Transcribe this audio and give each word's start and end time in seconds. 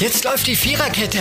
Jetzt 0.00 0.24
läuft 0.24 0.46
die 0.46 0.56
Viererkette. 0.56 1.18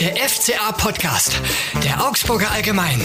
Der 0.00 0.16
FCA-Podcast. 0.16 1.40
Der 1.84 2.04
Augsburger 2.04 2.50
Allgemein. 2.50 3.00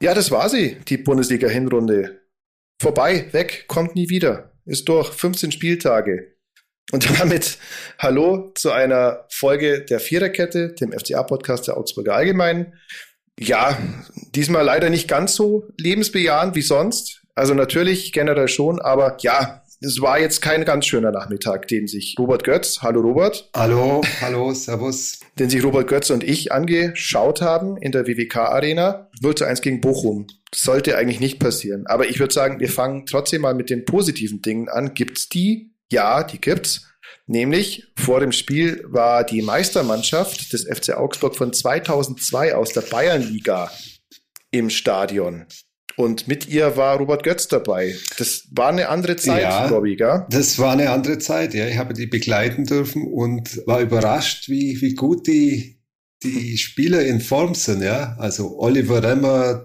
Ja, 0.00 0.14
das 0.14 0.32
war 0.32 0.48
sie, 0.48 0.80
die 0.88 0.96
Bundesliga-Hinrunde. 0.96 2.22
Vorbei, 2.80 3.28
weg, 3.30 3.66
kommt 3.68 3.94
nie 3.94 4.08
wieder. 4.08 4.50
Ist 4.64 4.88
durch, 4.88 5.12
15 5.12 5.52
Spieltage. 5.52 6.34
Und 6.90 7.20
damit 7.20 7.58
hallo 8.00 8.50
zu 8.56 8.72
einer 8.72 9.26
Folge 9.30 9.84
der 9.84 10.00
Viererkette, 10.00 10.72
dem 10.72 10.90
FCA-Podcast 10.90 11.68
der 11.68 11.76
Augsburger 11.76 12.16
Allgemein. 12.16 12.74
Ja, 13.38 13.78
diesmal 14.34 14.64
leider 14.64 14.90
nicht 14.90 15.06
ganz 15.06 15.36
so 15.36 15.68
lebensbejahend 15.78 16.56
wie 16.56 16.62
sonst. 16.62 17.22
Also 17.36 17.54
natürlich 17.54 18.12
generell 18.12 18.48
schon, 18.48 18.80
aber 18.80 19.18
ja, 19.20 19.61
es 19.84 20.00
war 20.00 20.18
jetzt 20.20 20.40
kein 20.40 20.64
ganz 20.64 20.86
schöner 20.86 21.10
Nachmittag, 21.10 21.66
den 21.68 21.88
sich 21.88 22.14
Robert 22.18 22.44
Götz, 22.44 22.82
hallo 22.82 23.00
Robert. 23.00 23.50
Hallo, 23.54 24.02
hallo, 24.20 24.54
servus. 24.54 25.18
Den 25.38 25.50
sich 25.50 25.64
Robert 25.64 25.88
Götz 25.88 26.10
und 26.10 26.22
ich 26.22 26.52
angeschaut 26.52 27.40
haben 27.40 27.76
in 27.76 27.90
der 27.90 28.06
WWK-Arena. 28.06 29.10
0 29.20 29.34
zu 29.34 29.44
1 29.44 29.60
gegen 29.60 29.80
Bochum. 29.80 30.26
Das 30.50 30.62
sollte 30.62 30.96
eigentlich 30.96 31.20
nicht 31.20 31.40
passieren. 31.40 31.86
Aber 31.86 32.08
ich 32.08 32.20
würde 32.20 32.32
sagen, 32.32 32.60
wir 32.60 32.68
fangen 32.68 33.06
trotzdem 33.06 33.42
mal 33.42 33.54
mit 33.54 33.70
den 33.70 33.84
positiven 33.84 34.40
Dingen 34.40 34.68
an. 34.68 34.94
Gibt's 34.94 35.28
die? 35.28 35.74
Ja, 35.90 36.22
die 36.22 36.40
gibt's. 36.40 36.86
Nämlich 37.26 37.92
vor 37.96 38.20
dem 38.20 38.32
Spiel 38.32 38.84
war 38.86 39.24
die 39.24 39.42
Meistermannschaft 39.42 40.52
des 40.52 40.64
FC 40.64 40.90
Augsburg 40.96 41.36
von 41.36 41.52
2002 41.52 42.54
aus 42.54 42.72
der 42.72 42.82
Bayernliga 42.82 43.70
im 44.50 44.70
Stadion. 44.70 45.46
Und 45.96 46.28
mit 46.28 46.48
ihr 46.48 46.76
war 46.76 46.96
Robert 46.96 47.22
Götz 47.22 47.48
dabei. 47.48 47.94
Das 48.18 48.48
war 48.50 48.68
eine 48.68 48.88
andere 48.88 49.16
Zeit, 49.16 49.42
ja, 49.42 49.66
Robbie, 49.66 49.96
gell? 49.96 50.26
Das 50.30 50.58
war 50.58 50.72
eine 50.72 50.90
andere 50.90 51.18
Zeit, 51.18 51.54
ja. 51.54 51.66
Ich 51.66 51.76
habe 51.76 51.94
die 51.94 52.06
begleiten 52.06 52.64
dürfen 52.64 53.06
und 53.06 53.66
war 53.66 53.80
überrascht, 53.80 54.48
wie, 54.48 54.80
wie 54.80 54.94
gut 54.94 55.26
die, 55.26 55.80
die 56.22 56.56
Spieler 56.56 57.04
in 57.04 57.20
Form 57.20 57.54
sind, 57.54 57.82
ja. 57.82 58.16
Also 58.18 58.58
Oliver 58.58 59.02
Remmer, 59.02 59.64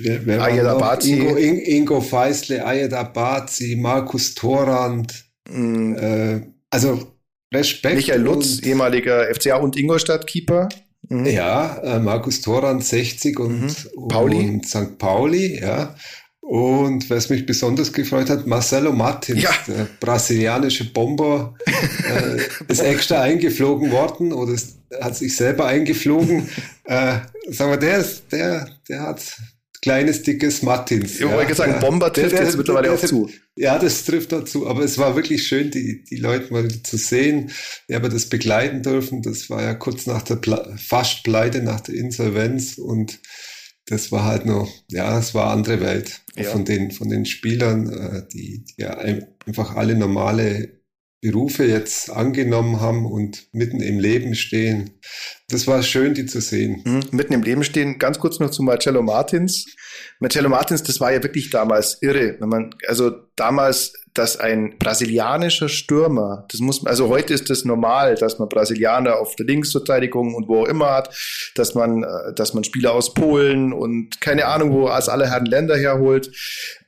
wer, 0.00 0.26
wer 0.26 0.42
Ayed 0.42 0.64
Abazi. 0.64 1.14
Ingo, 1.14 1.36
Ingo 1.36 2.00
Feisle, 2.00 2.64
Ayed 2.64 2.92
Abazi, 2.92 3.76
Markus 3.76 4.34
Thorand, 4.34 5.24
mm. 5.48 5.94
äh, 5.94 6.40
also 6.70 7.16
Respekt. 7.52 7.96
Michael 7.96 8.22
Lutz, 8.22 8.60
ehemaliger 8.60 9.34
FCA 9.34 9.56
und 9.56 9.76
Ingolstadt-Keeper. 9.76 10.68
Mhm. 11.10 11.26
Ja, 11.26 11.76
äh, 11.82 11.98
Markus 11.98 12.40
Thoran 12.40 12.80
60 12.80 13.38
und, 13.38 13.62
mhm. 13.62 14.08
Pauli. 14.08 14.36
und 14.36 14.66
St. 14.66 14.96
Pauli, 14.96 15.60
ja. 15.60 15.94
Und 16.40 17.10
was 17.10 17.28
mich 17.28 17.46
besonders 17.46 17.92
gefreut 17.92 18.30
hat, 18.30 18.46
Marcelo 18.46 18.92
Martins, 18.92 19.42
ja. 19.42 19.50
der 19.68 19.86
brasilianische 20.00 20.92
Bomber, 20.92 21.54
äh, 21.66 22.40
ist 22.72 22.82
extra 22.82 23.20
eingeflogen 23.22 23.90
worden 23.90 24.32
oder 24.32 24.52
ist, 24.52 24.78
hat 25.00 25.16
sich 25.16 25.36
selber 25.36 25.66
eingeflogen. 25.66 26.48
äh, 26.84 27.18
sagen 27.50 27.70
wir, 27.72 27.76
der, 27.76 27.98
ist, 27.98 28.24
der, 28.32 28.68
der 28.88 29.02
hat 29.02 29.20
kleines, 29.82 30.22
dickes 30.22 30.62
Martins. 30.62 31.14
Ich 31.14 31.20
ja, 31.20 31.32
wollte 31.32 31.54
sagen, 31.54 31.72
ja. 31.72 31.78
Bomber 31.78 32.12
trifft 32.12 32.32
der, 32.32 32.44
jetzt 32.44 32.56
mittlerweile 32.56 32.88
der, 32.88 32.96
auch 32.96 33.00
zu. 33.00 33.28
Ja, 33.60 33.78
das 33.78 34.04
trifft 34.06 34.32
dazu. 34.32 34.66
Aber 34.66 34.82
es 34.82 34.96
war 34.96 35.16
wirklich 35.16 35.46
schön, 35.46 35.70
die, 35.70 36.02
die 36.02 36.16
Leute 36.16 36.50
mal 36.50 36.66
zu 36.82 36.96
sehen. 36.96 37.50
Wir 37.86 37.96
haben 37.96 38.10
das 38.10 38.24
begleiten 38.26 38.82
dürfen. 38.82 39.20
Das 39.20 39.50
war 39.50 39.62
ja 39.62 39.74
kurz 39.74 40.06
nach 40.06 40.22
der 40.22 40.36
Ple 40.36 40.78
fast 40.78 41.24
Pleite, 41.24 41.62
nach 41.62 41.82
der 41.82 41.94
Insolvenz. 41.94 42.78
Und 42.78 43.20
das 43.84 44.10
war 44.12 44.24
halt 44.24 44.46
noch, 44.46 44.72
ja, 44.88 45.18
es 45.18 45.34
war 45.34 45.52
andere 45.52 45.82
Welt. 45.82 46.22
Ja. 46.36 46.44
Von 46.44 46.64
den, 46.64 46.90
von 46.90 47.10
den 47.10 47.26
Spielern, 47.26 47.92
äh, 47.92 48.22
die, 48.32 48.64
die 48.64 48.80
ja 48.80 48.96
einfach 48.96 49.76
alle 49.76 49.94
normale 49.94 50.80
Berufe 51.20 51.66
jetzt 51.66 52.08
angenommen 52.08 52.80
haben 52.80 53.04
und 53.04 53.48
mitten 53.52 53.82
im 53.82 53.98
Leben 53.98 54.34
stehen. 54.34 54.92
Das 55.48 55.66
war 55.66 55.82
schön, 55.82 56.14
die 56.14 56.24
zu 56.24 56.40
sehen. 56.40 56.80
Mhm, 56.86 57.02
mitten 57.10 57.34
im 57.34 57.42
Leben 57.42 57.62
stehen. 57.62 57.98
Ganz 57.98 58.18
kurz 58.18 58.40
noch 58.40 58.50
zu 58.50 58.62
Marcello 58.62 59.02
Martins. 59.02 59.66
Marcello 60.22 60.50
Martins, 60.50 60.82
das 60.82 61.00
war 61.00 61.12
ja 61.12 61.22
wirklich 61.22 61.48
damals 61.48 61.96
irre. 62.02 62.36
Wenn 62.38 62.48
man, 62.50 62.74
also 62.86 63.10
damals, 63.36 63.94
dass 64.12 64.36
ein 64.36 64.76
brasilianischer 64.78 65.70
Stürmer, 65.70 66.46
das 66.50 66.60
muss, 66.60 66.84
also 66.84 67.08
heute 67.08 67.32
ist 67.32 67.48
das 67.48 67.64
normal, 67.64 68.16
dass 68.16 68.38
man 68.38 68.50
Brasilianer 68.50 69.18
auf 69.18 69.34
der 69.36 69.46
Linksverteidigung 69.46 70.34
und 70.34 70.46
wo 70.46 70.62
auch 70.62 70.68
immer 70.68 70.90
hat, 70.90 71.16
dass 71.54 71.74
man, 71.74 72.02
äh, 72.02 72.34
dass 72.34 72.52
man 72.52 72.64
Spieler 72.64 72.92
aus 72.92 73.14
Polen 73.14 73.72
und 73.72 74.20
keine 74.20 74.44
Ahnung, 74.44 74.72
wo 74.72 74.88
aus 74.88 75.08
aller 75.08 75.30
Herren 75.30 75.46
Länder 75.46 75.78
herholt. 75.78 76.30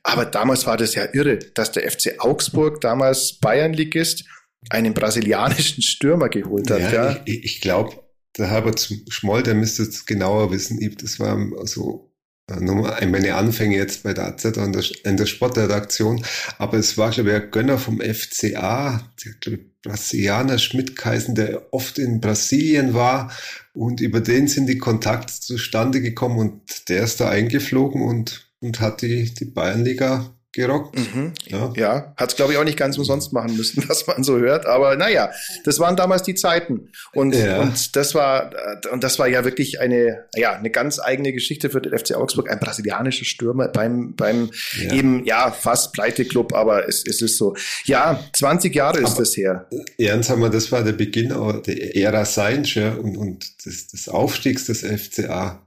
Aber 0.03 0.25
damals 0.25 0.67
war 0.67 0.77
das 0.77 0.93
ja 0.93 1.05
irre, 1.11 1.39
dass 1.39 1.71
der 1.71 1.89
FC 1.89 2.19
Augsburg, 2.19 2.81
damals 2.81 3.39
Bayernligist, 3.39 4.25
einen 4.69 4.93
brasilianischen 4.93 5.81
Stürmer 5.81 6.29
geholt 6.29 6.69
hat. 6.69 6.79
Ja, 6.79 6.91
ja. 6.91 7.19
ich, 7.25 7.43
ich 7.43 7.61
glaube, 7.61 7.95
der 8.37 8.51
Herbert 8.51 8.87
Schmoll, 9.09 9.41
der 9.41 9.55
müsste 9.55 9.81
es 9.83 10.05
genauer 10.05 10.51
wissen. 10.51 10.79
Das 11.01 11.19
war 11.19 11.37
so 11.65 12.12
äh, 12.49 13.05
meine 13.05 13.35
Anfänge 13.35 13.77
jetzt 13.77 14.03
bei 14.03 14.13
der 14.13 14.27
AZ 14.27 14.45
und 14.45 14.73
der, 14.75 15.13
der 15.13 15.25
Sportredaktion. 15.25 16.23
Aber 16.57 16.77
es 16.77 16.97
war, 16.97 17.11
glaube 17.11 17.29
ich, 17.29 17.35
ein 17.35 17.51
Gönner 17.51 17.77
vom 17.77 18.01
FCA, 18.01 19.09
der, 19.23 19.31
glaube 19.39 19.57
ich, 19.57 19.81
Brasilianer 19.81 20.59
Schmidt-Kaisen, 20.59 21.35
der 21.35 21.73
oft 21.73 21.99
in 21.99 22.21
Brasilien 22.21 22.93
war. 22.93 23.31
Und 23.73 23.99
über 24.01 24.21
den 24.21 24.47
sind 24.47 24.67
die 24.67 24.77
Kontakte 24.77 25.33
zustande 25.39 26.01
gekommen 26.01 26.39
und 26.39 26.89
der 26.89 27.03
ist 27.03 27.19
da 27.19 27.29
eingeflogen 27.29 28.01
und, 28.01 28.49
und 28.61 28.79
hat 28.79 29.01
die, 29.01 29.33
die 29.33 29.45
Bayernliga 29.45 30.33
gerockt. 30.53 30.97
Mhm. 30.97 31.33
Ja, 31.45 31.73
ja. 31.75 32.13
hat 32.15 32.29
es 32.29 32.35
glaube 32.35 32.53
ich 32.53 32.57
auch 32.57 32.63
nicht 32.63 32.77
ganz 32.77 32.97
umsonst 32.97 33.33
machen 33.33 33.57
müssen, 33.57 33.83
was 33.89 34.07
man 34.07 34.23
so 34.23 34.37
hört. 34.37 34.65
Aber 34.65 34.95
naja, 34.95 35.31
das 35.65 35.79
waren 35.79 35.95
damals 35.95 36.23
die 36.23 36.35
Zeiten 36.35 36.89
und 37.13 37.35
ja. 37.35 37.61
und 37.61 37.95
das 37.95 38.15
war 38.15 38.51
und 38.91 39.03
das 39.03 39.19
war 39.19 39.27
ja 39.27 39.43
wirklich 39.43 39.79
eine 39.79 40.25
ja 40.35 40.53
eine 40.53 40.69
ganz 40.69 40.99
eigene 40.99 41.33
Geschichte 41.33 41.69
für 41.69 41.81
den 41.81 41.97
FC 41.97 42.15
Augsburg, 42.15 42.49
ein 42.49 42.59
brasilianischer 42.59 43.25
Stürmer 43.25 43.67
beim 43.67 44.15
beim 44.15 44.51
ja. 44.79 44.93
eben 44.93 45.25
ja 45.25 45.51
fast 45.51 45.93
Pleite-Club, 45.93 46.53
aber 46.53 46.87
es, 46.87 47.03
es 47.07 47.21
ist 47.21 47.37
so. 47.37 47.55
Ja, 47.85 48.23
20 48.33 48.73
Jahre 48.75 48.99
ist 48.99 49.11
aber, 49.11 49.19
das 49.19 49.35
her. 49.35 49.67
Ernst 49.97 50.29
haben 50.29 50.41
wir, 50.41 50.49
das 50.49 50.71
war 50.71 50.83
der 50.83 50.93
Beginn 50.93 51.29
der 51.65 51.95
Ära 51.95 52.25
Seinsch 52.25 52.75
ja, 52.75 52.93
und 52.93 53.17
und 53.17 53.65
des, 53.65 53.87
des 53.87 54.09
Aufstiegs 54.09 54.65
des 54.65 54.81
FCA, 54.81 55.65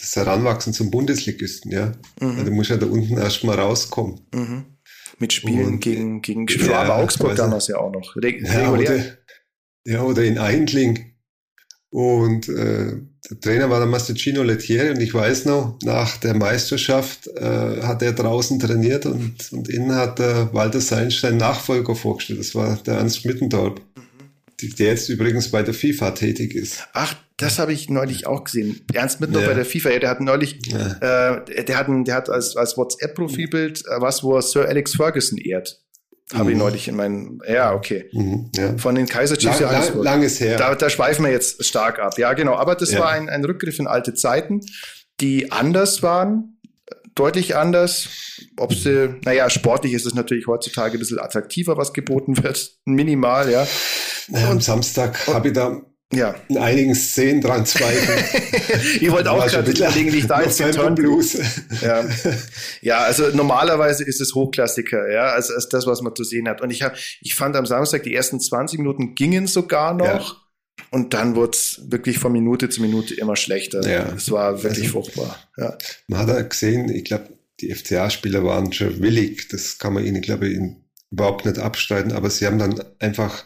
das 0.00 0.16
Heranwachsen 0.16 0.72
zum 0.72 0.90
Bundesligisten, 0.90 1.70
ja. 1.70 1.92
Mhm. 2.20 2.30
Also, 2.30 2.44
du 2.44 2.50
musst 2.50 2.70
ja 2.70 2.76
da 2.76 2.86
unten 2.86 3.16
erstmal 3.16 3.58
rauskommen. 3.58 4.20
Mhm. 4.34 4.64
Mit 5.18 5.32
Spielen 5.32 5.74
und, 5.74 5.80
gegen, 5.80 6.22
gegen 6.22 6.46
ja, 6.48 6.82
aber 6.82 6.96
Augsburg 6.96 7.36
damals 7.36 7.68
ja 7.68 7.78
auch 7.78 7.92
noch. 7.92 8.16
Re 8.16 8.36
ja, 8.40 8.70
oder, 8.70 9.04
ja, 9.84 10.02
oder 10.02 10.24
in 10.24 10.38
Eindling. 10.38 11.14
Und 11.90 12.48
äh, 12.48 12.96
der 13.30 13.40
Trainer 13.40 13.70
war 13.70 13.86
der 13.86 14.16
Gino 14.16 14.42
Lettieri 14.42 14.90
und 14.90 15.00
ich 15.00 15.14
weiß 15.14 15.44
noch, 15.44 15.78
nach 15.84 16.16
der 16.16 16.34
Meisterschaft 16.34 17.28
äh, 17.28 17.82
hat 17.82 18.02
er 18.02 18.12
draußen 18.12 18.58
trainiert 18.58 19.06
und, 19.06 19.52
und 19.52 19.68
innen 19.68 19.94
hat 19.94 20.18
der 20.18 20.52
Walter 20.52 20.80
Seinstein 20.80 21.36
Nachfolger 21.36 21.94
vorgestellt. 21.94 22.40
Das 22.40 22.54
war 22.56 22.76
der 22.84 22.94
Ernst 22.94 23.24
Mittendorf. 23.24 23.80
Der 24.78 24.88
jetzt 24.88 25.08
übrigens 25.08 25.50
bei 25.50 25.62
der 25.62 25.74
FIFA 25.74 26.12
tätig 26.12 26.54
ist. 26.54 26.86
Ach, 26.92 27.14
das 27.36 27.58
habe 27.58 27.72
ich 27.72 27.90
neulich 27.90 28.26
auch 28.26 28.44
gesehen. 28.44 28.80
Ernst 28.92 29.20
Mittler 29.20 29.40
ja. 29.40 29.48
bei 29.48 29.54
der 29.54 29.64
FIFA, 29.64 29.90
ja, 29.90 29.98
der 29.98 30.10
hat 30.10 30.20
neulich, 30.20 30.60
ja. 30.66 31.38
äh, 31.38 31.64
der 31.64 31.76
hat, 31.76 31.88
ein, 31.88 32.04
der 32.04 32.14
hat 32.14 32.30
als, 32.30 32.56
als 32.56 32.76
WhatsApp-Profilbild 32.76 33.80
äh, 33.80 34.00
was, 34.00 34.22
wo 34.22 34.36
er 34.36 34.42
Sir 34.42 34.68
Alex 34.68 34.94
Ferguson 34.94 35.38
ehrt. 35.38 35.80
Habe 36.32 36.44
mhm. 36.44 36.50
ich 36.50 36.56
neulich 36.56 36.88
in 36.88 36.96
meinem, 36.96 37.42
ja, 37.46 37.74
okay. 37.74 38.08
Mhm, 38.12 38.50
ja. 38.56 38.78
Von 38.78 38.94
den 38.94 39.06
Kaiser 39.06 39.36
Chiefs 39.36 39.60
lang, 39.60 39.72
lang, 39.72 40.02
Langes 40.02 40.40
her. 40.40 40.56
Da, 40.56 40.74
da 40.74 40.88
schweifen 40.88 41.24
wir 41.24 41.32
jetzt 41.32 41.64
stark 41.64 41.98
ab. 41.98 42.18
Ja, 42.18 42.32
genau. 42.32 42.54
Aber 42.54 42.76
das 42.76 42.96
war 42.96 43.10
ein, 43.10 43.28
ein 43.28 43.44
Rückgriff 43.44 43.78
in 43.78 43.86
alte 43.86 44.14
Zeiten, 44.14 44.60
die 45.20 45.52
anders 45.52 46.02
waren, 46.02 46.53
deutlich 47.14 47.56
anders. 47.56 48.08
Ob 48.56 48.74
sie, 48.74 49.16
naja, 49.24 49.48
sportlich 49.50 49.92
ist 49.92 50.06
es 50.06 50.14
natürlich 50.14 50.46
heutzutage 50.46 50.96
ein 50.96 50.98
bisschen 50.98 51.18
attraktiver, 51.18 51.76
was 51.76 51.92
geboten 51.92 52.36
wird. 52.42 52.78
Minimal, 52.84 53.50
ja. 53.50 53.66
Und, 54.28 54.44
Am 54.44 54.60
Samstag 54.60 55.26
habe 55.26 55.48
ich 55.48 55.54
da 55.54 55.80
ja. 56.12 56.34
in 56.48 56.58
einigen 56.58 56.94
Szenen 56.94 57.40
dran 57.40 57.66
zweifeln. 57.66 58.24
ich 59.00 59.10
wollte 59.10 59.30
auch 59.30 59.46
gerade 59.46 59.70
überlegen, 59.70 60.12
wie 60.12 60.18
ich 60.18 60.26
da 60.26 60.42
jetzt 60.42 60.58
den 60.60 60.94
Blues. 60.94 61.38
ja. 61.82 62.04
ja, 62.82 62.98
also 62.98 63.28
normalerweise 63.34 64.04
ist 64.04 64.20
es 64.20 64.34
Hochklassiker, 64.34 65.10
ja, 65.10 65.30
als, 65.30 65.50
als 65.50 65.68
das, 65.68 65.86
was 65.86 66.02
man 66.02 66.14
zu 66.14 66.24
sehen 66.24 66.48
hat. 66.48 66.60
Und 66.60 66.70
ich 66.70 66.82
hab, 66.82 66.96
ich 67.20 67.34
fand 67.34 67.56
am 67.56 67.66
Samstag 67.66 68.04
die 68.04 68.14
ersten 68.14 68.40
20 68.40 68.78
Minuten 68.78 69.14
gingen 69.14 69.46
sogar 69.46 69.94
noch. 69.94 70.34
Ja. 70.34 70.43
Und 70.90 71.14
dann 71.14 71.34
wurde 71.34 71.56
es 71.56 71.80
wirklich 71.88 72.18
von 72.18 72.32
Minute 72.32 72.68
zu 72.68 72.80
Minute 72.80 73.14
immer 73.14 73.36
schlechter. 73.36 73.88
Ja. 73.88 74.12
Es 74.14 74.30
war 74.30 74.62
wirklich 74.62 74.86
also, 74.86 75.02
furchtbar. 75.02 75.38
Ja. 75.56 75.76
Man 76.08 76.20
hat 76.20 76.28
ja 76.28 76.40
gesehen, 76.42 76.88
ich 76.88 77.04
glaube, 77.04 77.30
die 77.60 77.74
FCA-Spieler 77.74 78.44
waren 78.44 78.72
schon 78.72 79.00
willig. 79.00 79.48
Das 79.48 79.78
kann 79.78 79.94
man 79.94 80.04
ihnen, 80.04 80.22
glaube 80.22 80.48
ich, 80.48 80.58
überhaupt 81.10 81.46
nicht 81.46 81.58
abstreiten. 81.58 82.12
Aber 82.12 82.30
sie 82.30 82.46
haben 82.46 82.58
dann 82.58 82.80
einfach 82.98 83.44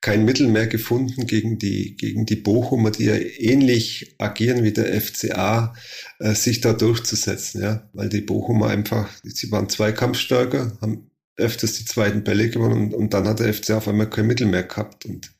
kein 0.00 0.24
Mittel 0.24 0.48
mehr 0.48 0.66
gefunden 0.66 1.26
gegen 1.26 1.58
die, 1.58 1.96
gegen 1.96 2.24
die 2.24 2.36
Bochumer, 2.36 2.90
die 2.90 3.06
ja 3.06 3.16
ähnlich 3.16 4.14
agieren 4.18 4.62
wie 4.62 4.72
der 4.72 5.00
FCA, 5.00 5.74
äh, 6.20 6.34
sich 6.34 6.60
da 6.60 6.72
durchzusetzen, 6.72 7.62
ja, 7.62 7.90
weil 7.92 8.08
die 8.08 8.20
Bochumer 8.20 8.68
einfach, 8.68 9.10
sie 9.24 9.50
waren 9.50 9.68
zweikampfstärker, 9.68 10.78
haben 10.80 11.10
öfters 11.36 11.74
die 11.74 11.84
zweiten 11.84 12.22
Bälle 12.22 12.48
gewonnen 12.48 12.92
und, 12.92 12.94
und 12.94 13.14
dann 13.14 13.26
hat 13.26 13.40
der 13.40 13.52
FC 13.52 13.70
auf 13.70 13.88
einmal 13.88 14.08
kein 14.08 14.26
Mittel 14.26 14.46
mehr 14.46 14.64
gehabt 14.64 15.04
und 15.04 15.32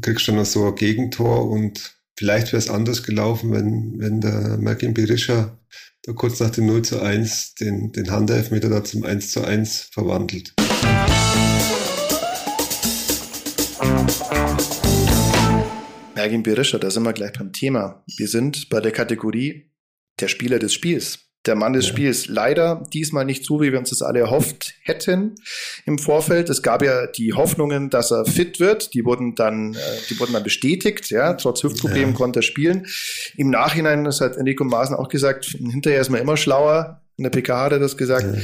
kriegst 0.00 0.28
dann 0.28 0.36
noch 0.36 0.44
so 0.44 0.66
ein 0.66 0.74
Gegentor 0.74 1.48
und 1.50 1.96
vielleicht 2.18 2.48
wäre 2.48 2.58
es 2.58 2.68
anders 2.68 3.02
gelaufen, 3.02 3.52
wenn, 3.52 3.94
wenn 3.98 4.20
der 4.20 4.58
Merkin 4.58 4.94
Berisha 4.94 5.58
da 6.02 6.12
kurz 6.12 6.40
nach 6.40 6.50
dem 6.50 6.66
0 6.66 6.82
zu 6.82 7.00
1 7.00 7.54
den, 7.54 7.92
den 7.92 8.10
Handelfmeter 8.10 8.68
da 8.68 8.84
zum 8.84 9.04
1 9.04 9.32
zu 9.32 9.44
1 9.44 9.88
verwandelt. 9.92 10.54
Mergin 16.14 16.42
Berisha, 16.42 16.78
da 16.78 16.90
sind 16.90 17.02
wir 17.02 17.12
gleich 17.12 17.32
beim 17.32 17.52
Thema. 17.52 18.04
Wir 18.16 18.28
sind 18.28 18.68
bei 18.68 18.80
der 18.80 18.92
Kategorie 18.92 19.72
der 20.20 20.28
Spieler 20.28 20.58
des 20.58 20.72
Spiels 20.72 21.25
der 21.46 21.54
Mann 21.54 21.72
des 21.72 21.86
ja. 21.86 21.92
Spiels. 21.92 22.28
Leider 22.28 22.84
diesmal 22.92 23.24
nicht 23.24 23.44
so, 23.44 23.60
wie 23.60 23.72
wir 23.72 23.78
uns 23.78 23.90
das 23.90 24.02
alle 24.02 24.20
erhofft 24.20 24.74
hätten 24.82 25.36
im 25.84 25.98
Vorfeld. 25.98 26.50
Es 26.50 26.62
gab 26.62 26.82
ja 26.82 27.06
die 27.06 27.32
Hoffnungen, 27.32 27.90
dass 27.90 28.10
er 28.10 28.24
fit 28.24 28.60
wird. 28.60 28.94
Die 28.94 29.04
wurden 29.04 29.34
dann, 29.34 29.74
äh, 29.74 29.78
die 30.10 30.18
wurden 30.18 30.32
dann 30.32 30.44
bestätigt. 30.44 31.10
Ja, 31.10 31.34
trotz 31.34 31.62
Hüftproblemen 31.62 32.10
ja. 32.10 32.16
konnte 32.16 32.40
er 32.40 32.42
spielen. 32.42 32.86
Im 33.36 33.50
Nachhinein, 33.50 34.04
das 34.04 34.20
hat 34.20 34.36
Enrico 34.36 34.64
Maaßen 34.64 34.96
auch 34.96 35.08
gesagt, 35.08 35.44
hinterher 35.44 36.00
ist 36.00 36.10
man 36.10 36.20
immer 36.20 36.36
schlauer. 36.36 37.02
In 37.16 37.24
der 37.24 37.30
PK 37.30 37.64
hat 37.64 37.72
er 37.72 37.78
das 37.78 37.96
gesagt. 37.96 38.26
Ja. 38.26 38.40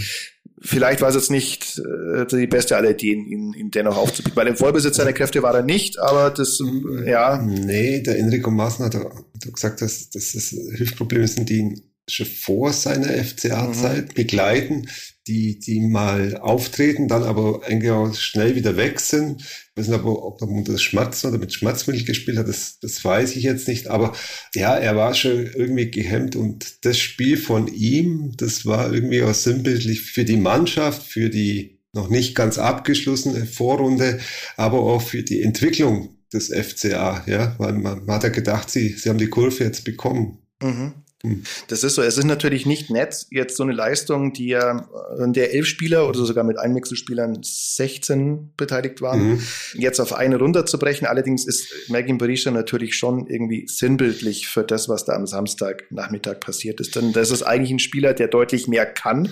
Vielleicht 0.64 1.00
war 1.00 1.08
es 1.08 1.16
jetzt 1.16 1.31
nicht 1.31 1.81
äh, 1.81 2.25
die 2.25 2.46
beste 2.46 2.76
aller 2.76 2.90
Ideen, 2.90 3.26
ihn, 3.26 3.52
ihn 3.52 3.70
dennoch 3.72 3.96
aufzubieten. 3.96 4.37
Weil 4.37 4.46
im 4.46 4.56
Vollbesitz 4.56 4.96
seiner 4.96 5.12
Kräfte 5.12 5.43
war 5.43 5.55
er 5.55 5.62
nicht, 5.62 5.98
aber 5.98 6.31
das, 6.31 6.62
ja. 7.05 7.43
Nee, 7.43 8.00
der 8.00 8.19
Enrico 8.19 8.50
Maaßen 8.50 8.84
hat, 8.84 8.94
hat 8.94 9.52
gesagt, 9.52 9.82
dass, 9.82 10.10
dass 10.10 10.32
das 10.32 10.55
Hüftprobleme 10.78 11.26
sind, 11.26 11.50
die 11.50 11.58
ihn 11.58 11.82
vor 12.20 12.72
seiner 12.72 13.08
FCA-Zeit 13.08 14.08
mhm. 14.08 14.14
begleiten, 14.14 14.88
die, 15.26 15.58
die 15.58 15.80
mal 15.80 16.36
auftreten, 16.38 17.06
dann 17.06 17.22
aber 17.22 17.62
eigentlich 17.64 17.90
auch 17.92 18.12
schnell 18.14 18.56
wieder 18.56 18.76
weg 18.76 18.98
sind. 18.98 19.40
Ich 19.40 19.76
weiß 19.76 19.88
nicht, 19.88 20.00
aber, 20.00 20.24
ob 20.24 20.40
er 20.42 20.48
unter 20.48 20.76
Schmerzen 20.78 21.28
oder 21.28 21.38
mit 21.38 21.52
Schmerzmittel 21.52 22.04
gespielt 22.04 22.38
hat, 22.38 22.48
das, 22.48 22.78
das 22.80 23.04
weiß 23.04 23.36
ich 23.36 23.44
jetzt 23.44 23.68
nicht. 23.68 23.86
Aber 23.88 24.14
ja, 24.54 24.76
er 24.76 24.96
war 24.96 25.14
schon 25.14 25.46
irgendwie 25.54 25.90
gehemmt 25.90 26.34
und 26.34 26.84
das 26.84 26.98
Spiel 26.98 27.36
von 27.36 27.68
ihm, 27.68 28.32
das 28.36 28.66
war 28.66 28.92
irgendwie 28.92 29.22
auch 29.22 29.34
sinnbildlich 29.34 30.02
für 30.02 30.24
die 30.24 30.36
Mannschaft, 30.36 31.02
für 31.02 31.30
die 31.30 31.78
noch 31.92 32.08
nicht 32.08 32.34
ganz 32.34 32.58
abgeschlossene 32.58 33.46
Vorrunde, 33.46 34.18
aber 34.56 34.80
auch 34.80 35.02
für 35.02 35.22
die 35.22 35.42
Entwicklung 35.42 36.16
des 36.32 36.48
FCA, 36.48 37.22
ja, 37.26 37.54
weil 37.58 37.74
man, 37.74 38.04
man 38.04 38.16
hat 38.16 38.24
ja 38.24 38.30
gedacht, 38.30 38.70
sie, 38.70 38.88
sie 38.90 39.08
haben 39.08 39.18
die 39.18 39.28
Kurve 39.28 39.64
jetzt 39.64 39.84
bekommen. 39.84 40.38
Mhm. 40.62 40.94
Hm. 41.24 41.44
Das 41.69 41.84
ist 41.84 41.94
so. 41.94 42.02
Es 42.02 42.19
ist 42.19 42.24
natürlich 42.24 42.66
nicht 42.66 42.90
nett, 42.90 43.26
jetzt 43.30 43.56
so 43.56 43.62
eine 43.62 43.72
Leistung, 43.72 44.32
die 44.32 44.48
ja, 44.48 44.88
in 45.22 45.32
der 45.32 45.54
elf 45.54 45.66
Spieler 45.66 46.08
oder 46.08 46.24
sogar 46.24 46.42
mit 46.42 46.58
Einwechselspielern 46.58 47.38
16 47.42 48.54
beteiligt 48.56 49.00
waren, 49.02 49.34
mhm. 49.34 49.42
jetzt 49.74 50.00
auf 50.00 50.12
eine 50.12 50.36
runterzubrechen. 50.36 51.06
Allerdings 51.06 51.46
ist 51.46 51.72
Megan 51.88 52.19
Berisha 52.19 52.50
natürlich 52.50 52.96
schon 52.96 53.28
irgendwie 53.28 53.66
sinnbildlich 53.69 54.48
für 54.48 54.64
das, 54.64 54.88
was 54.88 55.04
da 55.04 55.12
am 55.12 55.28
Samstagnachmittag 55.28 56.40
passiert 56.40 56.80
ist. 56.80 56.96
Denn 56.96 57.12
das 57.12 57.30
ist 57.30 57.44
eigentlich 57.44 57.70
ein 57.70 57.78
Spieler, 57.78 58.14
der 58.14 58.26
deutlich 58.26 58.66
mehr 58.66 58.86
kann, 58.86 59.30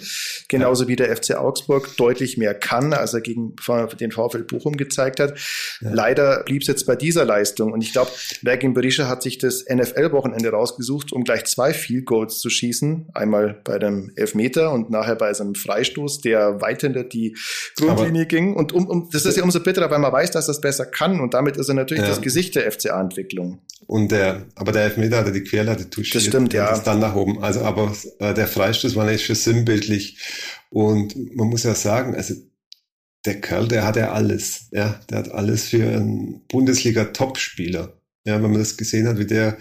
genauso 0.48 0.84
ja. 0.84 0.88
wie 0.90 0.96
der 0.96 1.16
FC 1.16 1.34
Augsburg 1.34 1.96
deutlich 1.96 2.37
mehr 2.37 2.54
kann, 2.54 2.92
als 2.92 3.14
er 3.14 3.20
gegen 3.20 3.56
den 4.00 4.12
VfL 4.12 4.44
Bochum 4.44 4.76
gezeigt 4.76 5.19
hat. 5.19 5.37
Ja. 5.81 5.92
Leider 5.92 6.44
blieb 6.44 6.62
es 6.62 6.69
jetzt 6.69 6.87
bei 6.87 6.94
dieser 6.94 7.25
Leistung. 7.25 7.72
Und 7.72 7.82
ich 7.82 7.92
glaube, 7.92 8.12
Megan 8.42 8.75
Berisha 8.75 9.08
hat 9.08 9.25
sich 9.25 9.38
das 9.38 9.64
NFL-Wochenende 9.69 10.50
rausgesucht, 10.50 11.12
um 11.12 11.25
gleich 11.25 11.46
zwei 11.46 11.75
Field 11.80 12.06
Goals 12.06 12.38
zu 12.38 12.50
schießen. 12.50 13.08
Einmal 13.14 13.60
bei 13.64 13.78
dem 13.78 14.12
Elfmeter 14.16 14.72
und 14.72 14.90
nachher 14.90 15.16
bei 15.16 15.32
seinem 15.34 15.54
Freistoß, 15.54 16.20
der 16.20 16.60
weit 16.60 16.82
hinter 16.82 17.04
die 17.04 17.36
Grundlinie 17.76 18.26
ging. 18.26 18.54
Und 18.54 18.72
um, 18.72 18.86
um, 18.86 19.08
das 19.10 19.26
ist 19.26 19.36
ja 19.36 19.42
umso 19.42 19.60
bitterer, 19.60 19.90
weil 19.90 19.98
man 19.98 20.12
weiß, 20.12 20.30
dass 20.30 20.48
es 20.48 20.60
besser 20.60 20.86
kann. 20.86 21.20
Und 21.20 21.34
damit 21.34 21.56
ist 21.56 21.68
er 21.68 21.74
natürlich 21.74 22.04
ja. 22.04 22.08
das 22.08 22.20
Gesicht 22.20 22.54
der 22.54 22.70
FCA-Entwicklung. 22.70 23.60
Und 23.86 24.12
der, 24.12 24.46
aber 24.54 24.72
der 24.72 24.84
Elfmeter 24.84 25.18
hatte 25.18 25.32
die 25.32 25.42
Querlatte 25.42 25.90
touchiert. 25.90 26.14
Das 26.14 26.24
stimmt, 26.24 26.52
ja. 26.52 26.70
Das 26.70 26.82
dann 26.82 27.00
nach 27.00 27.14
oben. 27.14 27.42
Also, 27.42 27.60
aber 27.62 27.92
äh, 28.18 28.34
der 28.34 28.46
Freistoß 28.46 28.94
war 28.96 29.06
nicht 29.06 29.24
für 29.24 29.34
sinnbildlich. 29.34 30.18
Und 30.70 31.34
man 31.34 31.48
muss 31.48 31.64
ja 31.64 31.74
sagen, 31.74 32.14
also 32.14 32.34
der 33.24 33.40
Kerl, 33.40 33.68
der 33.68 33.84
hat 33.84 33.96
ja 33.96 34.12
alles. 34.12 34.68
Ja, 34.70 35.00
der 35.10 35.18
hat 35.18 35.30
alles 35.30 35.68
für 35.68 35.82
einen 35.82 36.42
Bundesliga-Topspieler. 36.48 38.00
Ja, 38.25 38.34
wenn 38.43 38.50
man 38.50 38.61
das 38.61 38.76
gesehen 38.76 39.08
hat, 39.08 39.19
wie 39.19 39.26
der 39.26 39.56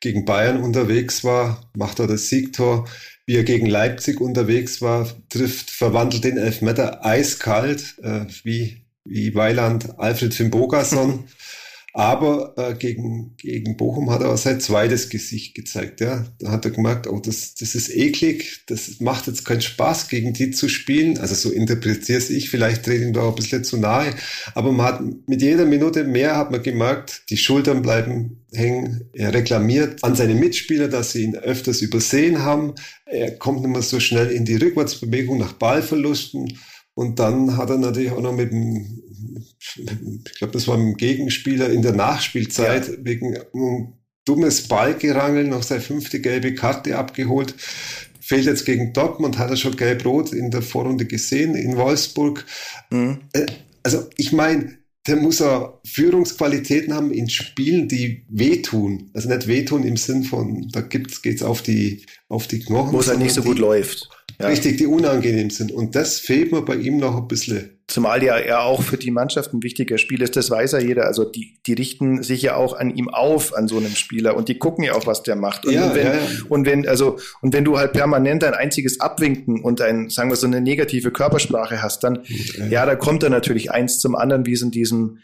gegen 0.00 0.24
Bayern 0.24 0.62
unterwegs 0.62 1.24
war, 1.24 1.70
macht 1.74 1.98
er 1.98 2.06
das 2.06 2.28
Siegtor, 2.28 2.86
wie 3.26 3.36
er 3.36 3.44
gegen 3.44 3.66
Leipzig 3.66 4.20
unterwegs 4.20 4.82
war, 4.82 5.08
trifft, 5.30 5.70
verwandelt 5.70 6.24
den 6.24 6.36
Elfmeter 6.36 7.04
eiskalt, 7.06 7.96
äh, 8.02 8.26
wie, 8.42 8.84
wie 9.04 9.34
Weiland 9.34 9.98
Alfred 9.98 10.34
Fimbogason. 10.34 11.24
Aber 11.94 12.54
äh, 12.56 12.74
gegen, 12.74 13.36
gegen 13.36 13.76
Bochum 13.76 14.10
hat 14.10 14.22
er 14.22 14.30
auch 14.30 14.38
sein 14.38 14.60
zweites 14.60 15.10
Gesicht 15.10 15.54
gezeigt. 15.54 16.00
Ja. 16.00 16.24
Da 16.38 16.50
hat 16.50 16.64
er 16.64 16.70
gemerkt, 16.70 17.06
oh, 17.06 17.20
das, 17.20 17.54
das 17.54 17.74
ist 17.74 17.94
eklig, 17.94 18.62
das 18.66 19.00
macht 19.00 19.26
jetzt 19.26 19.44
keinen 19.44 19.60
Spaß, 19.60 20.08
gegen 20.08 20.32
die 20.32 20.52
zu 20.52 20.70
spielen. 20.70 21.18
Also 21.18 21.34
so 21.34 21.50
interpretiere 21.50 22.18
ich, 22.18 22.48
vielleicht 22.48 22.84
trete 22.84 23.04
ihm 23.04 23.12
da 23.12 23.22
auch 23.22 23.30
ein 23.30 23.34
bisschen 23.34 23.62
zu 23.64 23.76
nahe. 23.76 24.14
Aber 24.54 24.72
man 24.72 24.86
hat 24.86 25.02
mit 25.26 25.42
jeder 25.42 25.66
Minute 25.66 26.04
mehr 26.04 26.36
hat 26.36 26.50
man 26.50 26.62
gemerkt, 26.62 27.24
die 27.28 27.36
Schultern 27.36 27.82
bleiben 27.82 28.42
hängen. 28.52 29.10
Er 29.12 29.34
reklamiert 29.34 30.02
an 30.02 30.14
seine 30.14 30.34
Mitspieler, 30.34 30.88
dass 30.88 31.12
sie 31.12 31.24
ihn 31.24 31.36
öfters 31.36 31.82
übersehen 31.82 32.42
haben. 32.42 32.74
Er 33.04 33.32
kommt 33.32 33.60
nicht 33.60 33.70
mehr 33.70 33.82
so 33.82 34.00
schnell 34.00 34.30
in 34.30 34.46
die 34.46 34.56
Rückwärtsbewegung 34.56 35.36
nach 35.36 35.52
Ballverlusten. 35.52 36.58
Und 36.94 37.18
dann 37.18 37.56
hat 37.56 37.70
er 37.70 37.78
natürlich 37.78 38.12
auch 38.12 38.20
noch 38.20 38.34
mit 38.34 38.52
dem 38.52 39.01
ich 39.76 40.34
glaube, 40.34 40.52
das 40.52 40.68
war 40.68 40.76
ein 40.76 40.96
Gegenspieler 40.96 41.70
in 41.70 41.82
der 41.82 41.92
Nachspielzeit 41.92 42.88
ja. 42.88 42.94
wegen 42.98 43.36
um, 43.52 43.98
dummes 44.24 44.68
Ballgerangel 44.68 45.44
noch 45.44 45.62
seine 45.62 45.80
fünfte 45.80 46.20
gelbe 46.20 46.54
Karte 46.54 46.98
abgeholt. 46.98 47.54
Fehlt 48.20 48.46
jetzt 48.46 48.64
gegen 48.64 48.92
Dortmund, 48.92 49.38
hat 49.38 49.50
er 49.50 49.56
schon 49.56 49.76
gelb-rot 49.76 50.32
in 50.32 50.50
der 50.50 50.62
Vorrunde 50.62 51.06
gesehen, 51.06 51.54
in 51.54 51.76
Wolfsburg. 51.76 52.44
Mhm. 52.90 53.20
Äh, 53.32 53.46
also 53.82 54.08
ich 54.16 54.32
meine, 54.32 54.78
der 55.06 55.16
muss 55.16 55.40
er 55.40 55.80
Führungsqualitäten 55.84 56.94
haben 56.94 57.12
in 57.12 57.28
Spielen, 57.28 57.88
die 57.88 58.24
wehtun. 58.28 59.10
Also 59.14 59.28
nicht 59.28 59.48
wehtun 59.48 59.82
im 59.82 59.96
Sinn 59.96 60.22
von, 60.22 60.68
da 60.70 60.80
gibt's, 60.80 61.22
geht's 61.22 61.42
auf 61.42 61.62
die, 61.62 62.06
auf 62.28 62.46
die 62.46 62.60
Knochen. 62.60 62.92
Wo 62.92 63.00
es 63.00 63.08
halt 63.08 63.18
nicht 63.18 63.34
so 63.34 63.42
gut 63.42 63.58
läuft. 63.58 64.08
Ja. 64.40 64.46
Richtig, 64.46 64.78
die 64.78 64.86
unangenehm 64.86 65.50
sind. 65.50 65.72
Und 65.72 65.96
das 65.96 66.20
fehlt 66.20 66.52
mir 66.52 66.62
bei 66.62 66.76
ihm 66.76 66.98
noch 66.98 67.16
ein 67.16 67.26
bisschen. 67.26 67.81
Zumal 67.92 68.22
ja 68.22 68.38
er 68.38 68.62
auch 68.62 68.82
für 68.82 68.96
die 68.96 69.10
Mannschaft 69.10 69.52
ein 69.52 69.62
wichtiger 69.62 69.98
Spieler 69.98 70.24
ist, 70.24 70.34
das 70.34 70.50
weiß 70.50 70.72
ja 70.72 70.78
jeder. 70.78 71.04
Also 71.04 71.24
die, 71.24 71.58
die 71.66 71.74
richten 71.74 72.22
sich 72.22 72.40
ja 72.40 72.56
auch 72.56 72.72
an 72.72 72.96
ihm 72.96 73.10
auf, 73.10 73.54
an 73.54 73.68
so 73.68 73.76
einem 73.76 73.94
Spieler. 73.94 74.34
Und 74.34 74.48
die 74.48 74.58
gucken 74.58 74.82
ja 74.82 74.94
auch, 74.94 75.06
was 75.06 75.22
der 75.22 75.36
macht. 75.36 75.66
Und, 75.66 75.74
ja, 75.74 75.94
wenn, 75.94 76.06
ja, 76.06 76.14
ja. 76.14 76.20
und 76.48 76.64
wenn, 76.64 76.88
also, 76.88 77.18
und 77.42 77.52
wenn 77.52 77.66
du 77.66 77.76
halt 77.76 77.92
permanent 77.92 78.44
ein 78.44 78.54
einziges 78.54 78.98
Abwinken 79.00 79.62
und 79.62 79.82
ein, 79.82 80.08
sagen 80.08 80.30
wir 80.30 80.36
so 80.36 80.46
eine 80.46 80.62
negative 80.62 81.10
Körpersprache 81.10 81.82
hast, 81.82 82.02
dann, 82.02 82.20
ja, 82.70 82.86
da 82.86 82.96
kommt 82.96 83.24
er 83.24 83.28
natürlich 83.28 83.70
eins 83.70 83.98
zum 83.98 84.16
anderen, 84.16 84.46
wie 84.46 84.54
es 84.54 84.62
in 84.62 84.70
diesem, 84.70 85.18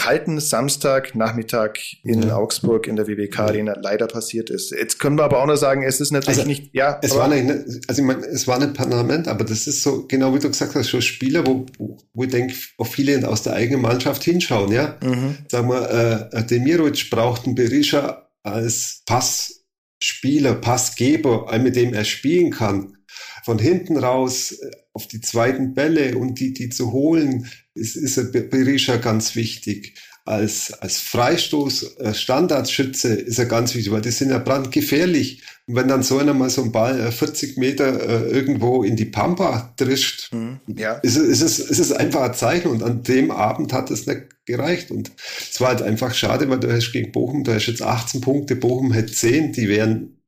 kalten 0.00 0.40
Samstagnachmittag 0.40 1.72
in 2.04 2.22
ja. 2.22 2.36
Augsburg 2.36 2.86
in 2.86 2.96
der 2.96 3.06
WWK 3.06 3.40
Arena 3.40 3.74
leider 3.82 4.06
passiert 4.06 4.48
ist. 4.48 4.70
Jetzt 4.70 4.98
können 4.98 5.18
wir 5.18 5.24
aber 5.24 5.42
auch 5.42 5.46
noch 5.46 5.56
sagen, 5.56 5.82
es 5.82 6.00
ist 6.00 6.10
natürlich 6.10 6.38
also, 6.38 6.48
nicht, 6.48 6.74
ja. 6.74 6.98
Es 7.02 7.14
war 7.14 7.28
nicht, 7.28 7.50
also 7.86 8.00
ich 8.00 8.06
meine, 8.06 8.24
es 8.24 8.48
war 8.48 8.58
nicht 8.58 8.72
Parlament, 8.72 9.28
aber 9.28 9.44
das 9.44 9.66
ist 9.66 9.82
so, 9.82 10.06
genau 10.06 10.34
wie 10.34 10.38
du 10.38 10.48
gesagt 10.48 10.74
hast, 10.74 10.88
schon 10.88 11.02
Spieler, 11.02 11.46
wo, 11.46 11.66
wo 12.14 12.24
ich 12.24 12.30
denke, 12.30 12.54
wo 12.78 12.84
viele 12.84 13.28
aus 13.28 13.42
der 13.42 13.52
eigenen 13.52 13.82
Mannschaft 13.82 14.24
hinschauen, 14.24 14.72
ja. 14.72 14.96
Mhm. 15.04 15.36
Sagen 15.50 15.68
wir, 15.68 16.30
äh, 16.32 16.44
Demirovic 16.44 17.10
braucht 17.10 17.44
einen 17.44 17.54
Berisha 17.54 18.30
als 18.42 19.02
Passspieler, 19.04 20.54
Passgeber, 20.54 21.46
mit 21.58 21.76
dem 21.76 21.92
er 21.92 22.04
spielen 22.04 22.52
kann. 22.52 22.96
Von 23.44 23.58
hinten 23.58 23.98
raus 23.98 24.58
auf 24.92 25.06
die 25.06 25.20
zweiten 25.20 25.74
Bälle 25.74 26.16
und 26.16 26.40
die, 26.40 26.52
die 26.52 26.68
zu 26.68 26.92
holen, 26.92 27.46
ist, 27.74 27.96
ist 27.96 28.32
Berisha 28.32 28.96
ganz 28.96 29.36
wichtig. 29.36 29.94
Als, 30.26 30.72
als 30.74 31.00
Freistoß, 31.00 31.96
äh, 31.98 32.14
Standardschütze 32.14 33.14
ist 33.14 33.38
er 33.38 33.46
ganz 33.46 33.74
wichtig, 33.74 33.90
weil 33.90 34.02
die 34.02 34.10
sind 34.10 34.30
ja 34.30 34.38
brandgefährlich. 34.38 35.42
Und 35.66 35.76
wenn 35.76 35.88
dann 35.88 36.02
so 36.02 36.18
einer 36.18 36.34
mal 36.34 36.50
so 36.50 36.62
einen 36.62 36.72
Ball 36.72 37.10
40 37.10 37.56
äh, 37.56 37.60
Meter 37.60 38.00
äh, 38.00 38.30
irgendwo 38.30 38.82
in 38.82 38.96
die 38.96 39.06
Pampa 39.06 39.72
drischt, 39.76 40.32
mhm, 40.32 40.60
ja. 40.76 40.94
ist, 40.94 41.16
ist, 41.16 41.40
es, 41.40 41.58
ist 41.58 41.78
es 41.78 41.92
einfach 41.92 42.20
ein 42.22 42.34
Zeichen. 42.34 42.68
Und 42.68 42.82
an 42.82 43.02
dem 43.02 43.30
Abend 43.30 43.72
hat 43.72 43.90
es 43.90 44.06
nicht 44.06 44.22
gereicht. 44.44 44.90
Und 44.90 45.10
es 45.50 45.60
war 45.60 45.68
halt 45.68 45.82
einfach 45.82 46.14
schade, 46.14 46.48
weil 46.50 46.60
du 46.60 46.70
hast 46.70 46.92
gegen 46.92 47.12
Bochum, 47.12 47.42
du 47.42 47.54
hast 47.54 47.66
jetzt 47.66 47.82
18 47.82 48.20
Punkte, 48.20 48.56
Bochum 48.56 48.92
hätte 48.92 49.12
10, 49.12 49.52
die 49.52 49.68
wären 49.68 50.20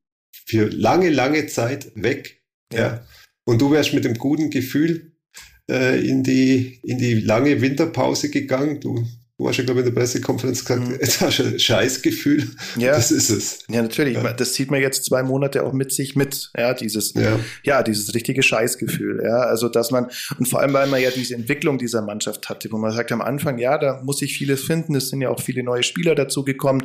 für 0.45 0.69
lange, 0.69 1.09
lange 1.09 1.47
Zeit 1.47 1.91
weg. 1.95 2.41
Ja. 2.73 2.79
ja. 2.79 3.05
Und 3.45 3.61
du 3.61 3.71
wärst 3.71 3.93
mit 3.93 4.05
dem 4.05 4.15
guten 4.15 4.49
Gefühl 4.49 5.13
äh, 5.69 6.05
in, 6.05 6.23
die, 6.23 6.79
in 6.83 6.97
die 6.97 7.15
lange 7.15 7.61
Winterpause 7.61 8.29
gegangen. 8.29 8.79
Du, 8.79 9.05
du 9.37 9.47
hast 9.47 9.57
ja, 9.57 9.63
glaube 9.63 9.81
ich, 9.81 9.87
in 9.87 9.93
der 9.93 9.99
Pressekonferenz 9.99 10.63
gesagt, 10.63 10.87
mhm. 10.87 10.97
jetzt 10.99 11.19
hast 11.19 11.39
du 11.39 11.43
ein 11.43 11.59
Scheißgefühl. 11.59 12.51
Ja. 12.77 12.91
Das 12.91 13.11
ist 13.11 13.29
es. 13.29 13.59
Ja, 13.69 13.81
natürlich. 13.81 14.15
Ja. 14.15 14.31
Das 14.31 14.53
zieht 14.53 14.71
man 14.71 14.81
jetzt 14.81 15.03
zwei 15.05 15.23
Monate 15.23 15.63
auch 15.63 15.73
mit 15.73 15.91
sich 15.91 16.15
mit. 16.15 16.51
Ja, 16.57 16.73
dieses, 16.73 17.13
ja, 17.15 17.37
ja 17.63 17.83
dieses 17.83 18.13
richtige 18.13 18.43
Scheißgefühl. 18.43 19.21
Ja, 19.25 19.39
also, 19.39 19.67
dass 19.67 19.91
man, 19.91 20.07
und 20.37 20.47
vor 20.47 20.61
allem, 20.61 20.73
weil 20.73 20.87
man 20.87 21.01
ja 21.01 21.11
diese 21.11 21.35
Entwicklung 21.35 21.77
dieser 21.77 22.01
Mannschaft 22.01 22.47
hatte, 22.47 22.71
wo 22.71 22.77
man 22.77 22.91
sagt 22.91 23.11
am 23.11 23.21
Anfang, 23.21 23.57
ja, 23.57 23.77
da 23.77 24.01
muss 24.03 24.19
sich 24.19 24.37
vieles 24.37 24.63
finden. 24.63 24.95
Es 24.95 25.09
sind 25.09 25.21
ja 25.21 25.29
auch 25.29 25.41
viele 25.41 25.63
neue 25.63 25.83
Spieler 25.83 26.15
dazu 26.15 26.43
gekommen. 26.45 26.83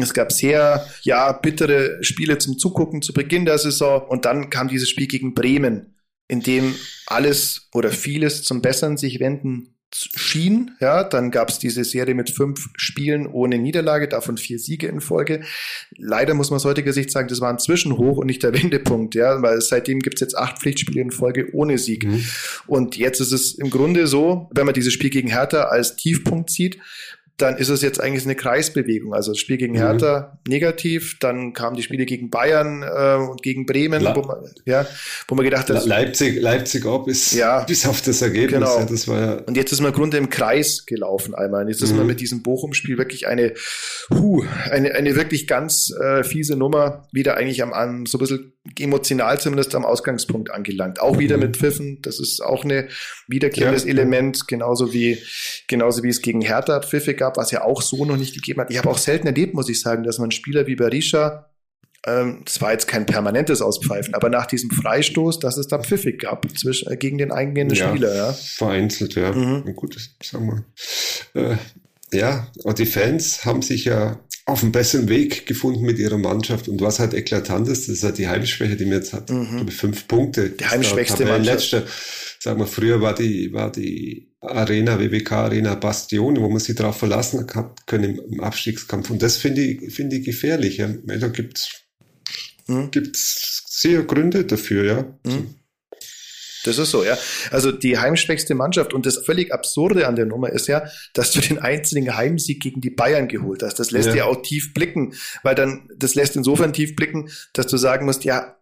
Es 0.00 0.14
gab 0.14 0.32
sehr, 0.32 0.86
ja, 1.02 1.32
bittere 1.32 1.98
Spiele 2.02 2.38
zum 2.38 2.58
Zugucken 2.58 3.02
zu 3.02 3.12
Beginn 3.12 3.44
der 3.44 3.58
Saison. 3.58 4.02
Und 4.08 4.24
dann 4.24 4.50
kam 4.50 4.68
dieses 4.68 4.88
Spiel 4.88 5.08
gegen 5.08 5.34
Bremen 5.34 5.95
in 6.28 6.40
dem 6.40 6.74
alles 7.06 7.68
oder 7.72 7.90
vieles 7.90 8.42
zum 8.42 8.62
Besseren 8.62 8.96
sich 8.96 9.20
wenden 9.20 9.76
schien. 9.94 10.72
Ja, 10.80 11.04
dann 11.04 11.30
gab 11.30 11.48
es 11.48 11.58
diese 11.58 11.84
Serie 11.84 12.14
mit 12.14 12.30
fünf 12.30 12.68
Spielen 12.76 13.26
ohne 13.26 13.58
Niederlage, 13.58 14.08
davon 14.08 14.36
vier 14.36 14.58
Siege 14.58 14.88
in 14.88 15.00
Folge. 15.00 15.42
Leider 15.96 16.34
muss 16.34 16.50
man 16.50 16.56
aus 16.56 16.64
heutiger 16.64 16.92
Sicht 16.92 17.10
sagen, 17.10 17.28
das 17.28 17.40
war 17.40 17.50
ein 17.50 17.58
Zwischenhoch 17.58 18.18
und 18.18 18.26
nicht 18.26 18.42
der 18.42 18.52
Wendepunkt, 18.52 19.14
ja, 19.14 19.42
weil 19.42 19.60
seitdem 19.60 20.00
gibt 20.00 20.16
es 20.16 20.20
jetzt 20.20 20.36
acht 20.36 20.58
Pflichtspiele 20.58 21.00
in 21.00 21.12
Folge 21.12 21.48
ohne 21.52 21.78
Sieg. 21.78 22.04
Mhm. 22.04 22.24
Und 22.66 22.96
jetzt 22.96 23.20
ist 23.20 23.32
es 23.32 23.54
im 23.54 23.70
Grunde 23.70 24.06
so, 24.06 24.50
wenn 24.52 24.66
man 24.66 24.74
dieses 24.74 24.92
Spiel 24.92 25.10
gegen 25.10 25.28
Hertha 25.28 25.64
als 25.64 25.96
Tiefpunkt 25.96 26.50
sieht, 26.50 26.78
dann 27.38 27.58
ist 27.58 27.68
es 27.68 27.82
jetzt 27.82 28.00
eigentlich 28.00 28.24
eine 28.24 28.34
Kreisbewegung. 28.34 29.12
Also 29.12 29.32
das 29.32 29.38
Spiel 29.38 29.58
gegen 29.58 29.74
mhm. 29.74 29.78
Hertha 29.78 30.32
mhm. 30.32 30.50
negativ, 30.52 31.18
dann 31.20 31.52
kamen 31.52 31.76
die 31.76 31.82
Spiele 31.82 32.06
gegen 32.06 32.30
Bayern 32.30 32.82
äh, 32.82 33.16
und 33.16 33.42
gegen 33.42 33.66
Bremen, 33.66 34.02
Le 34.02 34.12
wo 34.14 34.22
man, 34.22 34.38
ja, 34.64 34.86
wo 35.28 35.34
man 35.34 35.44
gedacht 35.44 35.68
hat, 35.68 35.84
Leipzig, 35.84 36.40
Leipzig 36.40 36.86
auch 36.86 37.04
bis, 37.04 37.32
ja, 37.32 37.64
bis 37.64 37.86
auf 37.86 38.00
das 38.00 38.22
Ergebnis. 38.22 38.60
Genau. 38.60 38.78
Ja, 38.78 38.84
das 38.86 39.06
war 39.08 39.20
ja 39.20 39.32
und 39.46 39.56
jetzt 39.56 39.72
ist 39.72 39.80
man 39.80 39.90
im 39.90 39.96
Grunde 39.96 40.16
im 40.16 40.30
Kreis 40.30 40.86
gelaufen 40.86 41.34
einmal. 41.34 41.62
Und 41.62 41.68
jetzt 41.68 41.82
ist 41.82 41.92
mhm. 41.92 41.98
man 41.98 42.06
mit 42.06 42.20
diesem 42.20 42.42
Bochum-Spiel 42.42 42.96
wirklich 42.96 43.26
eine, 43.26 43.52
hu, 44.10 44.44
eine, 44.70 44.94
eine 44.94 45.14
wirklich 45.16 45.46
ganz 45.46 45.92
äh, 46.00 46.24
fiese 46.24 46.56
Nummer 46.56 47.06
wieder 47.12 47.36
eigentlich 47.36 47.62
am, 47.62 47.72
an 47.72 48.06
so 48.06 48.16
ein 48.16 48.20
bisschen 48.20 48.55
emotional 48.78 49.40
zumindest 49.40 49.74
am 49.74 49.84
Ausgangspunkt 49.84 50.50
angelangt. 50.50 51.00
Auch 51.00 51.18
wieder 51.18 51.36
mhm. 51.36 51.44
mit 51.44 51.56
Pfiffen. 51.56 52.00
Das 52.02 52.20
ist 52.20 52.40
auch 52.40 52.64
eine 52.64 52.88
wiederkehrendes 53.28 53.84
ja. 53.84 53.90
Element, 53.90 54.48
genauso 54.48 54.92
wie, 54.92 55.18
genauso 55.68 56.02
wie 56.02 56.08
es 56.08 56.22
gegen 56.22 56.40
Hertha 56.40 56.80
Pfiffe 56.80 57.14
gab, 57.14 57.36
was 57.36 57.50
ja 57.50 57.62
auch 57.62 57.82
so 57.82 58.04
noch 58.04 58.16
nicht 58.16 58.34
gegeben 58.34 58.60
hat. 58.60 58.70
Ich 58.70 58.78
habe 58.78 58.90
auch 58.90 58.98
selten 58.98 59.26
erlebt, 59.26 59.54
muss 59.54 59.68
ich 59.68 59.80
sagen, 59.80 60.04
dass 60.04 60.18
man 60.18 60.30
Spieler 60.30 60.66
wie 60.66 60.76
Berisha 60.76 61.50
ähm, 62.06 62.42
das 62.44 62.60
war 62.60 62.70
jetzt 62.72 62.86
kein 62.86 63.04
permanentes 63.04 63.60
Auspfeifen, 63.60 64.14
aber 64.14 64.28
nach 64.30 64.46
diesem 64.46 64.70
Freistoß, 64.70 65.40
dass 65.40 65.56
es 65.56 65.66
da 65.66 65.80
pfiffig 65.80 66.20
gab 66.20 66.48
zwischen, 66.56 66.90
äh, 66.90 66.96
gegen 66.96 67.18
den 67.18 67.32
eingehenden 67.32 67.76
ja, 67.76 67.88
Spieler. 67.88 68.14
Ja. 68.14 68.32
Vereinzelt, 68.32 69.16
ja. 69.16 69.32
Mhm. 69.32 69.74
Gut, 69.74 69.96
sagen 70.22 70.64
wir. 71.34 71.42
Äh, 71.42 71.56
ja, 72.12 72.50
und 72.62 72.78
die 72.78 72.86
Fans 72.86 73.44
haben 73.44 73.62
sich 73.62 73.84
ja 73.84 74.20
auf 74.46 74.62
einen 74.62 74.70
besseren 74.70 75.08
Weg 75.08 75.44
gefunden 75.46 75.84
mit 75.84 75.98
ihrer 75.98 76.18
Mannschaft. 76.18 76.68
Und 76.68 76.80
was 76.80 77.00
halt 77.00 77.14
eklatant 77.14 77.68
ist, 77.68 77.88
das 77.88 77.96
ist 77.96 78.04
halt 78.04 78.18
die 78.18 78.28
Heimschwäche, 78.28 78.76
die 78.76 78.84
mir 78.84 78.96
jetzt 78.96 79.12
hat. 79.12 79.28
Mhm. 79.28 79.68
Fünf 79.68 80.06
Punkte. 80.06 80.50
Die 80.50 80.64
heimschwächste 80.64 81.24
Mannschaft. 81.24 81.72
Letzte, 81.72 81.86
sagen 82.38 82.60
wir, 82.60 82.66
früher 82.68 83.00
war 83.00 83.14
die, 83.14 83.52
war 83.52 83.72
die 83.72 84.30
Arena, 84.40 85.00
WWK 85.00 85.32
Arena 85.32 85.74
Bastion, 85.74 86.36
wo 86.36 86.48
man 86.48 86.60
sich 86.60 86.76
darauf 86.76 86.96
verlassen 86.96 87.44
hat 87.54 87.86
können 87.88 88.18
im 88.18 88.40
Abstiegskampf. 88.40 89.10
Und 89.10 89.20
das 89.20 89.36
finde 89.36 89.62
ich, 89.62 89.92
finde 89.92 90.16
ich 90.16 90.24
gefährlich. 90.24 90.76
Ja. 90.76 90.88
Da 90.88 91.26
gibt's, 91.26 91.82
mhm. 92.68 92.92
gibt's 92.92 93.64
sehr 93.68 94.04
Gründe 94.04 94.44
dafür, 94.44 94.84
ja. 94.84 95.02
Mhm. 95.24 95.56
Das 96.66 96.78
ist 96.78 96.90
so, 96.90 97.04
ja. 97.04 97.16
Also 97.50 97.72
die 97.72 97.98
heimschwächste 97.98 98.54
Mannschaft 98.54 98.94
und 98.94 99.06
das 99.06 99.18
völlig 99.18 99.52
Absurde 99.52 100.06
an 100.06 100.16
der 100.16 100.26
Nummer 100.26 100.50
ist 100.50 100.68
ja, 100.68 100.84
dass 101.14 101.32
du 101.32 101.40
den 101.40 101.58
einzigen 101.58 102.16
Heimsieg 102.16 102.62
gegen 102.62 102.80
die 102.80 102.90
Bayern 102.90 103.28
geholt 103.28 103.62
hast. 103.62 103.78
Das 103.78 103.90
lässt 103.90 104.08
ja. 104.08 104.14
dir 104.14 104.26
auch 104.26 104.42
tief 104.42 104.74
blicken, 104.74 105.14
weil 105.42 105.54
dann, 105.54 105.88
das 105.96 106.14
lässt 106.14 106.36
insofern 106.36 106.72
tief 106.72 106.96
blicken, 106.96 107.30
dass 107.52 107.66
du 107.66 107.76
sagen 107.76 108.06
musst, 108.06 108.24
ja, 108.24 108.56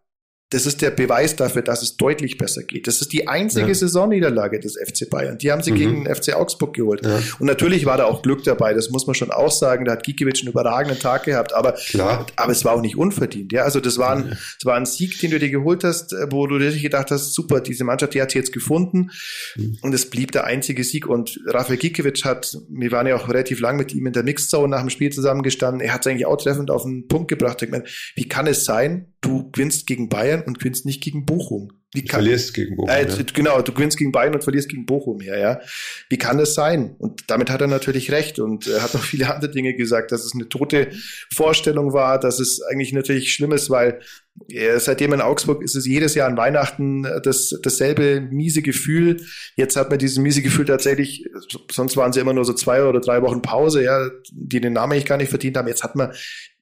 das 0.54 0.66
ist 0.66 0.82
der 0.82 0.92
Beweis 0.92 1.34
dafür, 1.34 1.62
dass 1.62 1.82
es 1.82 1.96
deutlich 1.96 2.38
besser 2.38 2.62
geht. 2.62 2.86
Das 2.86 3.00
ist 3.00 3.12
die 3.12 3.26
einzige 3.26 3.66
ja. 3.66 3.74
Saisonniederlage 3.74 4.60
des 4.60 4.76
FC 4.76 5.10
Bayern. 5.10 5.36
Die 5.36 5.50
haben 5.50 5.62
sie 5.62 5.72
mhm. 5.72 5.76
gegen 5.76 6.04
den 6.04 6.14
FC 6.14 6.34
Augsburg 6.34 6.74
geholt. 6.74 7.04
Ja. 7.04 7.20
Und 7.40 7.46
natürlich 7.46 7.86
war 7.86 7.96
da 7.96 8.04
auch 8.04 8.22
Glück 8.22 8.44
dabei, 8.44 8.72
das 8.72 8.88
muss 8.90 9.08
man 9.08 9.14
schon 9.14 9.32
auch 9.32 9.50
sagen. 9.50 9.84
Da 9.84 9.92
hat 9.92 10.04
Gikiewicz 10.04 10.42
einen 10.42 10.50
überragenden 10.50 11.00
Tag 11.00 11.24
gehabt, 11.24 11.52
aber, 11.52 11.72
Klar. 11.72 12.26
aber 12.36 12.52
es 12.52 12.64
war 12.64 12.74
auch 12.74 12.82
nicht 12.82 12.96
unverdient. 12.96 13.52
Ja, 13.52 13.64
also 13.64 13.80
das 13.80 13.98
war, 13.98 14.12
ein, 14.12 14.28
ja. 14.28 14.30
das 14.30 14.64
war 14.64 14.76
ein 14.76 14.86
Sieg, 14.86 15.18
den 15.18 15.32
du 15.32 15.40
dir 15.40 15.50
geholt 15.50 15.82
hast, 15.82 16.12
äh, 16.12 16.28
wo 16.30 16.46
du 16.46 16.58
dir 16.60 16.70
gedacht 16.70 17.10
hast, 17.10 17.34
super, 17.34 17.60
diese 17.60 17.82
Mannschaft, 17.82 18.14
die 18.14 18.22
hat 18.22 18.30
sie 18.30 18.38
jetzt 18.38 18.52
gefunden. 18.52 19.10
Mhm. 19.56 19.78
Und 19.82 19.92
es 19.92 20.08
blieb 20.08 20.30
der 20.30 20.44
einzige 20.44 20.84
Sieg. 20.84 21.08
Und 21.08 21.40
Rafael 21.46 21.78
Gikiewicz 21.78 22.24
hat, 22.24 22.56
wir 22.68 22.92
waren 22.92 23.08
ja 23.08 23.16
auch 23.16 23.28
relativ 23.28 23.58
lang 23.58 23.76
mit 23.76 23.92
ihm 23.92 24.06
in 24.06 24.12
der 24.12 24.22
Mixzone 24.22 24.68
nach 24.68 24.82
dem 24.82 24.90
Spiel 24.90 25.10
zusammengestanden. 25.10 25.80
Er 25.80 25.92
hat 25.92 26.02
es 26.02 26.06
eigentlich 26.06 26.26
auch 26.26 26.36
treffend 26.36 26.70
auf 26.70 26.84
den 26.84 27.08
Punkt 27.08 27.26
gebracht. 27.26 27.60
Ich 27.62 27.70
meine, 27.70 27.84
wie 28.14 28.28
kann 28.28 28.46
es 28.46 28.64
sein, 28.64 29.13
du 29.24 29.50
gewinnst 29.50 29.86
gegen 29.86 30.08
Bayern 30.08 30.42
und 30.42 30.58
gewinnst 30.58 30.86
nicht 30.86 31.02
gegen 31.02 31.24
Bochum. 31.24 31.72
Wie 31.94 32.04
kann, 32.04 32.20
du 32.20 32.26
verlierst 32.26 32.54
gegen 32.54 32.76
Bochum. 32.76 32.90
Äh, 32.90 33.08
ja. 33.08 33.16
Genau, 33.32 33.62
du 33.62 33.72
gewinnst 33.72 33.96
gegen 33.96 34.12
Bayern 34.12 34.34
und 34.34 34.42
verlierst 34.42 34.68
gegen 34.68 34.84
Bochum 34.84 35.20
her, 35.20 35.38
ja. 35.38 35.60
Wie 36.08 36.18
kann 36.18 36.38
das 36.38 36.54
sein? 36.54 36.96
Und 36.98 37.30
damit 37.30 37.50
hat 37.50 37.60
er 37.60 37.68
natürlich 37.68 38.10
recht 38.10 38.38
und 38.38 38.66
er 38.66 38.82
hat 38.82 38.94
noch 38.94 39.04
viele 39.04 39.32
andere 39.32 39.50
Dinge 39.50 39.74
gesagt, 39.74 40.12
dass 40.12 40.24
es 40.24 40.34
eine 40.34 40.48
tote 40.48 40.88
Vorstellung 41.32 41.92
war, 41.92 42.18
dass 42.18 42.40
es 42.40 42.60
eigentlich 42.62 42.92
natürlich 42.92 43.32
schlimm 43.32 43.52
ist, 43.52 43.70
weil 43.70 44.00
äh, 44.48 44.78
seitdem 44.80 45.12
in 45.12 45.20
Augsburg 45.20 45.62
ist 45.62 45.76
es 45.76 45.86
jedes 45.86 46.16
Jahr 46.16 46.28
an 46.28 46.36
Weihnachten 46.36 47.06
das, 47.22 47.58
dasselbe 47.62 48.20
miese 48.20 48.62
Gefühl. 48.62 49.20
Jetzt 49.54 49.76
hat 49.76 49.90
man 49.90 49.98
dieses 50.00 50.18
miese 50.18 50.42
Gefühl 50.42 50.64
tatsächlich, 50.64 51.24
sonst 51.70 51.96
waren 51.96 52.12
sie 52.12 52.20
immer 52.20 52.32
nur 52.32 52.44
so 52.44 52.52
zwei 52.52 52.82
oder 52.82 53.00
drei 53.00 53.22
Wochen 53.22 53.42
Pause, 53.42 53.84
ja, 53.84 54.08
die 54.32 54.60
den 54.60 54.72
Namen 54.72 54.92
eigentlich 54.92 55.06
gar 55.06 55.18
nicht 55.18 55.30
verdient 55.30 55.56
haben. 55.56 55.68
Jetzt 55.68 55.84
hat 55.84 55.94
man 55.94 56.12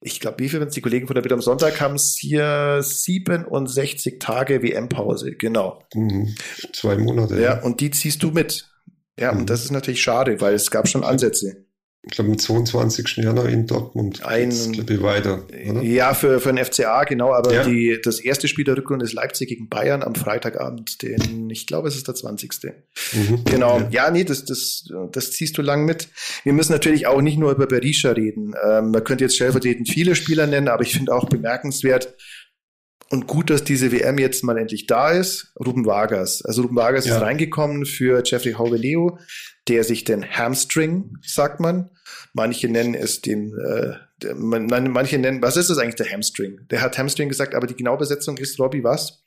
ich 0.05 0.19
glaube, 0.19 0.41
wie 0.41 0.49
viel, 0.49 0.61
wenn 0.61 0.69
es 0.69 0.75
die 0.75 0.81
Kollegen 0.81 1.07
von 1.07 1.15
der 1.15 1.23
Bild 1.23 1.33
am 1.33 1.41
Sonntag 1.41 1.81
haben, 1.81 1.95
es 1.95 2.17
hier 2.19 2.81
67 2.83 4.19
Tage 4.19 4.63
WM-Pause, 4.63 5.22
genau. 5.39 5.83
Mhm. 5.95 6.35
Zwei 6.73 6.97
Monate. 6.97 7.41
Ja, 7.41 7.63
und 7.63 7.81
die 7.81 7.91
ziehst 7.91 8.23
du 8.23 8.31
mit. 8.31 8.69
Ja, 9.19 9.33
mhm. 9.33 9.41
und 9.41 9.51
das 9.51 9.65
ist 9.65 9.71
natürlich 9.71 10.03
schade, 10.03 10.41
weil 10.41 10.55
es 10.55 10.71
gab 10.71 10.89
schon 10.89 11.05
Ansätze 11.05 11.65
ich 12.05 12.17
glaube, 12.17 12.33
am 12.33 12.39
22. 12.39 13.19
Januar 13.19 13.49
in 13.49 13.69
Dortmund. 13.69 14.27
Ein, 14.27 14.51
glaube 14.73 14.95
ich, 14.95 15.03
weiter. 15.03 15.47
Oder? 15.69 15.83
Ja, 15.83 16.15
für, 16.15 16.41
für 16.41 16.53
den 16.53 16.65
FCA, 16.65 17.05
genau. 17.05 17.33
Aber 17.33 17.55
ja. 17.55 17.63
die, 17.63 17.97
das 18.03 18.19
erste 18.19 18.49
Spiel 18.49 18.65
der 18.65 18.77
Rückrunde 18.77 19.05
ist 19.05 19.13
Leipzig 19.13 19.51
gegen 19.51 19.69
Bayern 19.69 20.03
am 20.03 20.17
Freitagabend. 20.17 21.01
Den, 21.01 21.49
ich 21.49 21.69
glaube, 21.69 21.87
es 21.87 21.95
ist 21.95 22.09
der 22.09 22.17
20. 22.17 22.51
Mhm. 23.13 23.45
Genau. 23.45 23.79
Ja. 23.79 23.89
ja, 23.91 24.11
nee, 24.11 24.25
das, 24.25 24.45
das, 24.45 24.89
das 25.13 25.31
ziehst 25.31 25.57
du 25.57 25.63
lang 25.63 25.85
mit. 25.85 26.09
Wir 26.43 26.53
müssen 26.53 26.73
natürlich 26.73 27.07
auch 27.07 27.21
nicht 27.21 27.39
nur 27.39 27.53
über 27.53 27.69
Berisha 27.69 28.11
reden. 28.11 28.55
Ähm, 28.69 28.91
man 28.91 29.05
könnte 29.05 29.23
jetzt 29.23 29.37
stellvertretend 29.37 29.89
viele 29.89 30.17
Spieler 30.17 30.49
nennen, 30.49 30.67
aber 30.67 30.83
ich 30.83 30.95
finde 30.95 31.15
auch 31.15 31.29
bemerkenswert, 31.29 32.17
und 33.13 33.27
gut, 33.27 33.51
dass 33.51 33.63
diese 33.63 33.93
WM 33.93 34.17
jetzt 34.17 34.43
mal 34.43 34.57
endlich 34.57 34.87
da 34.87 35.11
ist. 35.11 35.53
Ruben 35.63 35.85
Vargas. 35.85 36.43
Also 36.47 36.63
Ruben 36.63 36.77
Vargas 36.77 37.05
ja. 37.05 37.17
ist 37.17 37.21
reingekommen 37.21 37.85
für 37.85 38.23
Jeffrey 38.25 38.55
Hauveleo, 38.55 39.19
der 39.69 39.85
sich 39.85 40.05
den 40.05 40.25
Hamstring, 40.25 41.19
sagt 41.21 41.61
man. 41.61 41.91
Manche 42.33 42.71
nennen 42.71 42.95
es 42.95 43.21
den, 43.21 43.53
äh, 43.53 43.97
der, 44.23 44.35
man, 44.35 44.67
manche 44.91 45.19
nennen, 45.19 45.43
was 45.43 45.59
ist 45.59 45.69
das 45.69 45.77
eigentlich, 45.77 45.97
der 45.97 46.11
Hamstring? 46.11 46.61
Der 46.71 46.81
hat 46.81 46.97
Hamstring 46.97 47.29
gesagt, 47.29 47.55
aber 47.55 47.67
die 47.67 47.77
genaue 47.77 47.99
Besetzung 47.99 48.39
ist, 48.39 48.59
Robby, 48.59 48.83
was? 48.83 49.23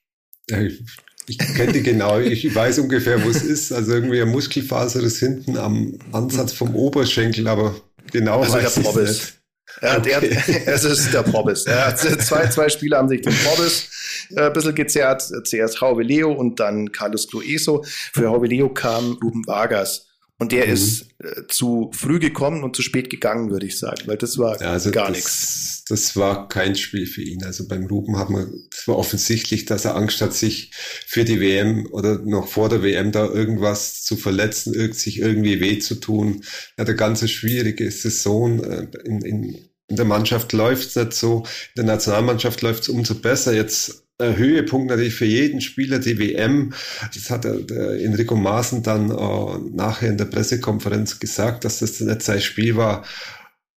Ich, 0.49 0.83
ich 1.27 1.37
kenne 1.37 1.73
die 1.73 1.83
genau, 1.83 2.19
ich 2.19 2.55
weiß 2.55 2.79
ungefähr, 2.79 3.23
wo 3.23 3.29
es 3.29 3.43
ist. 3.43 3.71
Also 3.71 3.93
irgendwie 3.93 4.19
ein 4.19 4.29
Muskelfaser 4.29 5.03
ist 5.03 5.19
hinten 5.19 5.57
am 5.57 5.99
Ansatz 6.11 6.53
vom 6.53 6.75
Oberschenkel, 6.75 7.47
aber 7.47 7.75
genau 8.11 8.41
also 8.41 8.53
weiß 8.53 8.77
ich 8.77 8.95
nicht. 8.95 9.33
Er 9.81 9.97
okay. 9.97 10.11
er, 10.11 10.67
es 10.73 10.83
ist 10.83 11.13
der 11.13 11.23
Probis. 11.23 11.65
Hat 11.67 11.99
zwei, 12.21 12.47
zwei 12.47 12.69
Spieler 12.69 12.97
haben 12.97 13.09
sich 13.09 13.21
den 13.21 13.33
Probis 13.33 13.89
äh, 14.35 14.43
ein 14.43 14.53
bisschen 14.53 14.75
gezerrt. 14.75 15.23
Zuerst 15.43 15.81
Hauwe 15.81 16.03
Leo 16.03 16.31
und 16.31 16.59
dann 16.59 16.91
Carlos 16.91 17.27
Clueso. 17.27 17.83
Für 18.13 18.29
Hauwe 18.29 18.47
Leo 18.47 18.69
kam 18.69 19.17
Ruben 19.23 19.45
Vargas. 19.45 20.07
Und 20.37 20.51
der 20.51 20.67
mhm. 20.67 20.73
ist 20.73 21.07
äh, 21.19 21.47
zu 21.47 21.91
früh 21.93 22.19
gekommen 22.19 22.63
und 22.63 22.75
zu 22.75 22.81
spät 22.81 23.09
gegangen, 23.09 23.51
würde 23.51 23.67
ich 23.67 23.79
sagen, 23.79 24.01
weil 24.05 24.17
das 24.17 24.37
war 24.37 24.59
ja, 24.59 24.71
also 24.71 24.91
gar 24.91 25.09
nichts. 25.09 25.83
Das 25.87 26.17
war 26.17 26.49
kein 26.49 26.75
Spiel 26.75 27.05
für 27.05 27.21
ihn. 27.21 27.43
Also 27.45 27.67
beim 27.67 27.85
Ruben 27.85 28.17
hat 28.17 28.29
man, 28.29 28.51
es 28.71 28.87
war 28.87 28.97
offensichtlich, 28.97 29.65
dass 29.65 29.85
er 29.85 29.95
Angst 29.95 30.19
hat, 30.19 30.33
sich 30.33 30.71
für 30.73 31.23
die 31.23 31.39
WM 31.39 31.87
oder 31.91 32.19
noch 32.19 32.49
vor 32.49 32.67
der 32.67 32.83
WM 32.83 33.13
da 33.13 33.25
irgendwas 33.25 34.03
zu 34.03 34.17
verletzen, 34.17 34.73
sich 34.93 35.19
irgendwie 35.19 35.61
weh 35.61 35.79
zu 35.79 35.95
tun. 35.95 36.41
Er 36.75 36.81
hat 36.81 36.89
eine 36.89 36.97
ganz 36.97 37.29
schwierige 37.29 37.89
Saison. 37.89 38.61
Äh, 38.61 38.87
in, 39.05 39.21
in, 39.21 39.69
in 39.87 39.95
der 39.95 40.05
Mannschaft 40.05 40.51
läuft 40.51 40.89
es 40.89 40.95
nicht 40.95 41.13
so, 41.13 41.43
in 41.75 41.85
der 41.85 41.95
Nationalmannschaft 41.95 42.61
läuft 42.61 42.83
es 42.83 42.89
umso 42.89 43.15
besser. 43.15 43.53
Jetzt 43.53 44.04
Höhepunkt 44.19 44.89
natürlich 44.89 45.15
für 45.15 45.25
jeden 45.25 45.59
Spieler 45.59 45.99
die 45.99 46.17
WM. 46.17 46.73
Das 47.13 47.29
hat 47.29 47.43
der 47.43 48.01
Enrico 48.01 48.35
Maaßen 48.35 48.81
dann 48.81 49.11
äh, 49.11 49.75
nachher 49.75 50.09
in 50.09 50.17
der 50.17 50.25
Pressekonferenz 50.25 51.19
gesagt, 51.19 51.65
dass 51.65 51.79
das 51.79 51.99
nicht 51.99 52.21
sein 52.21 52.39
Spiel 52.39 52.77
war. 52.77 53.03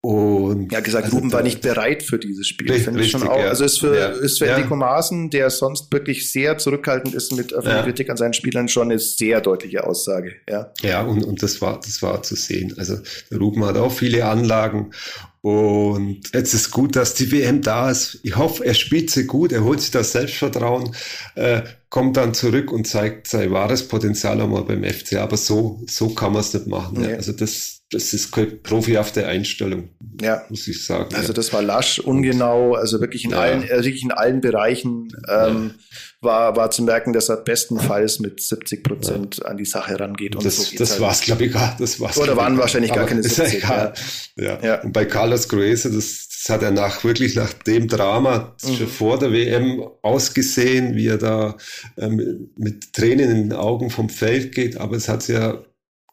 Und 0.05 0.71
ja, 0.71 0.81
gesagt, 0.81 1.05
also 1.05 1.17
Ruben 1.17 1.33
war 1.33 1.41
nicht 1.41 1.61
bereit 1.61 2.03
für 2.03 2.19
dieses 2.19 2.47
Spiel. 2.47 2.67
Richtig, 2.67 2.85
finde 2.85 3.01
ich 3.01 3.09
schon 3.09 3.27
auch. 3.27 3.39
Ja. 3.39 3.47
Also 3.47 3.65
ist 3.65 3.79
für, 3.79 3.97
ja. 3.97 4.09
ist 4.09 4.37
für 4.37 4.45
ja. 4.45 4.55
Enrico 4.55 4.75
Maaßen, 4.75 5.31
der 5.31 5.49
sonst 5.49 5.91
wirklich 5.91 6.31
sehr 6.31 6.59
zurückhaltend 6.59 7.15
ist 7.15 7.31
mit 7.31 7.53
öffentlicher 7.53 7.77
ja. 7.79 7.83
Kritik 7.83 8.11
an 8.11 8.17
seinen 8.17 8.33
Spielern, 8.33 8.67
schon 8.67 8.91
eine 8.91 8.99
sehr 8.99 9.41
deutliche 9.41 9.83
Aussage. 9.83 10.35
Ja, 10.47 10.71
ja 10.83 11.01
und, 11.01 11.23
und 11.23 11.41
das 11.41 11.59
war, 11.59 11.79
das 11.79 12.03
war 12.03 12.21
zu 12.21 12.35
sehen. 12.35 12.75
Also 12.77 12.97
der 13.31 13.39
Ruben 13.39 13.65
hat 13.65 13.77
auch 13.77 13.91
viele 13.91 14.25
Anlagen 14.25 14.91
und 15.41 16.21
jetzt 16.33 16.53
ist 16.53 16.69
gut, 16.69 16.95
dass 16.95 17.15
die 17.15 17.31
WM 17.31 17.61
da 17.61 17.89
ist. 17.89 18.19
Ich 18.21 18.35
hoffe, 18.35 18.63
er 18.63 18.73
spielt 18.75 19.09
sie 19.09 19.25
gut, 19.25 19.51
er 19.51 19.63
holt 19.63 19.81
sich 19.81 19.91
das 19.91 20.11
Selbstvertrauen, 20.11 20.95
äh, 21.33 21.61
kommt 21.89 22.17
dann 22.17 22.35
zurück 22.35 22.71
und 22.71 22.85
zeigt 22.85 23.27
sein 23.27 23.51
wahres 23.51 23.87
Potenzial 23.87 24.39
einmal 24.39 24.63
beim 24.65 24.83
FC. 24.83 25.17
Aber 25.17 25.37
so, 25.37 25.81
so 25.87 26.09
kann 26.09 26.33
man 26.33 26.41
es 26.41 26.53
nicht 26.53 26.67
machen. 26.67 27.03
Ja. 27.03 27.15
Also 27.15 27.31
das, 27.31 27.74
das 27.91 28.13
ist 28.13 28.31
keine 28.31 28.47
profihafte 28.47 29.27
Einstellung, 29.27 29.89
ja. 30.19 30.43
muss 30.49 30.67
ich 30.67 30.83
sagen. 30.83 31.13
Also 31.13 31.33
das 31.33 31.53
war 31.53 31.61
lasch, 31.61 31.99
ungenau, 31.99 32.73
also 32.73 32.99
wirklich 32.99 33.25
in 33.25 33.31
ja. 33.31 33.39
allen, 33.39 33.63
äh, 33.63 33.83
wirklich 33.83 34.03
in 34.03 34.11
allen 34.11 34.41
Bereichen 34.41 35.09
ähm, 35.29 35.75
war, 36.19 36.55
war 36.55 36.71
zu 36.71 36.81
merken, 36.83 37.13
dass 37.13 37.29
er 37.29 37.37
bestenfalls 37.37 38.19
mit 38.19 38.41
70 38.41 38.83
Prozent 38.83 39.45
an 39.45 39.57
die 39.57 39.65
Sache 39.65 39.99
rangeht. 39.99 40.35
Und 40.35 40.45
das 40.45 40.57
so 40.57 40.77
das 40.77 40.91
halt. 40.93 41.01
war 41.01 41.11
es, 41.11 41.21
glaube 41.21 41.45
ich, 41.45 41.53
gar. 41.53 41.75
Das 41.77 41.99
war's, 41.99 42.17
Oder 42.17 42.35
waren 42.35 42.57
wahrscheinlich 42.57 42.91
gar 42.91 43.05
keine 43.05 43.21
70. 43.23 43.61
Ja, 43.61 43.93
ja. 44.35 44.59
ja. 44.63 44.81
Und 44.81 44.91
bei 44.91 45.05
Carlos 45.05 45.47
Gruese, 45.47 45.91
das, 45.91 46.27
das 46.27 46.49
hat 46.49 46.63
er 46.63 46.71
nach 46.71 47.03
wirklich 47.03 47.35
nach 47.35 47.53
dem 47.53 47.87
Drama 47.87 48.55
mhm. 48.63 48.75
schon 48.75 48.87
vor 48.87 49.19
der 49.19 49.31
WM 49.31 49.83
ausgesehen, 50.01 50.95
wie 50.95 51.07
er 51.07 51.19
da 51.19 51.55
ähm, 51.97 52.49
mit 52.57 52.93
Tränen 52.93 53.29
in 53.29 53.49
den 53.49 53.53
Augen 53.53 53.91
vom 53.91 54.09
Feld 54.09 54.55
geht. 54.55 54.77
Aber 54.77 54.95
es 54.95 55.07
hat 55.07 55.27
ja 55.27 55.63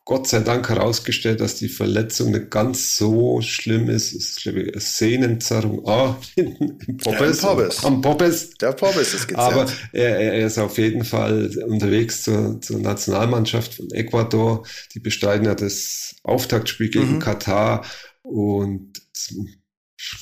Gott 0.05 0.27
sei 0.27 0.41
Dank 0.41 0.69
herausgestellt, 0.69 1.41
dass 1.41 1.55
die 1.55 1.69
Verletzung 1.69 2.33
nicht 2.33 2.51
ganz 2.51 2.97
so 2.97 3.41
schlimm 3.41 3.89
ist. 3.89 4.13
Es 4.13 4.31
ist, 4.31 4.43
glaube 4.43 4.63
ich, 4.63 4.73
eine 4.73 4.81
Sehnenzerrung. 4.81 5.87
Ah, 5.87 6.17
hinten 6.35 6.79
im 6.89 6.97
Poppes. 6.97 7.43
Ja, 7.43 7.49
Poppes. 7.49 7.85
Am 7.85 8.01
Poppes. 8.01 8.51
Der 8.55 8.73
Poppes 8.73 9.15
ist 9.15 9.29
gezerrt. 9.29 9.53
Aber 9.53 9.73
er, 9.93 10.19
er 10.19 10.47
ist 10.47 10.59
auf 10.59 10.77
jeden 10.77 11.05
Fall 11.05 11.51
unterwegs 11.67 12.25
zur, 12.25 12.61
zur 12.61 12.81
Nationalmannschaft 12.81 13.75
von 13.75 13.91
Ecuador. 13.93 14.67
Die 14.93 15.01
bestreiten 15.01 15.47
ja 15.47 15.55
das 15.55 16.17
Auftaktspiel 16.25 16.91
gegen 16.91 17.15
mhm. 17.15 17.19
Katar. 17.21 17.85
Und 18.23 19.01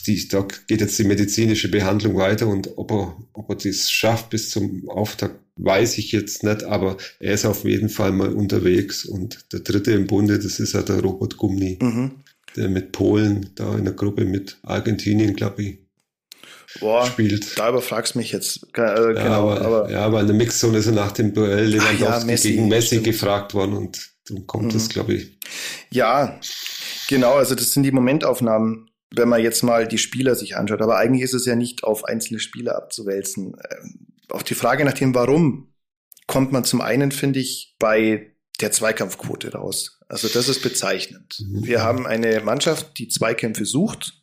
die, 0.06 0.28
da 0.28 0.46
geht 0.66 0.80
jetzt 0.80 0.99
die 0.99 1.04
medizinische 1.04 1.70
Behandlung 1.70 2.16
weiter 2.16 2.46
und 2.46 2.76
ob 2.76 2.90
er, 2.92 3.16
ob 3.32 3.50
er 3.50 3.56
das 3.56 3.90
schafft 3.90 4.30
bis 4.30 4.50
zum 4.50 4.88
Auftakt 4.88 5.37
weiß 5.62 5.99
ich 5.99 6.12
jetzt 6.12 6.42
nicht, 6.42 6.64
aber 6.64 6.96
er 7.18 7.34
ist 7.34 7.44
auf 7.44 7.64
jeden 7.64 7.88
Fall 7.88 8.12
mal 8.12 8.32
unterwegs. 8.32 9.04
Und 9.04 9.52
der 9.52 9.60
dritte 9.60 9.92
im 9.92 10.06
Bunde, 10.06 10.38
das 10.38 10.58
ist 10.58 10.72
ja 10.72 10.82
der 10.82 11.00
Robert 11.00 11.37
Gumni, 11.37 11.78
mhm. 11.80 12.12
der 12.56 12.68
mit 12.68 12.92
Polen 12.92 13.50
da 13.56 13.76
in 13.76 13.84
der 13.84 13.94
Gruppe 13.94 14.25
mit 14.25 14.58
Argentinien, 14.62 15.37
glaube 15.37 15.62
ich, 15.62 15.78
Boah, 16.78 17.04
spielt. 17.04 17.58
Da 17.58 17.68
überfragst 17.68 18.14
mich 18.14 18.30
jetzt. 18.30 18.68
Äh, 18.76 18.80
ja, 18.80 19.12
genau, 19.12 19.50
aber, 19.50 19.60
aber, 19.60 19.90
ja, 19.90 20.00
aber 20.04 20.20
in 20.20 20.28
der 20.28 20.37
Mixzone 20.37 20.78
ist 20.78 20.87
er 20.87 20.92
nach 20.92 21.12
dem 21.12 21.34
Duell 21.34 21.66
Lewandowski 21.66 22.04
ja, 22.04 22.25
Messi, 22.25 22.52
gegen 22.52 22.68
Messi 22.68 22.87
stimmt. 22.87 23.04
gefragt 23.04 23.54
worden 23.54 23.76
und 23.76 24.10
dann 24.28 24.46
kommt 24.46 24.66
mhm. 24.66 24.70
das, 24.70 24.88
glaube 24.88 25.14
ich. 25.14 25.38
Ja, 25.90 26.38
genau, 27.08 27.34
also 27.34 27.56
das 27.56 27.72
sind 27.72 27.82
die 27.82 27.90
Momentaufnahmen, 27.90 28.89
wenn 29.14 29.28
man 29.28 29.42
jetzt 29.42 29.62
mal 29.62 29.88
die 29.88 29.98
Spieler 29.98 30.34
sich 30.34 30.56
anschaut. 30.56 30.82
Aber 30.82 30.96
eigentlich 30.96 31.22
ist 31.22 31.34
es 31.34 31.46
ja 31.46 31.56
nicht 31.56 31.84
auf 31.84 32.04
einzelne 32.04 32.40
Spieler 32.40 32.76
abzuwälzen. 32.76 33.56
Ähm, 33.70 34.06
auf 34.28 34.44
die 34.44 34.54
Frage 34.54 34.84
nach 34.84 34.92
dem 34.92 35.14
Warum 35.14 35.72
kommt 36.26 36.52
man 36.52 36.64
zum 36.64 36.80
einen, 36.80 37.10
finde 37.10 37.40
ich, 37.40 37.74
bei 37.78 38.34
der 38.60 38.70
Zweikampfquote 38.70 39.52
raus. 39.52 39.98
Also 40.08 40.28
das 40.28 40.48
ist 40.48 40.62
bezeichnend. 40.62 41.40
Mhm. 41.40 41.66
Wir 41.66 41.82
haben 41.82 42.06
eine 42.06 42.40
Mannschaft, 42.40 42.98
die 42.98 43.08
Zweikämpfe 43.08 43.64
sucht 43.64 44.22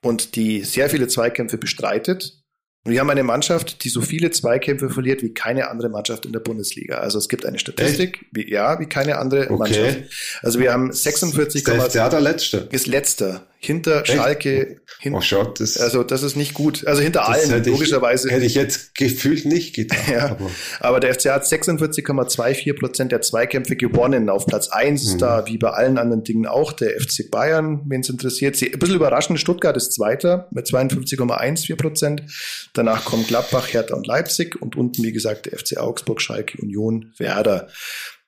und 0.00 0.36
die 0.36 0.62
sehr 0.62 0.88
viele 0.88 1.08
Zweikämpfe 1.08 1.58
bestreitet. 1.58 2.40
Und 2.84 2.92
wir 2.92 3.00
haben 3.00 3.10
eine 3.10 3.22
Mannschaft, 3.22 3.82
die 3.84 3.88
so 3.88 4.02
viele 4.02 4.30
Zweikämpfe 4.30 4.90
verliert 4.90 5.22
wie 5.22 5.32
keine 5.32 5.70
andere 5.70 5.88
Mannschaft 5.88 6.26
in 6.26 6.32
der 6.32 6.40
Bundesliga. 6.40 6.98
Also 6.98 7.18
es 7.18 7.30
gibt 7.30 7.46
eine 7.46 7.58
Statistik, 7.58 8.26
wie, 8.32 8.50
ja, 8.50 8.78
wie 8.78 8.86
keine 8.86 9.16
andere 9.16 9.50
okay. 9.50 9.56
Mannschaft. 9.56 9.98
Also 10.42 10.60
wir 10.60 10.70
haben 10.70 10.92
46, 10.92 11.66
ist 11.66 11.94
der, 11.94 12.08
der 12.10 12.20
letzte. 12.20 12.68
Ist 12.70 12.86
letzter 12.86 13.46
hinter 13.64 14.02
Echt? 14.02 14.12
Schalke. 14.12 14.80
Hin, 15.00 15.14
oh, 15.14 15.20
schaut, 15.20 15.60
das, 15.60 15.76
also 15.76 16.02
das 16.02 16.22
ist 16.22 16.36
nicht 16.36 16.54
gut. 16.54 16.86
Also 16.86 17.02
hinter 17.02 17.28
allen, 17.28 17.50
hätte 17.50 17.70
logischerweise. 17.70 18.28
Ich, 18.28 18.34
hätte 18.34 18.46
ich 18.46 18.54
jetzt 18.54 18.94
gefühlt 18.94 19.44
nicht 19.44 19.74
getan. 19.74 19.98
ja, 20.12 20.24
aber. 20.30 20.50
aber 20.80 21.00
der 21.00 21.14
FC 21.14 21.26
hat 21.26 21.44
46,24 21.44 22.78
Prozent 22.78 23.12
der 23.12 23.20
Zweikämpfe 23.20 23.76
gewonnen. 23.76 24.30
Auf 24.30 24.46
Platz 24.46 24.68
eins 24.68 25.02
ist 25.02 25.14
mhm. 25.14 25.18
da, 25.18 25.46
wie 25.46 25.58
bei 25.58 25.70
allen 25.70 25.98
anderen 25.98 26.24
Dingen 26.24 26.46
auch, 26.46 26.72
der 26.72 27.00
FC 27.00 27.30
Bayern, 27.30 27.82
wenn 27.86 28.00
es 28.00 28.08
interessiert. 28.08 28.60
Ein 28.62 28.78
bisschen 28.78 28.96
überraschend, 28.96 29.40
Stuttgart 29.40 29.76
ist 29.76 29.92
Zweiter 29.92 30.48
mit 30.50 30.66
52,14 30.66 31.76
Prozent. 31.76 32.22
Danach 32.72 33.04
kommen 33.04 33.26
Gladbach, 33.26 33.72
Hertha 33.72 33.94
und 33.94 34.06
Leipzig 34.06 34.60
und 34.60 34.76
unten, 34.76 35.02
wie 35.02 35.12
gesagt, 35.12 35.46
der 35.46 35.58
FC 35.58 35.78
Augsburg, 35.78 36.20
Schalke, 36.20 36.60
Union, 36.62 37.12
Werder 37.18 37.68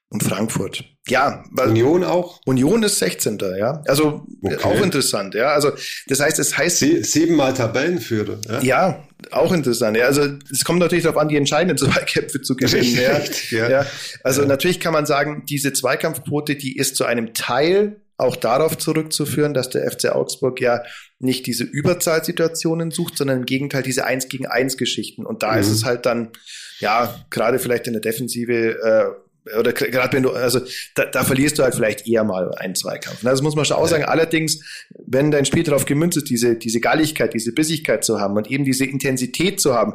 und 0.09 0.23
Frankfurt. 0.23 0.85
Ja, 1.09 1.45
weil 1.51 1.69
Union 1.69 2.05
auch. 2.05 2.41
Union 2.47 2.83
ist 2.83 2.99
16. 2.99 3.39
Ja, 3.59 3.83
also 3.87 4.27
okay. 4.43 4.57
auch 4.63 4.83
interessant. 4.83 5.35
Ja, 5.35 5.53
also 5.53 5.73
das 6.09 6.21
heißt, 6.21 6.39
es 6.39 6.57
heißt 6.57 6.79
Sie, 6.79 7.03
siebenmal 7.05 7.55
Tabellenführer. 7.55 8.39
Ja? 8.49 8.61
ja, 8.63 9.09
auch 9.31 9.53
interessant. 9.53 9.97
Ja, 9.97 10.07
also 10.07 10.27
es 10.51 10.65
kommt 10.65 10.81
natürlich 10.81 11.05
darauf 11.05 11.21
an, 11.21 11.29
die 11.29 11.37
entscheidenden 11.37 11.79
Zweikämpfe 11.93 12.41
zu 12.43 12.57
gewinnen. 12.57 12.97
ja. 12.97 13.21
ja. 13.51 13.71
ja. 13.71 13.87
Also 14.25 14.43
ja. 14.43 14.49
natürlich 14.49 14.81
kann 14.81 14.93
man 14.93 15.07
sagen, 15.07 15.45
diese 15.49 15.73
Zweikampfquote, 15.73 16.57
die 16.57 16.77
ist 16.77 16.97
zu 16.97 17.05
einem 17.05 17.35
Teil 17.35 18.01
auch 18.19 18.37
darauf 18.37 18.79
zurückzuführen, 18.79 19.55
dass 19.55 19.69
der 19.71 19.91
FC 19.91 20.07
Augsburg 20.07 20.61
ja 20.61 20.83
nicht 21.19 21.47
diese 21.47 21.65
Überzahlsituationen 21.65 22.91
sucht, 22.91 23.19
sondern 23.19 23.41
im 23.41 23.47
Gegenteil 23.47 23.83
diese 23.83 24.07
Eins 24.07 24.29
gegen 24.29 24.47
Eins 24.47 24.77
Geschichten. 24.77 25.27
Und 25.27 25.43
da 25.43 25.53
mhm. 25.53 25.61
ist 25.61 25.71
es 25.71 25.85
halt 25.85 26.07
dann, 26.07 26.31
ja, 26.79 27.15
gerade 27.31 27.59
vielleicht 27.59 27.87
in 27.87 27.93
der 27.93 28.03
Defensive 28.03 28.53
äh, 28.53 29.26
oder 29.59 29.73
gerade 29.73 30.17
wenn 30.17 30.23
du, 30.23 30.33
also 30.33 30.61
da, 30.95 31.05
da 31.05 31.25
verlierst 31.25 31.59
du 31.59 31.63
halt 31.63 31.75
vielleicht 31.75 32.07
eher 32.07 32.25
mal 32.25 32.53
einen 32.57 32.75
Zweikampf. 32.75 33.23
Ne? 33.23 33.31
Das 33.31 33.43
muss 33.43 33.55
man 33.55 33.65
schon 33.65 33.77
auch 33.77 33.87
sagen. 33.87 34.03
Ja. 34.03 34.09
Allerdings, 34.09 34.61
wenn 35.07 35.31
dein 35.31 35.45
Spiel 35.45 35.63
darauf 35.63 35.85
gemünzt 35.85 36.17
ist, 36.17 36.29
diese, 36.29 36.57
diese 36.57 36.81
Galligkeit, 36.81 37.35
diese 37.35 37.53
Bissigkeit 37.53 38.05
zu 38.05 38.21
haben 38.21 38.37
und 38.37 38.51
eben 38.51 38.65
diese 38.65 38.85
Intensität 38.85 39.61
zu 39.61 39.75
haben, 39.75 39.95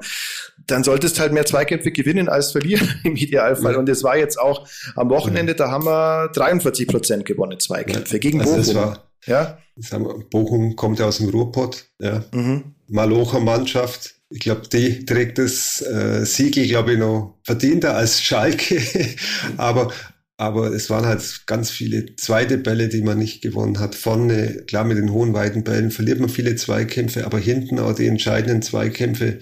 dann 0.67 0.83
solltest 0.83 1.19
halt 1.19 1.33
mehr 1.33 1.45
Zweikämpfe 1.45 1.91
gewinnen 1.91 2.29
als 2.29 2.51
verlieren 2.51 2.87
im 3.03 3.15
Idealfall. 3.15 3.73
Ja. 3.73 3.79
Und 3.79 3.89
es 3.89 4.03
war 4.03 4.17
jetzt 4.17 4.39
auch 4.39 4.67
am 4.95 5.09
Wochenende, 5.09 5.55
da 5.55 5.69
haben 5.69 5.85
wir 5.85 6.29
43 6.29 6.87
Prozent 6.87 7.25
gewonnen 7.25 7.59
Zweikämpfe 7.59 8.13
ja. 8.13 8.19
gegen 8.19 8.41
also 8.41 8.55
Bochum. 8.55 8.75
War, 8.75 9.09
ja. 9.25 9.57
Bochum 10.29 10.75
kommt 10.75 10.99
ja 10.99 11.05
aus 11.05 11.17
dem 11.17 11.29
Ruhrpott, 11.29 11.85
ja. 11.99 12.23
Mhm. 12.31 12.75
Malocher 12.87 13.39
Mannschaft 13.39 14.20
ich 14.31 14.39
glaube, 14.39 14.67
die 14.67 15.05
trägt 15.05 15.37
das 15.37 15.81
äh, 15.81 16.25
Siegel, 16.25 16.67
glaube 16.67 16.93
ich, 16.93 16.99
noch 16.99 17.39
verdienter 17.43 17.95
als 17.95 18.21
Schalke. 18.21 18.81
aber, 19.57 19.91
aber 20.37 20.71
es 20.71 20.89
waren 20.89 21.05
halt 21.05 21.43
ganz 21.47 21.69
viele 21.69 22.15
zweite 22.15 22.57
Bälle, 22.57 22.87
die 22.87 23.01
man 23.01 23.17
nicht 23.17 23.41
gewonnen 23.41 23.79
hat. 23.79 23.93
Vorne, 23.93 24.63
klar, 24.67 24.85
mit 24.85 24.97
den 24.97 25.11
hohen, 25.11 25.33
weiten 25.33 25.63
Bällen 25.63 25.91
verliert 25.91 26.19
man 26.19 26.29
viele 26.29 26.55
Zweikämpfe, 26.55 27.25
aber 27.25 27.39
hinten 27.39 27.79
auch 27.79 27.93
die 27.93 28.07
entscheidenden 28.07 28.61
Zweikämpfe 28.61 29.39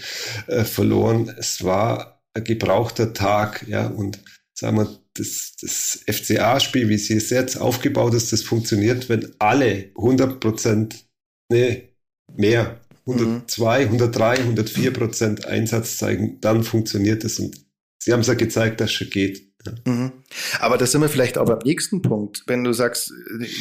äh, 0.47 0.63
verloren. 0.63 1.33
Es 1.37 1.63
war 1.63 2.23
ein 2.33 2.43
gebrauchter 2.43 3.13
Tag, 3.13 3.65
ja, 3.67 3.87
und 3.87 4.19
sagen 4.53 4.77
wir, 4.77 4.99
das, 5.13 5.55
das 5.61 5.99
FCA-Spiel, 6.07 6.89
wie 6.89 6.97
sie 6.97 7.17
es 7.17 7.29
jetzt 7.29 7.57
aufgebaut 7.57 8.13
ist, 8.13 8.33
das 8.33 8.41
funktioniert, 8.41 9.09
wenn 9.09 9.33
alle 9.37 9.91
100 9.95 10.39
Prozent, 10.39 11.05
nee, 11.51 11.89
mehr 12.35 12.79
102, 13.09 13.81
103, 13.81 14.39
104 14.39 14.93
Prozent 14.93 15.45
Einsatz 15.45 15.97
zeigen, 15.97 16.39
dann 16.41 16.63
funktioniert 16.63 17.23
es. 17.23 17.39
Und 17.39 17.55
Sie 17.99 18.13
haben 18.13 18.21
es 18.21 18.27
ja 18.27 18.33
gezeigt, 18.33 18.79
dass 18.79 18.89
es 18.89 18.93
schon 18.93 19.09
geht. 19.09 19.49
Ja. 19.65 19.73
Mhm. 19.91 20.11
Aber 20.59 20.77
da 20.77 20.85
sind 20.85 21.01
wir 21.01 21.09
vielleicht 21.09 21.37
auch 21.37 21.45
beim 21.45 21.59
nächsten 21.65 22.01
Punkt. 22.01 22.43
Wenn 22.47 22.63
du 22.63 22.71
sagst, 22.71 23.11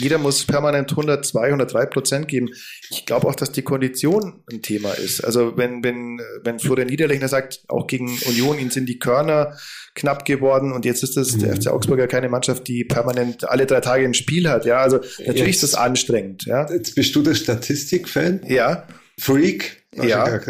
jeder 0.01 0.19
muss 0.19 0.45
permanent 0.45 0.91
102, 0.93 1.47
103 1.47 1.87
Prozent 1.87 2.29
geben. 2.29 2.51
Ich 2.91 3.05
glaube 3.05 3.27
auch, 3.27 3.35
dass 3.35 3.51
die 3.51 3.63
Kondition 3.63 4.45
ein 4.51 4.63
Thema 4.63 4.93
ist. 4.93 5.25
Also 5.25 5.57
wenn, 5.57 5.83
wenn, 5.83 6.21
wenn 6.45 6.61
Florian 6.61 6.89
Niederlechner 6.89 7.27
sagt, 7.27 7.65
auch 7.67 7.89
gegen 7.89 8.17
Union, 8.27 8.59
ihnen 8.59 8.71
sind 8.71 8.89
die 8.89 9.01
Körner 9.01 9.57
knapp 9.95 10.25
geworden 10.25 10.73
und 10.73 10.85
jetzt 10.85 11.03
ist 11.03 11.17
das 11.17 11.33
mhm. 11.33 11.41
der 11.41 11.57
FC 11.57 11.67
Augsburger 11.69 12.07
keine 12.07 12.29
Mannschaft, 12.29 12.69
die 12.69 12.85
permanent 12.85 13.49
alle 13.49 13.67
drei 13.67 13.81
Tage 13.81 14.05
ein 14.05 14.15
Spiel 14.15 14.49
hat. 14.49 14.65
Ja, 14.67 14.79
also 14.79 14.99
natürlich 15.19 15.39
jetzt, 15.39 15.65
ist 15.65 15.73
das 15.73 15.75
anstrengend. 15.75 16.45
Ja. 16.47 16.71
Jetzt 16.71 16.95
bist 16.95 17.15
du 17.17 17.23
der 17.23 17.35
Statistik-Fan? 17.35 18.43
Ja. 18.47 18.87
Freak. 19.19 19.83
Ja. 19.95 20.41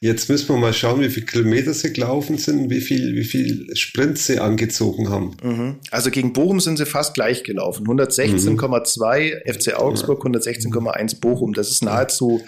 Jetzt 0.00 0.28
müssen 0.28 0.48
wir 0.48 0.56
mal 0.56 0.72
schauen, 0.72 1.00
wie 1.00 1.10
viele 1.10 1.26
Kilometer 1.26 1.74
sie 1.74 1.92
gelaufen 1.92 2.38
sind, 2.38 2.70
wie 2.70 2.80
viel, 2.80 3.14
wie 3.14 3.24
viel 3.24 3.66
Sprints 3.76 4.26
sie 4.26 4.40
angezogen 4.40 5.10
haben. 5.10 5.36
Mhm. 5.42 5.76
Also 5.90 6.10
gegen 6.10 6.32
Bochum 6.32 6.58
sind 6.58 6.76
sie 6.76 6.86
fast 6.86 7.14
gleich 7.14 7.44
gelaufen. 7.44 7.86
116,2 7.86 9.34
mhm. 9.34 9.54
FC 9.54 9.74
Augsburg, 9.74 10.24
116,1 10.24 11.20
Bochum. 11.20 11.52
Das 11.52 11.70
ist 11.70 11.84
nahezu, 11.84 12.42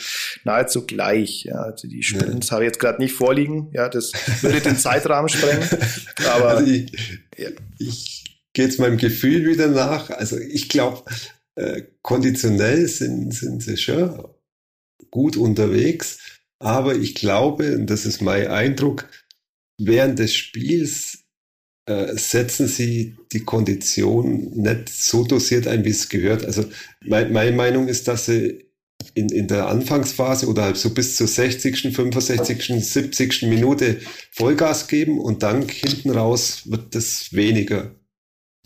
nahezu 0.45 0.85
gleich. 0.87 1.45
Ja, 1.45 1.63
also 1.63 1.87
die 1.87 2.03
Sprints 2.03 2.49
ja. 2.49 2.55
habe 2.55 2.65
ich 2.65 2.69
jetzt 2.69 2.81
gerade 2.81 3.01
nicht 3.01 3.15
vorliegen. 3.15 3.71
Ja, 3.73 3.89
das 3.89 4.13
würde 4.41 4.61
den 4.61 4.77
Zeitrahmen 4.79 5.29
sprengen. 5.29 5.69
Aber 6.33 6.49
also 6.49 6.71
ich, 6.71 6.91
ja. 7.37 7.51
ich 7.79 8.25
gehe 8.53 8.65
jetzt 8.65 8.81
meinem 8.81 8.97
Gefühl 8.97 9.47
wieder 9.47 9.69
nach. 9.69 10.11
Also 10.11 10.39
ich 10.39 10.69
glaube, 10.69 11.03
äh, 11.55 11.83
konditionell 12.03 12.89
sind, 12.89 13.33
sind 13.33 13.63
sie 13.63 13.77
schon 13.77 14.25
gut 15.11 15.37
unterwegs. 15.37 16.19
Aber 16.59 16.95
ich 16.95 17.15
glaube, 17.15 17.75
und 17.75 17.89
das 17.89 18.07
ist 18.07 18.23
mein 18.23 18.47
Eindruck, 18.47 19.09
während 19.79 20.19
des 20.19 20.35
Spiels 20.35 21.25
äh, 21.87 22.17
setzen 22.17 22.69
sie 22.69 23.17
die 23.33 23.41
Kondition 23.41 24.53
nicht 24.53 24.89
so 24.89 25.25
dosiert 25.25 25.67
ein, 25.67 25.85
wie 25.85 25.91
es 25.91 26.09
gehört. 26.09 26.45
Also 26.45 26.65
mein, 27.01 27.33
meine 27.33 27.57
Meinung 27.57 27.89
ist, 27.89 28.07
dass 28.07 28.27
sie 28.27 28.67
in, 29.15 29.29
in 29.31 29.49
der 29.49 29.67
Anfangsphase 29.67 30.47
oder 30.47 30.63
halt 30.63 30.77
so 30.77 30.91
bis 30.91 31.17
zur 31.17 31.27
60., 31.27 31.93
65., 31.93 32.85
70. 32.85 33.43
Minute 33.43 34.01
Vollgas 34.31 34.87
geben 34.87 35.19
und 35.19 35.43
dann 35.43 35.69
hinten 35.69 36.11
raus 36.11 36.63
wird 36.67 36.95
das 36.95 37.33
weniger. 37.33 37.95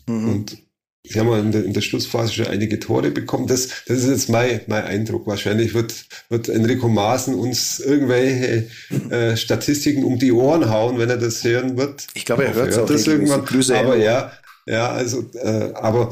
Mhm. 0.07 0.29
Und 0.29 0.66
Sie 1.09 1.19
haben 1.19 1.31
in 1.33 1.51
der, 1.51 1.65
in 1.65 1.73
der 1.73 1.81
Schlussphase 1.81 2.33
schon 2.33 2.47
einige 2.47 2.79
Tore 2.79 3.11
bekommen. 3.11 3.47
Das, 3.47 3.69
das 3.85 3.99
ist 3.99 4.09
jetzt 4.09 4.29
mein, 4.29 4.61
mein 4.67 4.83
Eindruck. 4.83 5.27
Wahrscheinlich 5.27 5.73
wird, 5.73 5.93
wird 6.29 6.49
Enrico 6.49 6.87
Maaßen 6.89 7.33
uns 7.35 7.79
irgendwelche 7.79 8.67
äh, 9.09 9.37
Statistiken 9.37 10.03
um 10.03 10.19
die 10.19 10.31
Ohren 10.31 10.69
hauen, 10.69 10.99
wenn 10.99 11.09
er 11.09 11.17
das 11.17 11.43
hören 11.43 11.77
wird. 11.77 12.07
Ich 12.13 12.25
glaube, 12.25 12.45
er 12.45 12.53
hört 12.53 12.69
es 12.69 12.77
auch 12.77 12.85
das 12.85 13.07
irgendwann. 13.07 13.45
Grüße 13.45 13.77
aber 13.77 13.97
ja, 13.97 14.31
ja, 14.65 14.89
also, 14.89 15.25
äh, 15.33 15.71
aber 15.73 16.11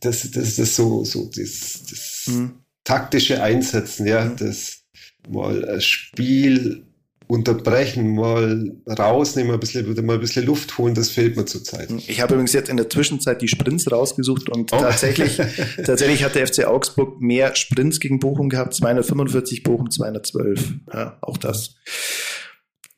das, 0.00 0.30
das 0.30 0.58
ist 0.58 0.76
so, 0.76 1.04
so 1.04 1.30
das, 1.34 1.82
das 1.90 2.24
mhm. 2.26 2.60
taktische 2.84 3.42
Einsetzen, 3.42 4.06
ja, 4.06 4.24
mhm. 4.24 4.36
das 4.36 4.84
mal 5.28 5.68
ein 5.68 5.80
Spiel 5.80 6.84
unterbrechen, 7.26 8.14
mal 8.14 8.72
rausnehmen, 8.86 9.52
ein 9.52 9.60
bisschen, 9.60 10.06
mal 10.06 10.14
ein 10.14 10.20
bisschen 10.20 10.44
Luft 10.44 10.76
holen, 10.78 10.94
das 10.94 11.10
fehlt 11.10 11.36
mir 11.36 11.44
zurzeit. 11.46 11.90
Ich 12.06 12.20
habe 12.20 12.34
übrigens 12.34 12.52
jetzt 12.52 12.68
in 12.68 12.76
der 12.76 12.90
Zwischenzeit 12.90 13.40
die 13.40 13.48
Sprints 13.48 13.90
rausgesucht 13.90 14.50
und 14.50 14.72
oh. 14.72 14.78
tatsächlich, 14.78 15.40
tatsächlich 15.84 16.24
hat 16.24 16.34
der 16.34 16.46
FC 16.46 16.66
Augsburg 16.66 17.20
mehr 17.20 17.54
Sprints 17.56 18.00
gegen 18.00 18.20
Bochum 18.20 18.48
gehabt, 18.48 18.74
245, 18.74 19.62
Bochum 19.62 19.90
212. 19.90 20.74
Ja, 20.92 21.18
auch 21.22 21.38
das. 21.38 21.76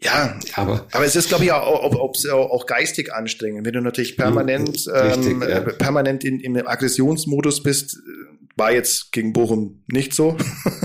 Ja, 0.02 0.38
aber, 0.54 0.86
aber 0.92 1.04
es 1.04 1.16
ist, 1.16 1.28
glaube 1.28 1.44
ich, 1.44 1.52
auch, 1.52 1.94
auch, 1.94 2.24
auch, 2.32 2.66
geistig 2.66 3.12
anstrengend, 3.14 3.64
wenn 3.64 3.72
du 3.72 3.80
natürlich 3.80 4.16
permanent, 4.16 4.86
richtig, 4.86 5.32
ähm, 5.32 5.44
ja. 5.48 5.60
permanent 5.60 6.22
in, 6.22 6.38
im 6.40 6.66
Aggressionsmodus 6.66 7.62
bist, 7.62 7.98
war 8.56 8.72
jetzt 8.72 9.12
gegen 9.12 9.34
Bochum 9.34 9.82
nicht 9.86 10.14
so. 10.14 10.36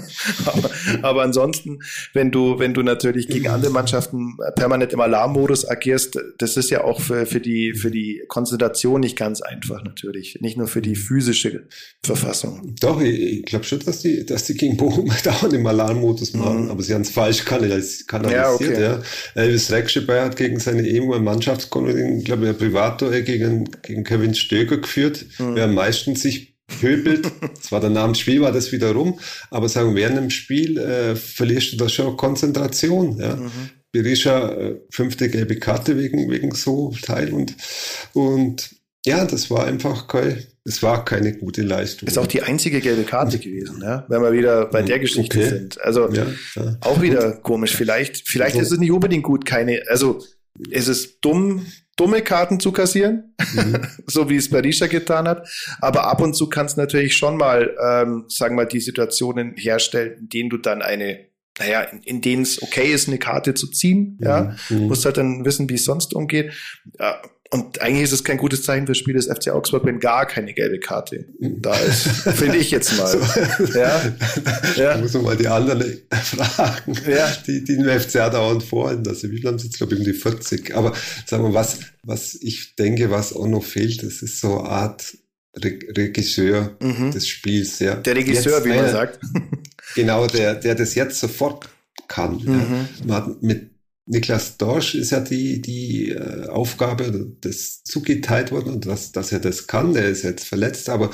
aber, 0.45 0.69
aber 1.01 1.21
ansonsten, 1.23 1.79
wenn 2.13 2.29
du, 2.29 2.60
wenn 2.60 2.73
du 2.73 2.84
natürlich 2.84 3.29
gegen 3.29 3.47
andere 3.47 3.71
Mannschaften 3.71 4.38
permanent 4.57 4.91
im 4.91 4.99
Alarmmodus 4.99 5.67
agierst, 5.67 6.19
das 6.38 6.57
ist 6.57 6.69
ja 6.69 6.84
auch 6.84 6.99
für, 6.99 7.25
für 7.25 7.39
die, 7.39 7.73
für 7.73 7.89
die 7.89 8.23
Konzentration 8.27 8.99
nicht 8.99 9.17
ganz 9.17 9.41
einfach 9.41 9.84
natürlich. 9.84 10.38
Nicht 10.41 10.57
nur 10.57 10.67
für 10.67 10.81
die 10.81 10.95
physische 10.95 11.67
Verfassung. 12.03 12.75
Doch, 12.81 13.01
ich, 13.01 13.43
glaube 13.45 13.63
schon, 13.63 13.79
dass 13.79 13.99
die, 13.99 14.25
dass 14.25 14.43
die 14.43 14.55
gegen 14.55 14.75
Bochum 14.75 15.10
dauernd 15.23 15.53
im 15.53 15.65
Alarmmodus 15.65 16.38
waren, 16.38 16.65
mhm. 16.65 16.71
aber 16.71 16.84
sie 16.84 16.93
haben 16.93 17.01
es 17.01 17.10
falsch 17.10 17.45
kanalisiert, 17.45 18.12
ja. 18.31 18.53
Okay. 18.53 18.81
ja. 18.81 19.01
Elvis 19.36 19.71
Rekschebey 19.71 20.19
hat 20.19 20.36
gegen 20.36 20.60
seine 20.60 20.86
ehemalige 20.86 21.23
Mannschaftskollegin, 21.23 22.25
glaube 22.25 22.43
ich, 22.43 22.49
ein 22.49 22.57
Privattor 22.57 23.12
gegen, 23.21 23.69
gegen 23.81 24.03
Kevin 24.03 24.36
Stöger 24.36 24.77
geführt, 24.77 25.25
mhm. 25.39 25.55
wer 25.55 25.63
am 25.65 25.73
meisten 25.73 26.15
sich 26.15 26.51
pöbelt. 26.79 27.31
Zwar 27.62 27.79
der 27.79 27.89
Name 27.89 28.15
Spiel 28.15 28.41
war 28.41 28.51
das 28.51 28.71
wieder 28.71 28.91
rum, 28.91 29.19
aber 29.49 29.69
sagen, 29.69 29.95
während 29.95 30.17
dem 30.17 30.29
Spiel 30.29 30.77
äh, 30.77 31.15
verlierst 31.15 31.73
du 31.73 31.77
da 31.77 31.89
schon 31.89 32.17
Konzentration. 32.17 33.17
Ja. 33.19 33.36
Mhm. 33.36 33.51
Berisha, 33.91 34.51
äh, 34.53 34.75
fünfte 34.89 35.29
gelbe 35.29 35.57
Karte 35.57 35.97
wegen, 35.97 36.29
wegen 36.29 36.55
so 36.55 36.93
Teil 37.01 37.34
und, 37.34 37.55
und 38.13 38.69
ja, 39.05 39.25
das 39.25 39.49
war 39.49 39.65
einfach 39.65 40.07
kein, 40.07 40.43
es 40.63 40.84
war 40.84 41.03
keine 41.03 41.34
gute 41.34 41.63
Leistung. 41.63 42.07
Ist 42.07 42.19
auch 42.19 42.27
die 42.27 42.43
einzige 42.43 42.81
gelbe 42.81 43.03
Karte 43.03 43.39
gewesen, 43.39 43.81
ja? 43.81 44.05
wenn 44.07 44.21
wir 44.21 44.31
wieder 44.31 44.67
bei 44.67 44.84
der 44.84 44.99
Geschichte 44.99 45.39
okay. 45.39 45.49
sind. 45.49 45.81
Also 45.81 46.10
ja, 46.12 46.27
ja. 46.55 46.77
auch 46.81 47.01
wieder 47.01 47.34
komisch. 47.34 47.75
Vielleicht, 47.75 48.27
vielleicht 48.27 48.55
ist 48.55 48.71
es 48.71 48.77
nicht 48.77 48.91
unbedingt 48.91 49.23
gut, 49.23 49.45
keine, 49.45 49.81
also 49.89 50.21
es 50.69 50.88
ist 50.88 51.17
dumm, 51.21 51.65
dumme 52.02 52.24
Karten 52.24 52.60
zu 52.60 52.72
kassieren, 52.72 53.36
mhm. 53.54 53.78
so 54.08 54.28
wie 54.30 54.36
es 54.36 54.50
Berisha 54.50 54.88
getan 54.88 55.28
hat. 55.28 55.48
Aber 55.82 56.08
ab 56.08 56.20
und 56.20 56.34
zu 56.34 56.50
kannst 56.50 56.78
du 56.78 56.82
natürlich 56.82 57.16
schon 57.16 57.38
mal, 57.38 57.76
ähm, 57.80 58.26
sagen 58.28 58.56
wir 58.56 58.64
mal, 58.64 58.68
die 58.68 58.80
Situationen 58.80 59.54
herstellen, 59.56 60.18
in 60.22 60.30
denen 60.30 60.50
du 60.50 60.58
dann 60.58 60.82
eine 60.82 61.30
naja, 61.60 61.82
in, 61.82 62.02
in 62.04 62.22
denen 62.22 62.42
es 62.42 62.64
okay 62.64 62.92
ist, 62.92 63.08
eine 63.08 63.20
Karte 63.20 63.54
zu 63.54 63.68
ziehen, 63.68 64.18
ja, 64.22 64.56
mhm. 64.70 64.88
musst 64.88 65.06
halt 65.06 65.18
dann 65.18 65.46
wissen, 65.46 65.70
wie 65.70 65.76
es 65.76 65.84
sonst 65.84 66.16
umgeht. 66.16 66.54
Ja, 66.98 67.22
und 67.54 67.82
eigentlich 67.82 68.04
ist 68.04 68.14
es 68.14 68.24
kein 68.24 68.38
gutes 68.38 68.64
Zeichen 68.64 68.86
für 68.86 68.94
das 68.94 68.98
Spiel 68.98 69.14
des 69.14 69.26
FC 69.26 69.50
Augsburg, 69.50 69.84
wenn 69.86 70.00
gar 70.00 70.26
keine 70.26 70.54
gelbe 70.54 70.80
Karte 70.80 71.26
da 71.40 71.76
ist. 71.76 72.04
Finde 72.04 72.58
ich 72.58 72.72
jetzt 72.72 72.98
mal. 72.98 73.12
So. 73.12 73.78
Ja. 73.78 74.02
ja. 74.78 74.98
Muss 74.98 75.14
man 75.14 75.24
mal 75.24 75.36
die 75.36 75.48
anderen 75.48 75.84
fragen, 76.12 76.96
ja. 77.10 77.30
die, 77.46 77.64
die 77.64 77.76
den 77.76 78.00
FCA 78.00 78.30
dauernd 78.30 78.64
vorhalten. 78.64 79.06
Also 79.08 79.30
wie 79.30 79.38
viel 79.38 79.48
haben 79.48 79.60
sie 79.60 79.68
jetzt, 79.68 79.78
glaube 79.78 79.94
ich, 79.94 80.00
um 80.00 80.06
die 80.06 80.14
40. 80.14 80.76
Aber 80.76 80.94
sagen 81.26 81.44
wir, 81.44 81.54
was, 81.54 81.80
was 82.04 82.36
ich 82.36 82.76
denke, 82.76 83.12
was 83.12 83.34
auch 83.34 83.48
noch 83.48 83.64
fehlt, 83.64 84.02
das 84.04 84.22
ist 84.22 84.40
so 84.40 84.60
eine 84.60 84.70
Art 84.70 85.18
Re 85.58 85.80
Regisseur 85.98 86.78
mhm. 86.82 87.12
des 87.12 87.28
Spiels. 87.28 87.80
Ja. 87.80 87.96
Der 87.96 88.16
Regisseur, 88.16 88.60
jetzt, 88.60 88.66
wie 88.66 88.70
man 88.70 88.90
sagt. 88.90 89.20
Genau, 89.96 90.26
der, 90.28 90.56
der 90.56 90.76
das 90.76 90.96
jetzt 90.96 91.20
sofort 91.20 91.68
kann. 92.08 92.38
Mhm. 92.38 92.48
Ja. 92.48 93.06
Man 93.06 93.16
hat 93.18 93.44
mit 93.44 93.70
Niklas 94.06 94.58
Dorsch 94.58 94.96
ist 94.96 95.12
ja 95.12 95.20
die, 95.20 95.62
die 95.62 96.10
äh, 96.10 96.48
Aufgabe, 96.48 97.36
das 97.42 97.84
zugeteilt 97.84 98.52
worden 98.52 98.74
und 98.74 98.86
dass, 98.86 99.12
dass 99.12 99.32
er 99.32 99.40
das 99.40 99.68
kann. 99.68 99.94
Der 99.94 100.10
ist 100.10 100.24
jetzt 100.24 100.46
verletzt, 100.46 100.90
aber 100.90 101.12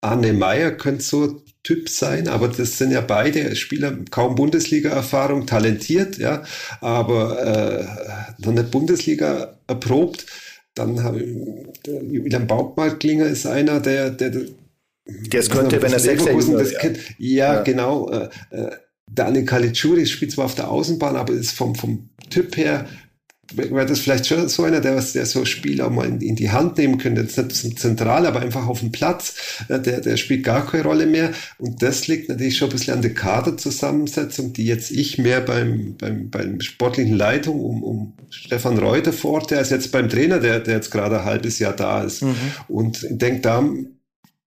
Arne 0.00 0.32
Meyer 0.32 0.72
könnte 0.72 1.02
so 1.02 1.42
Typ 1.62 1.88
sein, 1.88 2.28
aber 2.28 2.48
das 2.48 2.76
sind 2.76 2.90
ja 2.90 3.00
beide 3.00 3.56
Spieler, 3.56 3.96
kaum 4.10 4.34
Bundesliga-Erfahrung, 4.34 5.46
talentiert, 5.46 6.18
ja, 6.18 6.42
aber 6.82 7.42
äh, 7.42 8.44
noch 8.44 8.52
nicht 8.52 8.70
Bundesliga 8.70 9.58
erprobt. 9.66 10.26
Dann 10.74 11.02
habe 11.02 11.22
ich, 11.22 11.34
Wilhelm 11.86 12.46
Baumgartlinger 12.46 13.24
ist 13.24 13.46
einer, 13.46 13.80
der, 13.80 14.10
der, 14.10 14.30
der 15.06 15.40
es 15.40 15.48
könnte, 15.48 15.80
wenn 15.80 15.92
er 15.92 16.00
Sechser 16.00 16.32
ist. 16.32 16.72
Ja. 16.72 16.90
ja, 17.18 17.62
genau. 17.62 18.10
Äh, 18.10 18.28
äh 18.50 18.70
Dani 19.10 19.44
Caligiuri 19.44 20.06
spielt 20.06 20.32
zwar 20.32 20.46
auf 20.46 20.54
der 20.54 20.70
Außenbahn, 20.70 21.16
aber 21.16 21.32
ist 21.32 21.52
vom, 21.52 21.74
vom 21.74 22.08
Typ 22.30 22.56
her 22.56 22.86
wäre 23.52 23.86
das 23.86 24.00
vielleicht 24.00 24.26
schon 24.26 24.48
so 24.48 24.64
einer, 24.64 24.80
der, 24.80 25.00
der 25.00 25.26
so 25.26 25.44
Spieler 25.44 25.90
mal 25.90 26.06
in, 26.06 26.20
in, 26.20 26.36
die 26.36 26.50
Hand 26.50 26.78
nehmen 26.78 26.98
könnte. 26.98 27.22
Jetzt 27.22 27.64
nicht 27.64 27.78
zentral, 27.78 28.26
aber 28.26 28.40
einfach 28.40 28.66
auf 28.66 28.80
dem 28.80 28.92
Platz. 28.92 29.34
Der, 29.68 29.78
der 29.78 30.16
spielt 30.16 30.44
gar 30.44 30.66
keine 30.66 30.84
Rolle 30.84 31.06
mehr. 31.06 31.32
Und 31.58 31.82
das 31.82 32.06
liegt 32.06 32.28
natürlich 32.28 32.56
schon 32.56 32.68
ein 32.68 32.72
bisschen 32.72 32.94
an 32.94 33.02
der 33.02 33.14
Kaderzusammensetzung, 33.14 34.52
die 34.52 34.66
jetzt 34.66 34.90
ich 34.90 35.18
mehr 35.18 35.40
beim, 35.40 35.96
beim, 35.98 36.30
beim 36.30 36.60
sportlichen 36.60 37.16
Leitung 37.16 37.60
um, 37.60 37.82
um 37.82 38.12
Stefan 38.30 38.78
Reuter 38.78 39.12
vor, 39.12 39.46
der 39.46 39.60
ist 39.60 39.70
jetzt 39.70 39.92
beim 39.92 40.08
Trainer, 40.08 40.38
der, 40.38 40.60
der 40.60 40.76
jetzt 40.76 40.90
gerade 40.90 41.20
ein 41.20 41.24
halbes 41.24 41.58
Jahr 41.58 41.74
da 41.74 42.02
ist. 42.02 42.22
Mhm. 42.22 42.34
Und 42.68 43.02
ich 43.02 43.18
denke, 43.18 43.40
da 43.42 43.64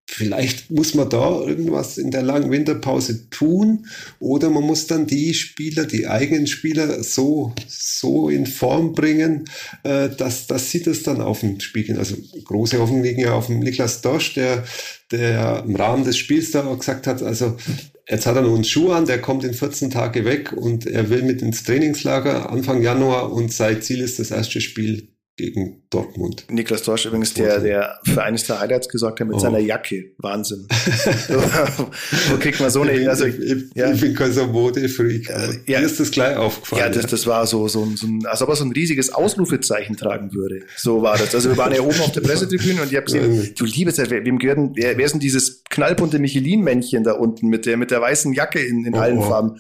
Vielleicht 0.10 0.72
muss 0.72 0.94
man 0.94 1.10
da 1.10 1.42
irgendwas 1.42 1.98
in 1.98 2.12
der 2.12 2.24
langen 2.24 2.50
Winterpause 2.50 3.30
tun 3.30 3.88
oder 4.20 4.50
man 4.50 4.64
muss 4.64 4.88
dann 4.88 5.06
die 5.06 5.34
Spieler, 5.34 5.86
die 5.86 6.08
eigenen 6.08 6.48
Spieler 6.48 7.04
so, 7.04 7.54
so 7.68 8.30
in 8.30 8.46
Form 8.46 8.94
bringen, 8.94 9.46
äh, 9.84 10.08
dass, 10.10 10.48
dass 10.48 10.72
sie 10.72 10.82
das 10.82 11.04
dann 11.04 11.20
auf 11.20 11.42
den 11.42 11.60
Spiel 11.60 11.84
gehen. 11.84 11.98
Also 11.98 12.16
große 12.46 12.80
Hoffnung 12.80 13.04
liegen 13.04 13.20
ja 13.20 13.34
auf 13.34 13.48
dem 13.48 13.60
Niklas 13.60 14.02
Dosch, 14.02 14.34
der, 14.34 14.64
der 15.12 15.66
im 15.68 15.76
Rahmen 15.76 16.06
des 16.06 16.18
Spiels 16.18 16.52
da 16.52 16.62
gesagt 16.74 17.06
hat, 17.06 17.22
also 17.22 17.58
jetzt 18.10 18.26
hat 18.26 18.38
er 18.38 18.44
nur 18.44 18.56
einen 18.56 18.64
Schuh 18.64 18.94
an, 18.94 19.08
der 19.08 19.20
kommt 19.20 19.44
in 19.44 19.54
14 19.54 19.92
Tage 19.92 20.24
weg 20.24 20.54
und 20.54 20.88
er 20.88 21.10
will 21.10 21.24
mit 21.24 21.42
ins 21.42 21.64
Trainingslager 21.64 22.50
Anfang 22.50 22.82
Januar 22.82 23.34
und 23.34 23.52
sein 23.52 23.82
Ziel 23.82 24.00
ist 24.00 24.20
das 24.20 24.32
erste 24.32 24.62
Spiel 24.62 25.10
gegen 25.38 25.84
Dortmund. 25.92 26.46
Niklas 26.50 26.82
Dorsch 26.82 27.06
übrigens, 27.06 27.34
der, 27.36 27.60
der 27.60 28.00
für 28.04 28.24
eines 28.24 28.46
der 28.46 28.60
Highlights 28.60 28.90
gesorgt 28.90 29.20
hat 29.20 29.28
mit 29.28 29.38
oh. 29.38 29.40
seiner 29.40 29.60
Jacke. 29.60 30.14
Wahnsinn. 30.18 30.68
Wo 32.30 32.38
kriegt 32.38 32.60
man 32.60 32.72
so 32.72 32.82
eine, 32.82 33.08
also, 33.08 33.26
ich, 33.26 33.40
ich, 33.40 33.64
ja. 33.76 33.92
ich 33.94 34.02
bin 34.02 34.16
kein 34.16 34.34
so 34.34 34.48
Modefreak. 34.48 35.30
Äh, 35.30 35.72
ja. 35.72 35.80
Mir 35.80 35.86
ist 35.86 36.00
das 36.00 36.10
gleich 36.10 36.36
aufgefallen. 36.36 36.82
Ja, 36.82 36.90
das, 36.90 37.06
das 37.06 37.28
war 37.28 37.46
so, 37.46 37.68
so, 37.68 37.86
so 37.96 38.08
ein, 38.08 38.26
als 38.26 38.42
ob 38.42 38.50
er 38.50 38.56
so 38.56 38.66
ein 38.66 38.72
riesiges 38.72 39.14
Ausrufezeichen 39.14 39.96
tragen 39.96 40.34
würde. 40.34 40.62
So 40.76 41.04
war 41.04 41.18
das. 41.18 41.36
Also 41.36 41.50
wir 41.50 41.58
waren 41.58 41.74
ja 41.74 41.82
oben 41.82 42.02
auf 42.02 42.12
der 42.12 42.22
Pressetribüne 42.22 42.82
und 42.82 42.90
ich 42.90 42.96
habe 42.96 43.06
gesehen, 43.06 43.54
du 43.56 43.66
liebe 43.66 43.94
Zeit, 43.94 44.10
wem 44.10 44.40
gehört 44.40 44.58
wer, 44.74 44.98
wer 44.98 45.06
ist 45.06 45.12
denn 45.12 45.20
dieses 45.20 45.64
knallbunte 45.70 46.18
Michelin-Männchen 46.18 47.04
da 47.04 47.14
unten 47.14 47.48
mit 47.48 47.68
der, 47.68 47.78
mit 47.78 47.92
der 47.92 48.02
weißen 48.02 48.34
Jacke 48.34 48.60
in, 48.60 48.86
in 48.86 48.96
oh, 48.96 49.00
allen 49.00 49.20
oh. 49.20 49.30
Farben? 49.30 49.60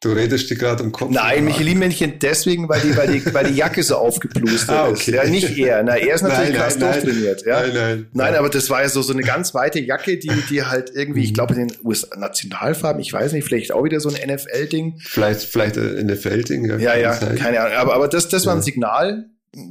Du 0.00 0.12
redest 0.12 0.48
dir 0.48 0.56
gerade 0.56 0.84
im 0.84 0.92
Kopf. 0.92 1.10
Nein, 1.10 1.44
Michelin-Männchen 1.44 2.20
deswegen, 2.20 2.68
weil 2.68 2.80
die, 2.82 2.96
weil 2.96 3.08
die, 3.08 3.34
weil 3.34 3.48
die 3.48 3.56
Jacke 3.56 3.82
so 3.82 3.96
aufgeplustert 3.96 4.70
ah, 4.76 4.88
okay. 4.88 4.92
ist. 4.92 5.06
Ja, 5.08 5.24
nicht 5.24 5.58
er. 5.58 5.82
Na, 5.82 5.96
er 5.96 6.14
ist 6.14 6.22
natürlich 6.22 6.50
nein, 6.50 6.60
krass 6.60 6.78
nein, 6.78 6.92
durchtrainiert. 6.92 7.44
Ja? 7.44 7.62
Nein, 7.62 7.74
nein, 7.74 8.06
nein. 8.12 8.34
aber 8.36 8.48
das 8.48 8.70
war 8.70 8.82
ja 8.82 8.88
so, 8.88 9.02
so 9.02 9.12
eine 9.12 9.22
ganz 9.22 9.54
weite 9.54 9.80
Jacke, 9.80 10.16
die, 10.16 10.30
die 10.48 10.62
halt 10.62 10.92
irgendwie, 10.94 11.24
ich 11.24 11.34
glaube, 11.34 11.54
in 11.54 11.66
den 11.66 11.76
US-Nationalfarben, 11.82 13.00
ich 13.00 13.12
weiß 13.12 13.32
nicht, 13.32 13.44
vielleicht 13.44 13.72
auch 13.72 13.82
wieder 13.82 13.98
so 13.98 14.08
ein 14.08 14.34
NFL-Ding. 14.34 15.00
Vielleicht, 15.00 15.40
vielleicht 15.40 15.76
ein 15.76 16.06
NFL-Ding, 16.06 16.66
ja. 16.66 16.76
Ja, 16.78 16.96
ja, 16.96 17.14
keine 17.34 17.60
Ahnung. 17.60 17.76
Aber, 17.76 17.94
aber 17.94 18.06
das, 18.06 18.28
das 18.28 18.46
war 18.46 18.54
ein 18.54 18.62
Signal, 18.62 19.26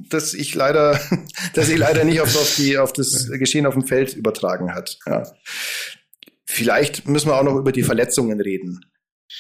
das 0.10 0.34
ich 0.34 0.54
leider, 0.56 1.00
dass 1.54 1.70
ich 1.70 1.78
leider 1.78 2.04
nicht 2.04 2.20
auf, 2.20 2.36
auf, 2.36 2.54
die, 2.58 2.78
auf 2.78 2.92
das 2.92 3.30
Geschehen 3.32 3.66
auf 3.66 3.76
dem 3.76 3.88
Feld 3.88 4.14
übertragen 4.14 4.76
hat. 4.76 5.00
Ja. 5.06 5.24
Vielleicht 6.44 7.08
müssen 7.08 7.30
wir 7.30 7.40
auch 7.40 7.44
noch 7.44 7.56
über 7.56 7.72
die 7.72 7.84
Verletzungen 7.84 8.42
reden. 8.42 8.82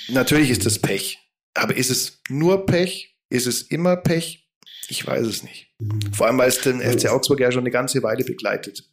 Natürlich 0.09 0.49
ist 0.49 0.65
das 0.65 0.79
Pech. 0.79 1.19
Aber 1.53 1.75
ist 1.75 1.89
es 1.89 2.21
nur 2.29 2.65
Pech? 2.65 3.17
Ist 3.29 3.47
es 3.47 3.61
immer 3.63 3.97
Pech? 3.97 4.47
Ich 4.89 5.05
weiß 5.05 5.25
es 5.25 5.43
nicht. 5.43 5.73
Mhm. 5.79 6.13
Vor 6.13 6.27
allem, 6.27 6.37
weil 6.37 6.49
es 6.49 6.61
den 6.61 6.81
FC 6.81 7.09
Augsburg 7.09 7.39
ja 7.39 7.51
schon 7.51 7.61
eine 7.61 7.71
ganze 7.71 8.03
Weile 8.03 8.23
begleitet. 8.23 8.89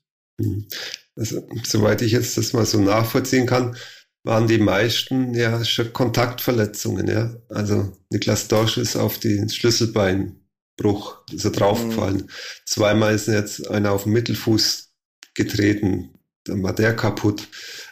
Also, 1.17 1.47
soweit 1.65 2.03
ich 2.03 2.13
jetzt 2.13 2.37
das 2.37 2.53
mal 2.53 2.67
so 2.67 2.81
nachvollziehen 2.81 3.47
kann, 3.47 3.77
waren 4.25 4.49
die 4.49 4.59
meisten 4.59 5.35
ja 5.35 5.65
schon 5.65 5.93
Kontaktverletzungen, 5.93 7.07
ja. 7.07 7.37
Also 7.49 7.97
Niklas 8.11 8.49
Dorsch 8.49 8.79
ist 8.79 8.97
auf 8.97 9.19
den 9.19 9.51
Schlüsselbeinbruch, 9.51 11.25
ist 11.31 11.45
er 11.45 11.53
draufgefallen. 11.53 12.17
Mhm. 12.17 12.31
Zweimal 12.67 13.15
ist 13.15 13.29
jetzt 13.29 13.69
einer 13.69 13.93
auf 13.93 14.05
den 14.05 14.13
Mittelfuß 14.13 14.93
getreten, 15.35 16.15
dann 16.45 16.63
war 16.63 16.75
der 16.75 16.95
kaputt. 16.95 17.49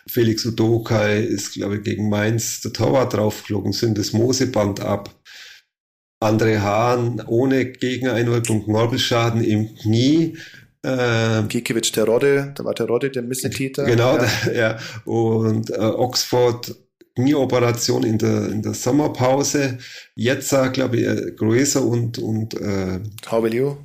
Felix 0.07 0.45
Udokai 0.45 1.21
ist, 1.21 1.55
glaube 1.55 1.77
ich, 1.77 1.83
gegen 1.83 2.09
Mainz 2.09 2.61
der 2.61 2.73
Torwart 2.73 3.15
draufgeflogen, 3.15 3.73
sind 3.73 3.99
das 3.99 4.13
Moseband 4.13 4.81
ab. 4.81 5.11
André 6.23 6.61
Hahn 6.61 7.23
ohne 7.27 7.67
Gegeneinwirkung, 7.67 8.65
Knorpelschaden 8.65 9.43
im 9.43 9.75
Knie. 9.75 10.39
Äh, 10.85 11.43
Gikiewicz 11.49 11.97
Rodde, 11.99 12.53
da 12.57 12.65
war 12.65 12.75
der 12.75 12.87
Rodde 12.87 13.11
der 13.11 13.23
Missetäter. 13.23 13.85
Genau, 13.85 14.17
ja. 14.17 14.27
Der, 14.45 14.55
ja. 14.55 14.79
Und 15.05 15.71
äh, 15.71 15.79
Oxford 15.79 16.75
Knieoperation 17.15 18.05
in 18.05 18.19
der, 18.19 18.49
in 18.49 18.63
der 18.63 18.75
Sommerpause. 18.75 19.79
Jetzt, 20.15 20.51
glaube 20.73 20.97
ich, 20.97 21.07
äh, 21.07 21.33
Grueser 21.37 21.85
und, 21.85 22.19
und 22.19 22.55
äh, 22.55 23.01
Haubelio. 23.31 23.79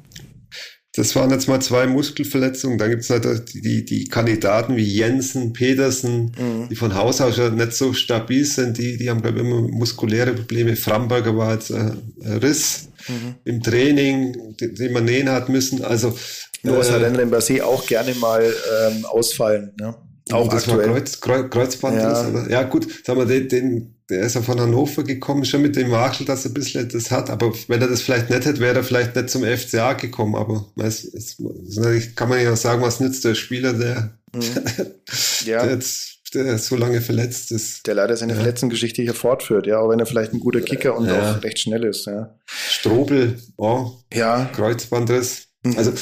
Das 0.97 1.15
waren 1.15 1.29
jetzt 1.29 1.47
mal 1.47 1.61
zwei 1.61 1.85
Muskelverletzungen. 1.85 2.79
Dann 2.79 2.89
gibt 2.89 3.03
es 3.03 3.11
halt 3.11 3.53
die, 3.53 3.85
die 3.85 4.05
Kandidaten 4.05 4.75
wie 4.77 4.83
Jensen, 4.83 5.53
Petersen, 5.53 6.31
mhm. 6.35 6.69
die 6.69 6.75
von 6.75 6.95
Haus 6.95 7.21
aus 7.21 7.37
ja 7.37 7.51
nicht 7.51 7.73
so 7.73 7.93
stabil 7.93 8.43
sind. 8.43 8.79
Die, 8.79 8.97
die 8.97 9.07
haben, 9.07 9.21
glaube 9.21 9.37
ich, 9.37 9.45
immer 9.45 9.61
muskuläre 9.61 10.33
Probleme. 10.33 10.75
Framberger 10.75 11.37
war 11.37 11.53
jetzt 11.53 11.69
äh, 11.69 11.91
Riss 12.25 12.89
mhm. 13.07 13.35
im 13.45 13.61
Training, 13.61 14.55
den, 14.59 14.73
den 14.73 14.91
man 14.91 15.05
nähen 15.05 15.29
hat 15.29 15.49
müssen. 15.49 15.83
Also 15.83 16.17
nur 16.63 16.83
äh, 16.83 16.95
Rennen 16.95 17.31
Basé 17.31 17.61
auch 17.61 17.85
gerne 17.85 18.15
mal 18.15 18.41
ähm, 18.41 19.05
ausfallen. 19.05 19.73
Ne? 19.79 19.93
Auch 20.31 20.47
das 20.49 20.67
aktuell. 20.67 20.87
war 20.87 20.95
Kreuz, 20.95 21.19
Kreuz, 21.19 21.49
Kreuzband. 21.51 21.97
Ja. 21.97 22.49
Ja 22.49 22.63
gut, 22.63 22.87
sagen 23.05 23.19
wir, 23.19 23.25
den, 23.27 23.47
den, 23.47 23.96
der 24.09 24.21
ist 24.21 24.35
ja 24.35 24.41
von 24.41 24.59
Hannover 24.59 25.03
gekommen, 25.03 25.43
schon 25.43 25.61
mit 25.61 25.75
dem 25.75 25.89
Makel, 25.89 26.25
dass 26.25 26.45
er 26.45 26.51
ein 26.51 26.53
bisschen 26.53 26.87
das 26.87 27.11
hat. 27.11 27.29
Aber 27.29 27.53
wenn 27.67 27.81
er 27.81 27.89
das 27.89 28.01
vielleicht 28.01 28.29
nicht 28.29 28.45
hätte, 28.45 28.59
wäre 28.59 28.77
er 28.77 28.83
vielleicht 28.83 29.15
nicht 29.15 29.29
zum 29.29 29.43
FCA 29.43 29.93
gekommen. 29.93 30.35
Aber 30.35 30.65
es, 30.77 31.03
es, 31.03 31.37
es 31.39 32.15
kann 32.15 32.29
man 32.29 32.41
ja 32.41 32.55
sagen, 32.55 32.81
was 32.81 32.99
nützt 32.99 33.25
der 33.25 33.35
Spieler, 33.35 33.73
der, 33.73 34.17
mhm. 34.33 34.41
ja. 35.45 35.63
der 35.63 35.73
jetzt 35.73 36.17
der 36.33 36.57
so 36.57 36.75
lange 36.75 37.01
verletzt 37.01 37.51
ist. 37.51 37.87
Der 37.87 37.95
leider 37.95 38.15
seine 38.17 38.33
ja. 38.33 38.39
Verletzungsgeschichte 38.39 39.01
hier 39.01 39.13
fortführt, 39.13 39.65
ja, 39.65 39.79
auch 39.79 39.89
wenn 39.89 39.99
er 39.99 40.05
vielleicht 40.05 40.33
ein 40.33 40.39
guter 40.39 40.61
Kicker 40.61 40.97
und 40.97 41.07
ja. 41.07 41.37
auch 41.37 41.43
recht 41.43 41.59
schnell 41.59 41.83
ist, 41.85 42.05
ja. 42.05 42.37
Strobel, 42.45 43.39
oh, 43.57 43.91
ja. 44.13 44.45
Kreuzbandriss. 44.53 45.47
Mhm. 45.63 45.77
Also 45.77 45.93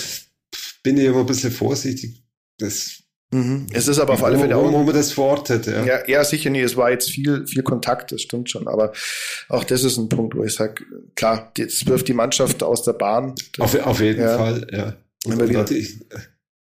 bin 0.84 0.98
ich 0.98 1.06
immer 1.06 1.20
ein 1.20 1.26
bisschen 1.26 1.52
vorsichtig. 1.52 2.24
Das 2.58 3.04
Mhm. 3.36 3.68
Es 3.74 3.88
ist 3.90 4.00
aber 4.00 4.14
auf 4.14 4.24
alle 4.24 4.40
Fälle 4.40 4.56
auch. 4.56 4.72
Wo 4.72 4.84
man 4.84 4.96
das 4.96 5.12
verortet, 5.12 5.68
ja. 5.68 5.84
ja. 5.84 6.08
Ja, 6.08 6.24
sicher 6.24 6.50
nicht. 6.50 6.64
Es 6.64 6.78
war 6.78 6.92
jetzt 6.92 7.12
viel, 7.12 7.46
viel 7.46 7.64
Kontakt, 7.64 8.12
das 8.12 8.22
stimmt 8.22 8.50
schon. 8.50 8.68
Aber 8.68 8.94
auch 9.50 9.66
das 9.66 9.84
ist 9.84 9.98
ein 9.98 10.08
Punkt, 10.08 10.36
wo 10.36 10.44
ich 10.44 10.54
sage, 10.54 10.86
klar, 11.16 11.52
es 11.58 11.86
wirft 11.86 12.08
die 12.08 12.14
Mannschaft 12.14 12.64
aus 12.64 12.84
der 12.84 12.94
Bahn. 12.94 13.36
Auf, 13.60 13.76
auf 13.86 14.00
jeden 14.00 14.22
ja. 14.22 14.38
Fall, 14.38 14.68
ja. 14.72 14.94
Und, 15.26 15.42
und 15.42 15.70
die, 15.70 15.82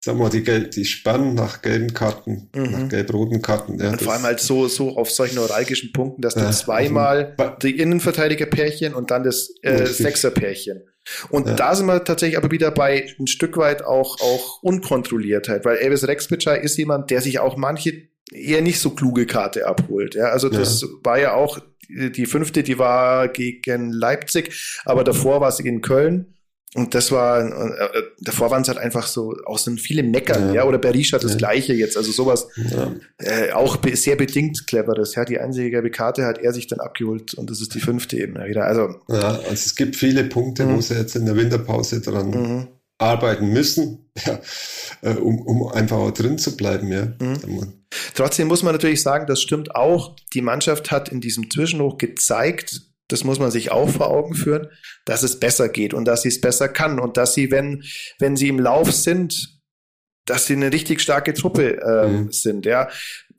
sagen 0.04 0.18
wir 0.18 0.24
mal, 0.24 0.30
die, 0.30 0.70
die 0.70 0.84
Spannen 0.84 1.34
nach 1.34 1.62
gelben 1.62 1.94
Karten, 1.94 2.50
mhm. 2.54 2.70
nach 2.72 2.88
gelb-roten 2.88 3.40
Karten. 3.40 3.78
Ja, 3.78 3.90
und 3.90 4.02
vor 4.02 4.14
allem 4.14 4.24
halt 4.24 4.40
so, 4.40 4.66
so 4.66 4.96
auf 4.96 5.10
solchen 5.10 5.36
neuralgischen 5.36 5.92
Punkten, 5.92 6.22
dass 6.22 6.34
du 6.34 6.50
zweimal 6.50 7.34
also, 7.36 7.52
die 7.62 7.78
Innenverteidiger-Pärchen 7.78 8.94
und 8.94 9.10
dann 9.12 9.22
das 9.22 9.50
äh, 9.62 9.86
Sechser-Pärchen 9.86 10.82
und 11.30 11.46
ja. 11.46 11.54
da 11.54 11.74
sind 11.74 11.86
wir 11.86 12.04
tatsächlich 12.04 12.38
aber 12.38 12.50
wieder 12.50 12.70
bei 12.70 13.06
ein 13.18 13.26
Stück 13.26 13.56
weit 13.56 13.84
auch, 13.84 14.20
auch 14.20 14.62
Unkontrolliertheit, 14.62 15.64
weil 15.64 15.76
Elvis 15.76 16.06
Rexbitschei 16.06 16.58
ist 16.58 16.76
jemand, 16.76 17.10
der 17.10 17.20
sich 17.20 17.38
auch 17.38 17.56
manche 17.56 18.08
eher 18.32 18.62
nicht 18.62 18.80
so 18.80 18.90
kluge 18.90 19.26
Karte 19.26 19.66
abholt. 19.66 20.14
Ja, 20.14 20.26
also 20.26 20.48
das 20.48 20.82
ja. 20.82 20.88
war 21.02 21.18
ja 21.18 21.34
auch 21.34 21.58
die 21.88 22.26
fünfte, 22.26 22.62
die 22.62 22.78
war 22.78 23.28
gegen 23.28 23.90
Leipzig, 23.90 24.80
aber 24.84 25.04
davor 25.04 25.40
war 25.40 25.48
es 25.48 25.60
in 25.60 25.82
Köln. 25.82 26.33
Und 26.74 26.94
das 26.94 27.12
war, 27.12 27.40
äh, 27.40 28.02
davor 28.20 28.50
waren 28.50 28.62
es 28.62 28.68
halt 28.68 28.78
einfach 28.78 29.06
so, 29.06 29.36
auch 29.46 29.58
so 29.58 29.70
viele 29.76 30.02
Meckern, 30.02 30.48
ja. 30.48 30.54
ja, 30.54 30.64
oder 30.64 30.78
Berisha 30.78 31.18
das 31.18 31.32
ja. 31.32 31.38
Gleiche 31.38 31.72
jetzt, 31.72 31.96
also 31.96 32.10
sowas, 32.10 32.48
ja. 32.56 32.92
äh, 33.18 33.52
auch 33.52 33.76
be 33.76 33.94
sehr 33.94 34.16
bedingt 34.16 34.66
cleveres, 34.66 35.14
ja, 35.14 35.24
die 35.24 35.38
einzige 35.38 35.70
gelbe 35.70 35.90
Karte 35.90 36.26
hat 36.26 36.38
er 36.38 36.52
sich 36.52 36.66
dann 36.66 36.80
abgeholt 36.80 37.34
und 37.34 37.48
das 37.48 37.60
ist 37.60 37.76
die 37.76 37.80
fünfte 37.80 38.18
eben 38.18 38.34
wieder, 38.34 38.64
also. 38.64 38.96
Ja, 39.08 39.38
also 39.38 39.52
es 39.52 39.76
gibt 39.76 39.94
viele 39.94 40.24
Punkte, 40.24 40.66
mhm. 40.66 40.76
wo 40.76 40.80
sie 40.80 40.94
jetzt 40.94 41.14
in 41.14 41.26
der 41.26 41.36
Winterpause 41.36 42.00
dran 42.00 42.30
mhm. 42.30 42.68
arbeiten 42.98 43.52
müssen, 43.52 44.10
ja, 44.26 44.40
äh, 45.02 45.14
um, 45.14 45.42
um 45.42 45.68
einfach 45.68 45.98
auch 45.98 46.10
drin 46.10 46.38
zu 46.38 46.56
bleiben, 46.56 46.90
ja. 46.90 47.12
Mhm. 47.20 47.84
Trotzdem 48.14 48.48
muss 48.48 48.64
man 48.64 48.74
natürlich 48.74 49.00
sagen, 49.00 49.28
das 49.28 49.40
stimmt 49.40 49.76
auch, 49.76 50.16
die 50.34 50.40
Mannschaft 50.40 50.90
hat 50.90 51.08
in 51.08 51.20
diesem 51.20 51.48
Zwischenhoch 51.52 51.98
gezeigt, 51.98 52.82
das 53.08 53.24
muss 53.24 53.38
man 53.38 53.50
sich 53.50 53.70
auch 53.70 53.88
vor 53.88 54.10
Augen 54.10 54.34
führen, 54.34 54.68
dass 55.04 55.22
es 55.22 55.38
besser 55.38 55.68
geht 55.68 55.94
und 55.94 56.06
dass 56.06 56.22
sie 56.22 56.28
es 56.28 56.40
besser 56.40 56.68
kann 56.68 56.98
und 56.98 57.16
dass 57.16 57.34
sie, 57.34 57.50
wenn, 57.50 57.84
wenn 58.18 58.36
sie 58.36 58.48
im 58.48 58.58
Lauf 58.58 58.92
sind, 58.92 59.60
dass 60.26 60.46
sie 60.46 60.54
eine 60.54 60.72
richtig 60.72 61.02
starke 61.02 61.34
Truppe 61.34 61.80
äh, 61.82 62.08
mhm. 62.08 62.32
sind, 62.32 62.66
ja. 62.66 62.88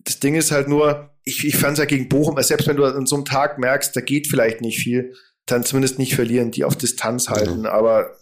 Das 0.04 0.20
Ding 0.20 0.36
ist 0.36 0.52
halt 0.52 0.68
nur, 0.68 1.16
ich, 1.24 1.44
ich 1.46 1.58
fand 1.58 1.74
es 1.74 1.80
ja 1.80 1.86
gegen 1.86 2.10
Bochum, 2.10 2.40
selbst 2.44 2.68
wenn 2.68 2.78
du 2.78 2.86
an 2.86 3.08
so 3.08 3.16
einem 3.16 3.26
Tag 3.26 3.58
merkst, 3.58 3.96
da 3.96 4.02
geht 4.02 4.28
vielleicht 4.28 4.62
nicht 4.62 4.78
viel, 4.78 5.16
dann 5.48 5.64
zumindest 5.64 5.98
nicht 5.98 6.14
verlieren, 6.14 6.52
die 6.52 6.64
auf 6.64 6.76
Distanz 6.76 7.30
halten. 7.30 7.62
Mhm. 7.62 7.66
Aber 7.66 8.16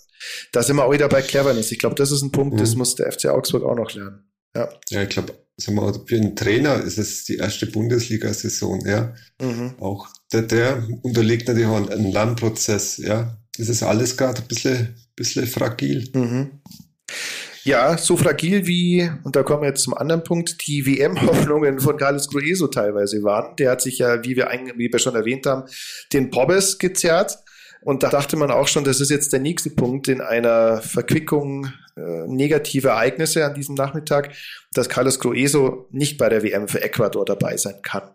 da 0.54 0.64
sind 0.64 0.78
wir 0.78 0.86
auch 0.86 0.94
wieder 0.94 1.10
bei 1.10 1.22
Cleverness. 1.22 1.74
Ich 1.74 1.80
glaube, 1.80 1.96
das 1.96 2.12
ist 2.12 2.22
ein 2.22 2.32
Punkt, 2.32 2.56
mhm. 2.56 2.60
das 2.60 2.76
muss 2.76 2.96
der 2.96 3.12
FC 3.12 3.26
Augsburg 3.26 3.64
auch 3.64 3.76
noch 3.76 3.94
lernen. 3.94 4.33
Ja, 4.56 4.70
ja 4.90 5.04
ich 5.04 5.10
glaube, 5.10 5.34
für 5.60 6.16
einen 6.16 6.36
Trainer 6.36 6.82
ist 6.82 6.98
es 6.98 7.26
die 7.26 7.38
erste 7.38 7.68
Bundesliga-Saison, 7.68 8.86
ja. 8.86 9.14
Mhm. 9.42 9.76
Auch 9.80 10.08
der, 10.32 10.44
der 10.44 10.88
unterliegt 11.04 11.48
natürlich 11.48 11.70
auch 11.70 11.90
einem 11.90 12.12
Lernprozess, 12.12 12.98
ja. 12.98 13.38
Das 13.58 13.70
ist 13.70 13.84
alles 13.84 14.18
gerade 14.18 14.42
ein 14.42 14.48
bisschen, 14.48 14.96
bisschen 15.16 15.46
fragil. 15.46 16.10
Mhm. 16.14 16.62
Ja, 17.66 17.98
so 17.98 18.18
fragil 18.18 18.68
wie, 18.68 19.10
und 19.24 19.38
da 19.38 19.44
kommen 19.44 19.62
wir 19.62 19.70
jetzt 19.70 19.84
zum 19.84 19.94
anderen 19.94 20.24
Punkt, 20.24 20.68
die 20.68 20.86
WM-Hoffnungen 20.86 21.80
von 21.80 21.96
Carlos 21.96 22.28
Grueso 22.28 22.68
teilweise 22.68 23.24
waren. 23.24 23.56
Der 23.56 23.72
hat 23.72 23.82
sich 23.82 24.00
ja, 24.00 24.22
wie 24.24 24.36
wir, 24.36 24.50
wie 24.76 24.92
wir 24.92 25.00
schon 25.00 25.16
erwähnt 25.16 25.46
haben, 25.46 25.64
den 26.12 26.30
Pobbes 26.30 26.78
gezerrt. 26.78 27.38
Und 27.84 28.04
da 28.04 28.10
dachte 28.10 28.38
man 28.38 28.52
auch 28.52 28.68
schon, 28.68 28.84
das 28.84 29.02
ist 29.02 29.10
jetzt 29.10 29.34
der 29.34 29.40
nächste 29.40 29.70
Punkt 29.70 30.08
in 30.08 30.22
einer 30.22 30.82
Verquickung 30.82 31.72
äh, 31.96 32.28
negative 32.28 32.90
Ereignisse 32.90 33.46
an 33.46 33.54
diesem 33.54 33.76
Nachmittag, 33.76 34.34
dass 34.74 34.90
Carlos 34.90 35.20
Grueso 35.20 35.88
nicht 35.92 36.18
bei 36.18 36.30
der 36.30 36.44
WM 36.44 36.68
für 36.68 36.82
Ecuador 36.82 37.26
dabei 37.26 37.58
sein 37.58 37.76
kann. 37.84 38.10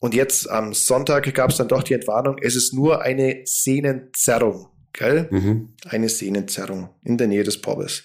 Und 0.00 0.14
jetzt 0.14 0.48
am 0.48 0.74
Sonntag 0.74 1.32
gab 1.34 1.50
es 1.50 1.56
dann 1.56 1.68
doch 1.68 1.82
die 1.82 1.94
Entwarnung, 1.94 2.36
es 2.40 2.54
ist 2.54 2.72
nur 2.72 3.02
eine 3.02 3.42
Sehnenzerrung. 3.44 4.68
Gell? 4.92 5.28
Mhm. 5.30 5.74
Eine 5.88 6.08
Sehnenzerrung 6.08 6.90
in 7.04 7.18
der 7.18 7.28
Nähe 7.28 7.44
des 7.44 7.60
Pobbes. 7.60 8.04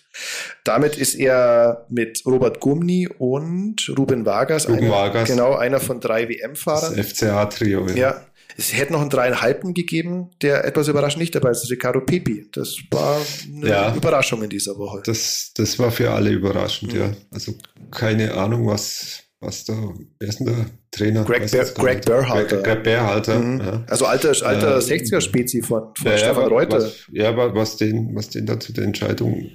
Damit 0.64 0.96
ist 0.96 1.16
er 1.16 1.88
mit 1.90 2.22
Robert 2.26 2.60
Gumni 2.60 3.08
und 3.08 3.92
Ruben 3.98 4.26
Vargas, 4.26 4.68
Ruben 4.68 4.80
einer, 4.80 4.92
Vargas. 4.92 5.30
genau 5.30 5.56
einer 5.56 5.80
von 5.80 6.00
drei 6.00 6.30
WM-Fahrern. 6.30 6.96
Das 6.96 7.08
FCA-Trio. 7.08 7.88
Ja. 7.90 7.96
ja. 7.96 8.26
Es 8.58 8.74
hätte 8.74 8.94
noch 8.94 9.02
einen 9.02 9.10
dreieinhalbten 9.10 9.74
gegeben, 9.74 10.30
der 10.42 10.66
etwas 10.66 10.88
überraschend 10.88 11.22
nicht 11.22 11.36
dabei 11.36 11.52
ist, 11.52 11.70
Ricardo 11.70 12.02
Pepi. 12.02 12.48
Das 12.52 12.78
war 12.92 13.20
eine 13.46 13.68
ja, 13.68 13.96
Überraschung 13.96 14.44
in 14.44 14.50
dieser 14.50 14.78
Woche. 14.78 15.02
Das, 15.06 15.52
das 15.56 15.80
war 15.80 15.92
für 15.92 16.12
alle 16.12 16.32
überraschend, 16.32 16.94
mhm. 16.94 17.00
ja. 17.00 17.12
Also 17.32 17.54
keine 17.92 18.34
Ahnung, 18.34 18.68
was, 18.68 19.24
was 19.40 19.66
da, 19.66 19.74
wer 20.20 20.28
ist 20.28 20.40
denn 20.40 20.48
der 20.48 20.66
Trainer? 20.92 21.24
Greg, 21.24 21.52
Ber 21.52 21.66
Greg 21.66 22.06
Berhalter. 22.06 22.62
Greg, 22.62 22.84
Berhalter. 22.84 23.40
Mhm. 23.40 23.60
Ja. 23.60 23.84
Also 23.88 24.06
alter, 24.06 24.30
alter 24.46 24.78
äh, 24.78 24.80
60er-Spezi 24.80 25.62
von, 25.62 25.94
von 25.96 26.12
ja, 26.12 26.18
Stefan 26.18 26.48
Reuter. 26.48 26.78
Was, 26.78 27.08
ja, 27.12 27.36
was 27.36 27.78
den, 27.78 28.16
was 28.16 28.30
den 28.30 28.46
da 28.46 28.60
zu 28.60 28.74
der 28.74 28.84
Entscheidung 28.84 29.52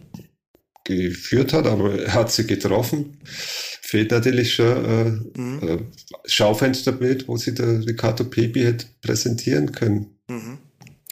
geführt 0.84 1.52
hat, 1.52 1.66
aber 1.66 1.98
er 1.98 2.14
hat 2.14 2.32
sie 2.32 2.46
getroffen 2.46 3.18
fehlt 3.88 4.10
natürlich 4.10 4.52
schon 4.52 4.84
äh, 4.84 5.40
mhm. 5.40 5.60
äh, 5.62 5.78
Schaufensterbild, 6.26 7.26
wo 7.26 7.38
sie 7.38 7.54
der 7.54 7.86
Riccardo 7.86 8.24
Pepi 8.24 8.60
hätte 8.60 8.86
präsentieren 9.00 9.72
können. 9.72 10.18
Mhm. 10.28 10.58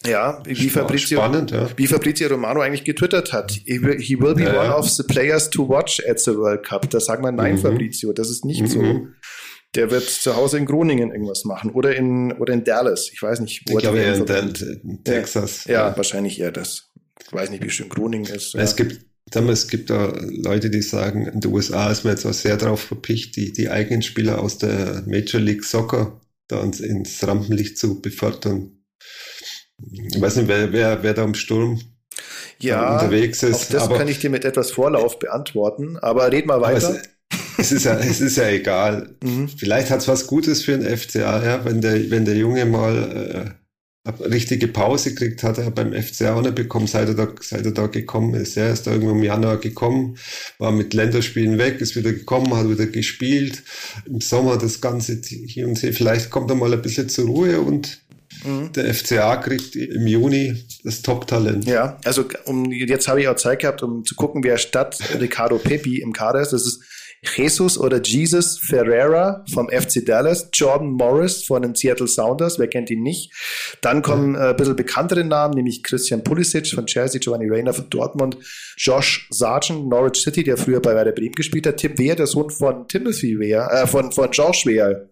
Ja, 0.06 0.42
wie 0.44 0.68
Fabrizio, 0.68 1.18
spannend, 1.18 1.52
ja. 1.52 1.70
wie 1.76 1.86
Fabrizio 1.86 2.28
Romano 2.28 2.60
eigentlich 2.60 2.84
getwittert 2.84 3.32
hat. 3.32 3.50
He 3.50 3.80
will, 3.82 4.34
be 4.34 4.42
ja, 4.42 4.62
one 4.62 4.74
of 4.74 4.90
the 4.90 5.02
players 5.04 5.48
to 5.48 5.66
watch 5.66 6.02
at 6.06 6.20
the 6.20 6.32
World 6.32 6.64
Cup. 6.64 6.90
Da 6.90 7.00
sagt 7.00 7.22
man 7.22 7.34
nein, 7.34 7.54
mhm. 7.54 7.58
Fabrizio, 7.60 8.12
das 8.12 8.28
ist 8.28 8.44
nicht 8.44 8.60
mhm. 8.60 8.66
so. 8.66 9.06
Der 9.74 9.90
wird 9.90 10.04
zu 10.04 10.36
Hause 10.36 10.58
in 10.58 10.66
Groningen 10.66 11.10
irgendwas 11.10 11.46
machen 11.46 11.70
oder 11.70 11.96
in, 11.96 12.32
oder 12.32 12.52
in 12.52 12.62
Dallas. 12.62 13.10
Ich 13.10 13.22
weiß 13.22 13.40
nicht, 13.40 13.62
wo 13.68 13.78
ich 13.78 13.82
glaube, 13.82 14.00
er 14.00 14.16
in, 14.16 14.54
in, 14.82 15.02
Texas. 15.02 15.64
Ja, 15.64 15.88
ja, 15.88 15.96
wahrscheinlich 15.96 16.38
eher 16.38 16.52
das. 16.52 16.90
ich 17.26 17.32
weiß 17.32 17.48
nicht, 17.48 17.64
wie 17.64 17.70
schön 17.70 17.88
Groningen 17.88 18.26
ist. 18.26 18.54
Es 18.54 18.76
gibt 18.76 19.00
es 19.32 19.68
gibt 19.68 19.90
da 19.90 20.12
Leute, 20.28 20.70
die 20.70 20.82
sagen, 20.82 21.26
in 21.26 21.40
den 21.40 21.52
USA 21.52 21.90
ist 21.90 22.04
man 22.04 22.14
jetzt 22.14 22.26
auch 22.26 22.32
sehr 22.32 22.56
darauf 22.56 22.80
verpicht, 22.80 23.36
die, 23.36 23.52
die 23.52 23.68
eigenen 23.68 24.02
Spieler 24.02 24.40
aus 24.40 24.58
der 24.58 25.02
Major 25.06 25.40
League 25.40 25.64
Soccer 25.64 26.20
da 26.48 26.62
ins, 26.62 26.80
ins 26.80 27.26
Rampenlicht 27.26 27.76
zu 27.78 28.00
befördern. 28.00 28.84
Ich 29.92 30.20
weiß 30.20 30.36
nicht, 30.36 30.48
wer, 30.48 30.72
wer, 30.72 31.02
wer 31.02 31.14
da 31.14 31.24
im 31.24 31.34
Sturm 31.34 31.80
ja, 32.60 32.94
unterwegs 32.94 33.42
ist. 33.42 33.54
Auch 33.54 33.72
das 33.72 33.82
aber, 33.82 33.98
kann 33.98 34.08
ich 34.08 34.20
dir 34.20 34.30
mit 34.30 34.44
etwas 34.44 34.70
Vorlauf 34.70 35.18
beantworten, 35.18 35.98
aber 35.98 36.32
red 36.32 36.46
mal 36.46 36.60
weiter. 36.60 37.00
Es, 37.58 37.58
es, 37.58 37.72
ist 37.72 37.84
ja, 37.84 37.98
es 37.98 38.20
ist 38.20 38.36
ja 38.36 38.48
egal. 38.48 39.16
Mhm. 39.22 39.48
Vielleicht 39.48 39.90
hat 39.90 40.00
es 40.00 40.08
was 40.08 40.26
Gutes 40.26 40.62
für 40.62 40.78
den 40.78 40.96
FCA, 40.96 41.44
ja, 41.44 41.64
wenn 41.64 41.80
der, 41.80 42.10
wenn 42.10 42.24
der 42.24 42.36
Junge 42.36 42.64
mal 42.64 43.56
äh, 43.58 43.65
eine 44.06 44.30
richtige 44.30 44.68
Pause 44.68 45.14
kriegt, 45.14 45.42
hat 45.42 45.58
er 45.58 45.70
beim 45.70 45.92
FCA 45.92 46.34
auch 46.34 46.42
nicht 46.42 46.54
bekommen, 46.54 46.86
seit 46.86 47.08
er, 47.08 47.14
da, 47.14 47.28
seit 47.40 47.64
er 47.64 47.72
da 47.72 47.86
gekommen 47.86 48.34
ist. 48.34 48.56
Er 48.56 48.72
ist 48.72 48.86
da 48.86 48.92
irgendwo 48.92 49.12
im 49.12 49.22
Januar 49.22 49.58
gekommen, 49.58 50.16
war 50.58 50.72
mit 50.72 50.94
Länderspielen 50.94 51.58
weg, 51.58 51.80
ist 51.80 51.96
wieder 51.96 52.12
gekommen, 52.12 52.54
hat 52.56 52.68
wieder 52.68 52.86
gespielt. 52.86 53.62
Im 54.06 54.20
Sommer 54.20 54.58
das 54.58 54.80
Ganze 54.80 55.20
hier 55.24 55.66
und 55.66 55.78
hier. 55.78 55.92
Vielleicht 55.92 56.30
kommt 56.30 56.50
er 56.50 56.56
mal 56.56 56.72
ein 56.72 56.82
bisschen 56.82 57.08
zur 57.08 57.26
Ruhe 57.26 57.60
und 57.60 58.00
Mhm. 58.44 58.72
Der 58.72 58.92
FCA 58.92 59.36
kriegt 59.36 59.76
im 59.76 60.06
Juni 60.06 60.64
das 60.84 61.02
Top-Talent. 61.02 61.64
Ja, 61.64 61.98
also 62.04 62.24
um, 62.44 62.70
jetzt 62.70 63.08
habe 63.08 63.20
ich 63.20 63.28
auch 63.28 63.36
Zeit 63.36 63.60
gehabt, 63.60 63.82
um 63.82 64.04
zu 64.04 64.14
gucken, 64.14 64.44
wer 64.44 64.58
statt 64.58 64.98
Ricardo 65.18 65.58
Pepi 65.58 66.00
im 66.00 66.12
Kader 66.12 66.40
ist. 66.40 66.52
Das 66.52 66.66
ist 66.66 66.82
Jesus 67.28 67.78
oder 67.78 68.00
Jesus 68.02 68.58
Ferreira 68.58 69.44
vom 69.52 69.68
FC 69.68 70.04
Dallas, 70.04 70.48
Jordan 70.52 70.92
Morris 70.92 71.44
von 71.44 71.62
den 71.62 71.74
Seattle 71.74 72.08
Sounders, 72.08 72.58
wer 72.58 72.68
kennt 72.68 72.90
ihn 72.90 73.02
nicht. 73.02 73.32
Dann 73.80 74.02
kommen 74.02 74.34
äh, 74.34 74.50
ein 74.50 74.56
bisschen 74.56 74.76
bekanntere 74.76 75.24
Namen, 75.24 75.54
nämlich 75.54 75.82
Christian 75.82 76.22
Pulisic 76.22 76.68
von 76.68 76.86
Chelsea, 76.86 77.20
Giovanni 77.20 77.48
Reyna 77.48 77.72
von 77.72 77.88
Dortmund, 77.90 78.36
Josh 78.76 79.28
Sargent, 79.30 79.88
Norwich 79.88 80.22
City, 80.22 80.44
der 80.44 80.56
früher 80.56 80.80
bei 80.80 80.94
Werder 80.94 81.12
Bremen 81.12 81.34
gespielt 81.34 81.66
hat, 81.66 81.78
Tim 81.78 81.98
Wehr, 81.98 82.16
der 82.16 82.26
Sohn 82.26 82.50
von 82.50 82.88
Timothy 82.88 83.38
Wehr, 83.38 83.68
äh, 83.72 83.86
von, 83.86 84.12
von 84.12 84.30
George 84.30 84.62
Wehr, 84.66 85.08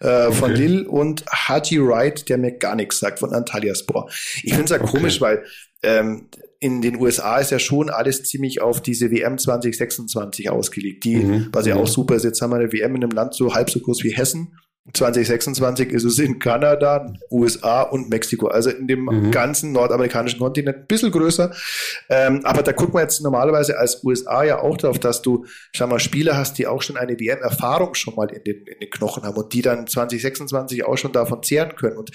äh, 0.00 0.30
von 0.30 0.52
okay. 0.52 0.60
Lille 0.60 0.88
und 0.88 1.24
Haji 1.26 1.80
Wright, 1.80 2.28
der 2.28 2.38
mir 2.38 2.52
gar 2.52 2.74
nichts 2.76 2.98
sagt, 2.98 3.18
von 3.18 3.32
Antalya 3.32 3.74
Sport. 3.74 4.12
Ich 4.42 4.52
finde 4.52 4.64
es 4.64 4.70
ja 4.70 4.80
okay. 4.80 4.90
komisch, 4.90 5.20
weil 5.20 5.44
ähm, 5.82 6.28
in 6.60 6.82
den 6.82 6.96
USA 6.96 7.38
ist 7.38 7.50
ja 7.50 7.58
schon 7.58 7.88
alles 7.88 8.24
ziemlich 8.24 8.60
auf 8.60 8.82
diese 8.82 9.10
WM 9.10 9.38
2026 9.38 10.50
ausgelegt, 10.50 11.04
die, 11.04 11.16
mhm. 11.16 11.48
was 11.52 11.66
ja 11.66 11.76
auch 11.76 11.86
super 11.86 12.16
ist, 12.16 12.24
jetzt 12.24 12.42
haben 12.42 12.50
wir 12.50 12.56
eine 12.56 12.72
WM 12.72 12.96
in 12.96 13.04
einem 13.04 13.12
Land 13.12 13.34
so 13.34 13.54
halb 13.54 13.70
so 13.70 13.78
groß 13.80 14.02
wie 14.02 14.10
Hessen 14.10 14.58
2026 14.94 15.90
ist 15.90 16.04
es 16.04 16.18
in 16.18 16.38
Kanada, 16.38 17.12
USA 17.30 17.82
und 17.82 18.08
Mexiko, 18.08 18.48
also 18.48 18.70
in 18.70 18.86
dem 18.86 19.04
mhm. 19.04 19.30
ganzen 19.30 19.72
nordamerikanischen 19.72 20.38
Kontinent 20.38 20.78
ein 20.78 20.86
bisschen 20.86 21.10
größer. 21.10 21.52
Ähm, 22.08 22.40
aber 22.44 22.62
da 22.62 22.72
guckt 22.72 22.94
man 22.94 23.02
jetzt 23.02 23.20
normalerweise 23.20 23.78
als 23.78 24.02
USA 24.02 24.44
ja 24.44 24.60
auch 24.60 24.76
darauf, 24.76 24.98
dass 24.98 25.22
du, 25.22 25.44
schau 25.72 25.86
mal, 25.86 25.98
Spieler 25.98 26.36
hast, 26.36 26.58
die 26.58 26.66
auch 26.66 26.82
schon 26.82 26.96
eine 26.96 27.18
WM-Erfahrung 27.18 27.94
schon 27.94 28.14
mal 28.14 28.30
in 28.30 28.42
den, 28.44 28.66
in 28.66 28.80
den 28.80 28.90
Knochen 28.90 29.24
haben 29.24 29.36
und 29.36 29.52
die 29.52 29.62
dann 29.62 29.86
2026 29.86 30.84
auch 30.84 30.96
schon 30.96 31.12
davon 31.12 31.42
zehren 31.42 31.76
können. 31.76 31.98
Und 31.98 32.10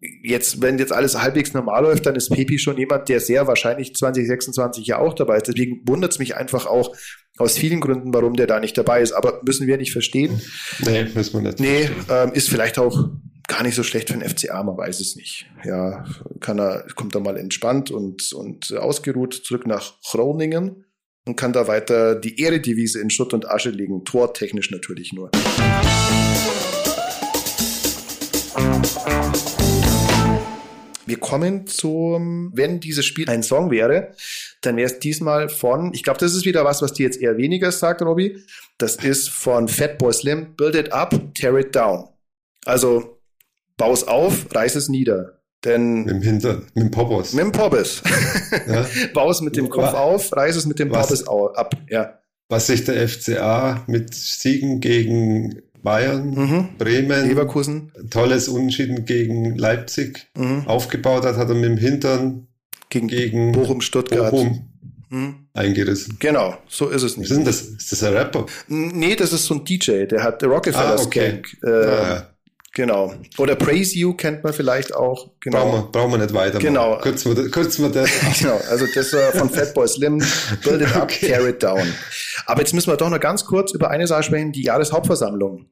jetzt, 0.00 0.62
wenn 0.62 0.78
jetzt 0.78 0.92
alles 0.92 1.20
halbwegs 1.20 1.54
normal 1.54 1.82
läuft, 1.82 2.06
dann 2.06 2.16
ist 2.16 2.30
Pepi 2.30 2.58
schon 2.58 2.78
jemand, 2.78 3.08
der 3.08 3.20
sehr 3.20 3.46
wahrscheinlich 3.46 3.94
2026 3.94 4.86
ja 4.86 4.98
auch 4.98 5.14
dabei 5.14 5.36
ist. 5.36 5.48
Deswegen 5.48 5.82
wundert 5.86 6.12
es 6.12 6.18
mich 6.18 6.36
einfach 6.36 6.66
auch 6.66 6.94
aus 7.38 7.58
vielen 7.58 7.80
Gründen, 7.80 8.14
warum 8.14 8.34
der 8.34 8.46
da 8.46 8.60
nicht 8.60 8.76
dabei 8.76 9.00
ist. 9.00 9.12
Aber 9.12 9.40
müssen 9.44 9.66
wir 9.66 9.76
nicht 9.76 9.92
verstehen. 9.92 10.40
Nee, 10.84 11.06
müssen 11.14 11.34
wir 11.34 11.42
nicht. 11.42 11.60
Nee, 11.60 11.90
ähm, 12.10 12.32
ist 12.32 12.48
vielleicht 12.48 12.78
auch 12.78 13.10
gar 13.48 13.62
nicht 13.62 13.74
so 13.74 13.82
schlecht 13.82 14.10
für 14.10 14.18
den 14.18 14.28
FCA, 14.28 14.62
man 14.62 14.76
weiß 14.76 15.00
es 15.00 15.16
nicht. 15.16 15.46
Ja, 15.64 16.04
kann 16.40 16.58
er, 16.58 16.84
kommt 16.94 17.14
er 17.14 17.20
mal 17.20 17.36
entspannt 17.36 17.90
und, 17.90 18.32
und 18.32 18.72
ausgeruht 18.76 19.34
zurück 19.34 19.66
nach 19.66 20.00
Groningen 20.02 20.84
und 21.26 21.36
kann 21.36 21.52
da 21.52 21.68
weiter 21.68 22.14
die 22.16 22.40
Ehredivise 22.40 23.00
in 23.00 23.10
Schutt 23.10 23.34
und 23.34 23.48
Asche 23.48 23.70
legen, 23.70 24.04
tortechnisch 24.04 24.70
natürlich 24.70 25.12
nur. 25.12 25.30
Wir 31.06 31.18
kommen 31.18 31.66
zum, 31.66 32.50
wenn 32.54 32.80
dieses 32.80 33.06
Spiel 33.06 33.30
ein 33.30 33.42
Song 33.42 33.70
wäre, 33.70 34.12
dann 34.60 34.76
wäre 34.76 34.86
es 34.86 34.98
diesmal 34.98 35.48
von, 35.48 35.94
ich 35.94 36.02
glaube, 36.02 36.18
das 36.18 36.34
ist 36.34 36.44
wieder 36.44 36.64
was, 36.64 36.82
was 36.82 36.92
dir 36.92 37.04
jetzt 37.04 37.20
eher 37.20 37.36
weniger 37.36 37.70
sagt, 37.72 38.02
Robby. 38.02 38.36
Das 38.78 38.96
ist 38.96 39.30
von 39.30 39.68
Fatboy 39.68 40.12
Slim, 40.12 40.56
Build 40.56 40.74
it 40.74 40.92
up, 40.92 41.14
tear 41.34 41.56
it 41.58 41.74
down. 41.74 42.08
Also, 42.64 43.20
baus 43.76 44.04
auf, 44.04 44.54
reiß 44.54 44.74
es 44.74 44.88
nieder. 44.88 45.40
Denn 45.64 46.04
mit 46.04 46.14
dem 46.14 46.22
Hinter, 46.22 46.62
mit 46.74 46.84
dem 46.84 46.90
Poppes. 46.90 47.32
Mit 47.32 47.44
dem 47.44 47.52
Poppes. 47.52 48.02
Ja? 48.66 48.86
baus 49.14 49.40
mit 49.40 49.56
dem 49.56 49.68
Kopf 49.68 49.94
auf, 49.94 50.34
reiß 50.36 50.56
es 50.56 50.66
mit 50.66 50.78
dem 50.78 50.90
Poppes 50.90 51.26
ab. 51.26 51.74
Ja. 51.88 52.18
Was 52.48 52.68
sich 52.68 52.84
der 52.84 53.08
FCA 53.08 53.84
mit 53.88 54.14
Siegen 54.14 54.80
gegen 54.80 55.62
Bayern, 55.86 56.30
mhm. 56.30 56.68
Bremen, 56.78 57.28
Leverkusen, 57.28 57.92
tolles 58.10 58.48
Unschieden 58.48 59.04
gegen 59.04 59.56
Leipzig 59.56 60.26
mhm. 60.36 60.66
aufgebaut 60.66 61.24
hat, 61.24 61.36
hat 61.36 61.48
er 61.48 61.54
mit 61.54 61.64
dem 61.64 61.76
Hintern 61.76 62.48
gegen, 62.88 63.06
gegen 63.06 63.52
Bochum, 63.52 63.80
Stuttgart. 63.80 64.32
Bochum 64.32 64.68
mhm. 65.10 65.46
eingerissen. 65.54 66.16
Genau, 66.18 66.58
so 66.68 66.88
ist 66.88 67.04
es 67.04 67.16
nicht. 67.16 67.30
Was 67.30 67.38
ist 67.38 67.46
das? 67.46 67.60
Ist 67.62 67.92
das 67.92 68.02
ein 68.02 68.14
Rapper? 68.14 68.46
Nee, 68.66 69.14
das 69.14 69.32
ist 69.32 69.44
so 69.44 69.54
ein 69.54 69.64
DJ, 69.64 70.06
der 70.06 70.24
hat 70.24 70.40
The 70.40 70.46
Rockefeller 70.46 70.96
ah, 70.98 71.00
okay. 71.00 71.40
Gang. 71.40 71.46
Äh, 71.62 71.86
ah. 71.86 72.30
Genau. 72.74 73.14
Oder 73.38 73.54
Praise 73.54 73.96
You 73.96 74.14
kennt 74.14 74.42
man 74.42 74.52
vielleicht 74.52 74.92
auch. 74.92 75.30
Genau. 75.40 75.58
Brauchen 75.58 75.72
wir, 75.72 75.92
brauchen 75.92 76.10
wir 76.10 76.18
nicht 76.18 76.34
weiter. 76.34 76.58
Genau. 76.58 76.98
Kürzen 76.98 77.36
wir, 77.36 77.48
kürzen 77.48 77.84
wir 77.84 77.92
das. 77.92 78.10
genau. 78.40 78.60
Also 78.68 78.86
das 78.92 79.12
war 79.12 79.32
von 79.32 79.48
Fatboy 79.48 79.86
Slim. 79.86 80.18
Build 80.64 80.82
it 80.82 80.96
up, 80.96 81.02
okay. 81.04 81.26
tear 81.28 81.46
it 81.46 81.62
down. 81.62 81.94
Aber 82.44 82.60
jetzt 82.60 82.74
müssen 82.74 82.90
wir 82.90 82.96
doch 82.96 83.08
noch 83.08 83.20
ganz 83.20 83.44
kurz 83.44 83.72
über 83.72 83.90
eine 83.90 84.08
Sache 84.08 84.24
sprechen, 84.24 84.50
die 84.50 84.64
Jahreshauptversammlung. 84.64 85.66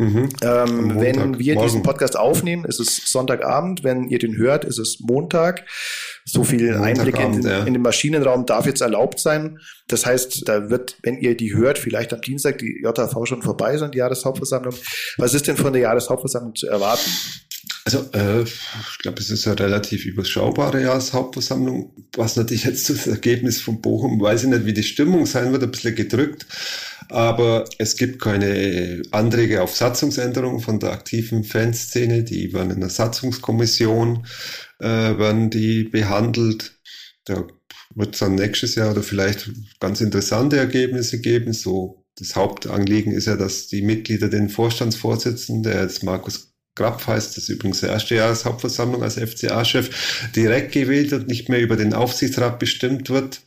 Mhm. 0.00 0.30
Ähm, 0.40 0.98
wenn 0.98 1.38
wir 1.38 1.54
morgen. 1.54 1.66
diesen 1.66 1.82
Podcast 1.82 2.18
aufnehmen, 2.18 2.64
ist 2.64 2.80
es 2.80 3.12
Sonntagabend. 3.12 3.84
Wenn 3.84 4.08
ihr 4.08 4.18
den 4.18 4.38
hört, 4.38 4.64
ist 4.64 4.78
es 4.78 4.98
Montag. 5.00 5.66
So 6.24 6.42
viel 6.42 6.74
Einblick 6.74 7.20
in, 7.20 7.42
ja. 7.42 7.64
in, 7.64 7.74
den 7.74 7.82
Maschinenraum 7.82 8.46
darf 8.46 8.64
jetzt 8.64 8.80
erlaubt 8.80 9.20
sein. 9.20 9.58
Das 9.88 10.06
heißt, 10.06 10.48
da 10.48 10.70
wird, 10.70 10.96
wenn 11.02 11.18
ihr 11.18 11.36
die 11.36 11.54
hört, 11.54 11.76
vielleicht 11.78 12.14
am 12.14 12.22
Dienstag 12.22 12.56
die 12.58 12.80
JV 12.82 13.26
schon 13.26 13.42
vorbei 13.42 13.76
sein, 13.76 13.90
die 13.90 13.98
Jahreshauptversammlung. 13.98 14.74
Was 15.18 15.34
ist 15.34 15.46
denn 15.48 15.58
von 15.58 15.74
der 15.74 15.82
Jahreshauptversammlung 15.82 16.54
zu 16.54 16.66
erwarten? 16.66 17.10
Also, 17.84 18.08
äh, 18.12 18.42
ich 18.42 18.98
glaube, 18.98 19.20
es 19.20 19.30
ist 19.30 19.46
eine 19.46 19.58
relativ 19.58 20.06
überschaubare 20.06 20.82
Jahreshauptversammlung. 20.82 21.94
Was 22.16 22.36
natürlich 22.36 22.64
jetzt 22.64 22.90
das 22.90 23.06
Ergebnis 23.06 23.60
von 23.60 23.80
Bochum, 23.80 24.20
weiß 24.20 24.44
ich 24.44 24.48
nicht, 24.48 24.66
wie 24.66 24.72
die 24.72 24.82
Stimmung 24.82 25.26
sein 25.26 25.52
wird, 25.52 25.62
ein 25.62 25.70
bisschen 25.70 25.94
gedrückt. 25.94 26.46
Aber 27.08 27.64
es 27.78 27.96
gibt 27.96 28.22
keine 28.22 29.02
Anträge 29.10 29.62
auf 29.62 29.74
Satzungsänderung 29.74 30.60
von 30.60 30.78
der 30.78 30.92
aktiven 30.92 31.44
Fanszene. 31.44 32.22
Die 32.22 32.52
werden 32.52 32.70
in 32.70 32.80
der 32.80 32.90
Satzungskommission, 32.90 34.26
äh, 34.78 34.86
werden 34.86 35.50
die 35.50 35.84
behandelt. 35.84 36.78
Da 37.24 37.46
wird 37.94 38.14
es 38.14 38.20
dann 38.20 38.36
nächstes 38.36 38.76
Jahr 38.76 38.92
oder 38.92 39.02
vielleicht 39.02 39.50
ganz 39.80 40.00
interessante 40.00 40.56
Ergebnisse 40.56 41.20
geben. 41.20 41.52
So, 41.52 42.04
das 42.16 42.36
Hauptanliegen 42.36 43.12
ist 43.12 43.26
ja, 43.26 43.36
dass 43.36 43.66
die 43.66 43.82
Mitglieder 43.82 44.28
den 44.28 44.48
Vorstandsvorsitzenden, 44.48 45.64
der 45.64 45.82
jetzt 45.82 46.04
Markus 46.04 46.49
Grapf 46.80 47.06
heißt, 47.06 47.36
das 47.36 47.50
übrigens 47.50 47.80
der 47.80 47.90
erste 47.90 48.14
Jahreshauptversammlung 48.14 49.02
als 49.02 49.16
FCA-Chef, 49.16 50.30
direkt 50.34 50.72
gewählt 50.72 51.12
und 51.12 51.28
nicht 51.28 51.50
mehr 51.50 51.60
über 51.60 51.76
den 51.76 51.92
Aufsichtsrat 51.92 52.58
bestimmt 52.58 53.10
wird. 53.10 53.42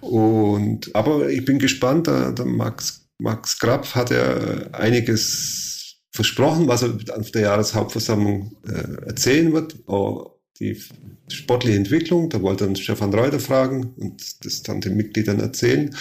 Und, 0.00 0.94
aber 0.94 1.28
ich 1.28 1.44
bin 1.44 1.58
gespannt, 1.58 2.06
der, 2.06 2.32
der 2.32 2.46
Max, 2.46 3.08
Max 3.18 3.58
Grapf 3.58 3.94
hat 3.94 4.10
ja 4.10 4.38
einiges 4.72 5.98
versprochen, 6.12 6.66
was 6.66 6.82
er 6.82 6.96
auf 7.14 7.30
der 7.30 7.42
Jahreshauptversammlung 7.42 8.56
äh, 8.66 9.06
erzählen 9.06 9.52
wird. 9.52 9.76
Oh, 9.86 10.38
die 10.60 10.80
sportliche 11.28 11.76
Entwicklung, 11.76 12.30
da 12.30 12.42
wollte 12.42 12.66
uns 12.66 12.80
Stefan 12.80 13.14
Reuter 13.14 13.38
fragen 13.38 13.94
und 13.96 14.44
das 14.44 14.62
dann 14.62 14.80
den 14.80 14.96
Mitgliedern 14.96 15.40
erzählen. 15.40 15.94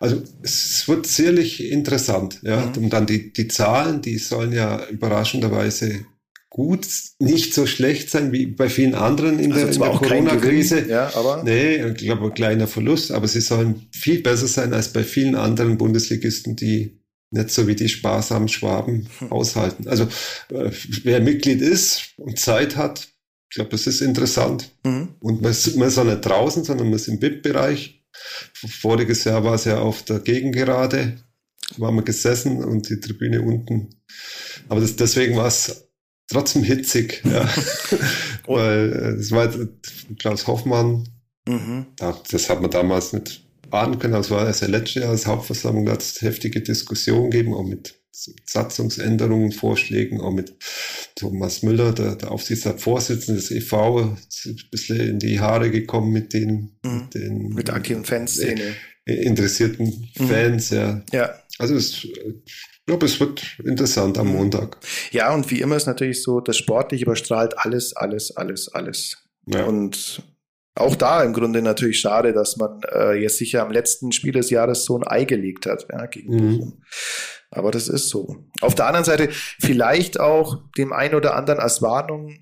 Also 0.00 0.22
es 0.42 0.86
wird 0.88 1.06
sicherlich 1.06 1.70
interessant, 1.70 2.40
ja. 2.42 2.66
Mhm. 2.66 2.84
Und 2.84 2.90
dann 2.90 3.06
die, 3.06 3.32
die 3.32 3.48
Zahlen, 3.48 4.02
die 4.02 4.18
sollen 4.18 4.52
ja 4.52 4.84
überraschenderweise 4.88 6.04
gut, 6.54 6.86
nicht 7.18 7.52
so 7.52 7.66
schlecht 7.66 8.10
sein 8.10 8.30
wie 8.30 8.46
bei 8.46 8.68
vielen 8.68 8.94
anderen 8.94 9.40
in 9.40 9.52
also 9.52 9.66
der, 9.66 9.90
der 9.90 9.98
Corona-Krise. 9.98 10.88
Ja, 10.88 11.12
aber 11.16 11.42
nee, 11.42 11.84
ich 11.84 11.96
glaube, 11.96 12.26
ein 12.26 12.34
kleiner 12.34 12.68
Verlust, 12.68 13.10
aber 13.10 13.26
sie 13.26 13.40
sollen 13.40 13.88
viel 13.90 14.22
besser 14.22 14.46
sein 14.46 14.72
als 14.72 14.92
bei 14.92 15.02
vielen 15.02 15.34
anderen 15.34 15.78
Bundesligisten, 15.78 16.54
die 16.54 17.00
nicht 17.32 17.50
so 17.50 17.66
wie 17.66 17.74
die 17.74 17.88
sparsamen 17.88 18.46
Schwaben 18.46 19.08
hm. 19.18 19.32
aushalten. 19.32 19.88
Also 19.88 20.04
äh, 20.50 20.70
wer 21.02 21.20
Mitglied 21.20 21.60
ist 21.60 22.14
und 22.18 22.38
Zeit 22.38 22.76
hat, 22.76 23.08
ich 23.50 23.56
glaube, 23.56 23.70
das 23.70 23.88
ist 23.88 24.00
interessant. 24.00 24.70
Mhm. 24.84 25.08
Und 25.18 25.42
man 25.42 25.50
ist, 25.50 25.76
man 25.76 25.88
ist 25.88 25.98
auch 25.98 26.04
nicht 26.04 26.24
draußen, 26.24 26.62
sondern 26.62 26.86
man 26.86 26.96
ist 26.96 27.08
im 27.08 27.18
BIP-Bereich. 27.18 28.04
Voriges 28.52 29.24
Jahr 29.24 29.42
war 29.42 29.54
es 29.54 29.64
ja 29.64 29.80
auf 29.80 30.04
der 30.04 30.20
Gegengerade, 30.20 31.16
waren 31.78 31.96
wir 31.96 32.02
gesessen 32.02 32.62
und 32.62 32.88
die 32.88 33.00
Tribüne 33.00 33.42
unten. 33.42 33.90
Aber 34.68 34.80
das, 34.80 34.94
deswegen 34.94 35.36
war 35.36 35.48
es 35.48 35.83
trotzdem 36.28 36.62
hitzig, 36.62 37.22
ja. 37.24 37.48
Weil 38.46 38.92
äh, 38.92 39.20
es 39.20 39.30
war 39.30 39.52
Klaus 40.18 40.46
Hoffmann, 40.46 41.04
Mhm. 41.46 41.86
Das 41.98 42.48
hat 42.48 42.62
man 42.62 42.70
damals 42.70 43.12
nicht 43.12 43.44
ahnen 43.70 43.98
können. 43.98 44.14
Das 44.14 44.30
war 44.30 44.46
erst 44.46 44.62
der 44.62 44.68
letzte 44.68 45.00
Jahr 45.00 45.10
als 45.10 45.26
Hauptversammlung, 45.26 45.86
da 45.86 45.92
hat 45.92 46.02
es 46.02 46.22
heftige 46.22 46.60
Diskussionen 46.60 47.30
gegeben, 47.30 47.54
auch 47.54 47.64
mit 47.64 48.00
Satzungsänderungen, 48.46 49.50
Vorschlägen, 49.50 50.20
auch 50.20 50.30
mit 50.30 50.54
Thomas 51.16 51.62
Müller, 51.62 51.92
der, 51.92 52.14
der 52.14 52.30
Aufsichtsratsvorsitzende 52.30 53.40
des 53.40 53.50
EV, 53.50 53.72
ein 54.44 54.56
bisschen 54.70 55.00
in 55.00 55.18
die 55.18 55.40
Haare 55.40 55.70
gekommen 55.70 56.12
mit 56.12 56.32
den, 56.32 56.76
mhm. 56.84 56.98
mit 56.98 57.14
den 57.14 57.48
mit 57.48 57.68
der 57.68 57.74
aktiven 57.74 58.04
Fanszene. 58.04 58.76
Äh, 59.04 59.14
interessierten 59.14 60.08
mhm. 60.16 60.28
Fans, 60.28 60.70
ja. 60.70 61.02
Ja. 61.12 61.34
Also 61.58 61.74
es, 61.74 62.06
ich 62.84 62.86
glaube, 62.86 63.06
es 63.06 63.18
wird 63.18 63.58
interessant 63.64 64.18
am 64.18 64.26
mhm. 64.26 64.34
Montag. 64.34 64.76
Ja, 65.10 65.32
und 65.32 65.50
wie 65.50 65.62
immer 65.62 65.74
ist 65.74 65.86
natürlich 65.86 66.22
so, 66.22 66.40
das 66.40 66.58
sportlich 66.58 67.00
überstrahlt 67.00 67.54
alles, 67.56 67.96
alles, 67.96 68.36
alles, 68.36 68.68
alles. 68.74 69.16
Ja. 69.46 69.64
Und 69.64 70.22
auch 70.74 70.94
da 70.94 71.22
im 71.22 71.32
Grunde 71.32 71.62
natürlich 71.62 71.98
schade, 71.98 72.34
dass 72.34 72.58
man 72.58 72.82
äh, 72.92 73.14
jetzt 73.14 73.38
sicher 73.38 73.62
am 73.62 73.72
letzten 73.72 74.12
Spiel 74.12 74.32
des 74.32 74.50
Jahres 74.50 74.84
so 74.84 74.98
ein 74.98 75.06
Ei 75.06 75.24
gelegt 75.24 75.64
hat 75.64 75.86
ja, 75.90 76.04
gegen 76.04 76.34
mhm. 76.34 76.58
Bochum. 76.58 76.82
Aber 77.54 77.70
das 77.70 77.88
ist 77.88 78.08
so. 78.08 78.36
Auf 78.60 78.74
der 78.74 78.86
anderen 78.86 79.04
Seite 79.04 79.28
vielleicht 79.30 80.18
auch 80.18 80.58
dem 80.76 80.92
einen 80.92 81.14
oder 81.14 81.36
anderen 81.36 81.60
als 81.60 81.82
Warnung, 81.82 82.38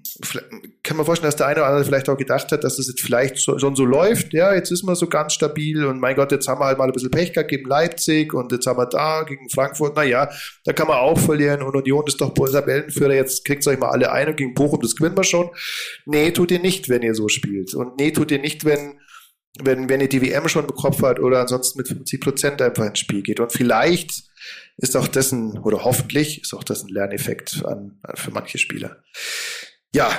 kann 0.83 0.97
man 0.97 1.05
vorstellen, 1.05 1.29
dass 1.29 1.37
der 1.37 1.47
eine 1.47 1.61
oder 1.61 1.67
andere 1.67 1.85
vielleicht 1.85 2.09
auch 2.09 2.17
gedacht 2.17 2.51
hat, 2.51 2.65
dass 2.65 2.77
das 2.77 2.89
jetzt 2.89 3.03
vielleicht 3.03 3.43
schon 3.43 3.77
so 3.77 3.85
läuft. 3.85 4.33
Ja, 4.33 4.55
jetzt 4.55 4.71
ist 4.71 4.83
man 4.85 4.95
so 4.95 5.07
ganz 5.09 5.35
stabil 5.35 5.85
und 5.85 6.01
mein 6.01 6.17
Gott, 6.17 6.33
jetzt 6.33 6.49
haben 6.49 6.61
wir 6.61 6.67
halt 6.67 6.79
mal 6.79 6.87
ein 6.87 6.93
bisschen 6.93 7.11
Pech 7.11 7.33
gehabt 7.33 7.51
gegen 7.51 7.69
Leipzig 7.69 8.33
und 8.33 8.53
jetzt 8.53 8.67
haben 8.67 8.79
wir 8.79 8.87
da 8.87 9.23
gegen 9.23 9.51
Frankfurt. 9.51 9.97
Naja, 9.97 10.31
da 10.65 10.73
kann 10.73 10.89
man 10.89 10.97
auch 10.97 11.19
verlieren 11.19 11.63
und 11.63 11.77
Union 11.77 12.05
ist 12.07 12.21
doch 12.21 12.33
Tabellenführer. 12.33 13.15
Jetzt 13.15 13.45
kriegt 13.45 13.67
euch 13.67 13.79
mal 13.79 13.91
alle 13.91 14.11
ein 14.13 14.29
und 14.29 14.37
gegen 14.37 14.55
Bochum, 14.55 14.81
das 14.81 14.97
gewinnen 14.97 15.17
wir 15.17 15.25
schon. 15.25 15.51
Nee, 16.07 16.31
tut 16.31 16.51
ihr 16.51 16.61
nicht, 16.61 16.89
wenn 16.89 17.03
ihr 17.03 17.15
so 17.15 17.29
spielt. 17.29 17.75
Und 17.75 17.99
nee, 17.99 18.11
tut 18.11 18.31
ihr 18.31 18.39
nicht, 18.39 18.65
wenn 18.65 18.95
wenn, 19.61 19.89
wenn 19.89 20.01
ihr 20.01 20.09
die 20.09 20.23
WM 20.23 20.49
schon 20.49 20.65
im 20.65 20.75
Kopf 20.75 21.03
hat 21.03 21.21
oder 21.21 21.41
ansonsten 21.41 21.79
mit 21.79 21.89
50 21.89 22.21
Prozent 22.21 22.63
einfach 22.63 22.87
ins 22.87 23.01
Spiel 23.01 23.23
geht. 23.23 23.39
Und 23.39 23.53
vielleicht 23.53 24.32
ist 24.77 24.97
auch 24.97 25.09
dessen, 25.09 25.59
oder 25.59 25.85
hoffentlich 25.85 26.43
ist 26.43 26.55
auch 26.55 26.65
das 26.65 26.83
ein 26.83 26.89
Lerneffekt 26.89 27.65
an, 27.65 28.01
für 28.15 28.31
manche 28.31 28.59
Spieler. 28.59 29.03
Ja, 29.95 30.11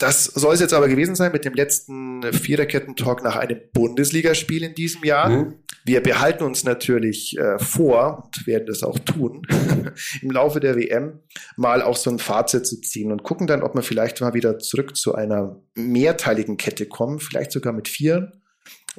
das 0.00 0.24
soll 0.24 0.54
es 0.54 0.60
jetzt 0.60 0.72
aber 0.72 0.88
gewesen 0.88 1.14
sein 1.14 1.30
mit 1.30 1.44
dem 1.44 1.52
letzten 1.52 2.22
Viererketten-Talk 2.32 3.22
nach 3.22 3.36
einem 3.36 3.60
Bundesligaspiel 3.74 4.62
in 4.62 4.74
diesem 4.74 5.04
Jahr. 5.04 5.28
Mhm. 5.28 5.54
Wir 5.84 6.02
behalten 6.02 6.42
uns 6.44 6.64
natürlich 6.64 7.36
äh, 7.38 7.58
vor 7.58 8.24
und 8.24 8.46
werden 8.46 8.66
das 8.66 8.82
auch 8.82 8.98
tun, 8.98 9.42
im 10.22 10.30
Laufe 10.30 10.58
der 10.58 10.76
WM 10.76 11.20
mal 11.56 11.82
auch 11.82 11.96
so 11.96 12.10
ein 12.10 12.18
Fazit 12.18 12.66
zu 12.66 12.80
ziehen 12.80 13.12
und 13.12 13.22
gucken 13.24 13.46
dann, 13.46 13.62
ob 13.62 13.74
wir 13.74 13.82
vielleicht 13.82 14.22
mal 14.22 14.32
wieder 14.32 14.58
zurück 14.58 14.96
zu 14.96 15.14
einer 15.14 15.60
mehrteiligen 15.74 16.56
Kette 16.56 16.86
kommen, 16.86 17.18
vielleicht 17.18 17.52
sogar 17.52 17.74
mit 17.74 17.88
vier 17.88 18.32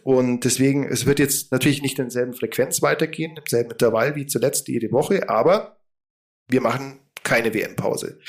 und 0.03 0.45
deswegen, 0.45 0.87
es 0.87 1.05
wird 1.05 1.19
jetzt 1.19 1.51
natürlich 1.51 1.81
nicht 1.81 1.99
in 1.99 2.05
derselben 2.05 2.33
Frequenz 2.33 2.81
weitergehen, 2.81 3.35
im 3.37 3.43
selben 3.47 3.71
Intervall 3.71 4.15
wie 4.15 4.25
zuletzt 4.25 4.67
jede 4.67 4.91
Woche, 4.91 5.29
aber 5.29 5.77
wir 6.47 6.61
machen 6.61 6.99
keine 7.23 7.53
WM-Pause. 7.53 8.19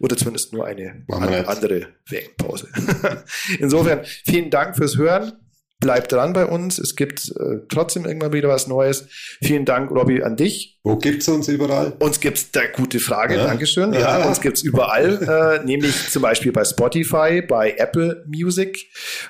Oder 0.00 0.16
zumindest 0.16 0.52
nur 0.52 0.64
eine 0.66 1.04
andere 1.48 1.88
WM-Pause. 2.08 2.68
Insofern, 3.58 4.04
vielen 4.04 4.50
Dank 4.50 4.76
fürs 4.76 4.96
Hören. 4.96 5.32
Bleibt 5.80 6.10
dran 6.10 6.32
bei 6.32 6.46
uns. 6.46 6.78
Es 6.78 6.96
gibt 6.96 7.30
äh, 7.30 7.66
trotzdem 7.68 8.04
irgendwann 8.04 8.32
wieder 8.32 8.48
was 8.48 8.66
Neues. 8.66 9.06
Vielen 9.42 9.64
Dank, 9.64 9.90
Robby, 9.90 10.22
an 10.22 10.36
dich. 10.36 10.77
Wo 10.88 10.96
gibt's 10.96 11.28
uns 11.28 11.48
überall? 11.48 11.92
Uns 11.98 12.18
gibt's, 12.18 12.50
da 12.50 12.62
gute 12.66 12.98
Frage, 12.98 13.36
ja. 13.36 13.44
Dankeschön. 13.44 13.92
Ja, 13.92 14.20
ja. 14.20 14.26
uns 14.26 14.40
gibt's 14.40 14.62
überall, 14.62 15.60
äh, 15.60 15.66
nämlich 15.66 16.08
zum 16.08 16.22
Beispiel 16.22 16.50
bei 16.50 16.64
Spotify, 16.64 17.42
bei 17.46 17.74
Apple 17.76 18.24
Music 18.26 18.86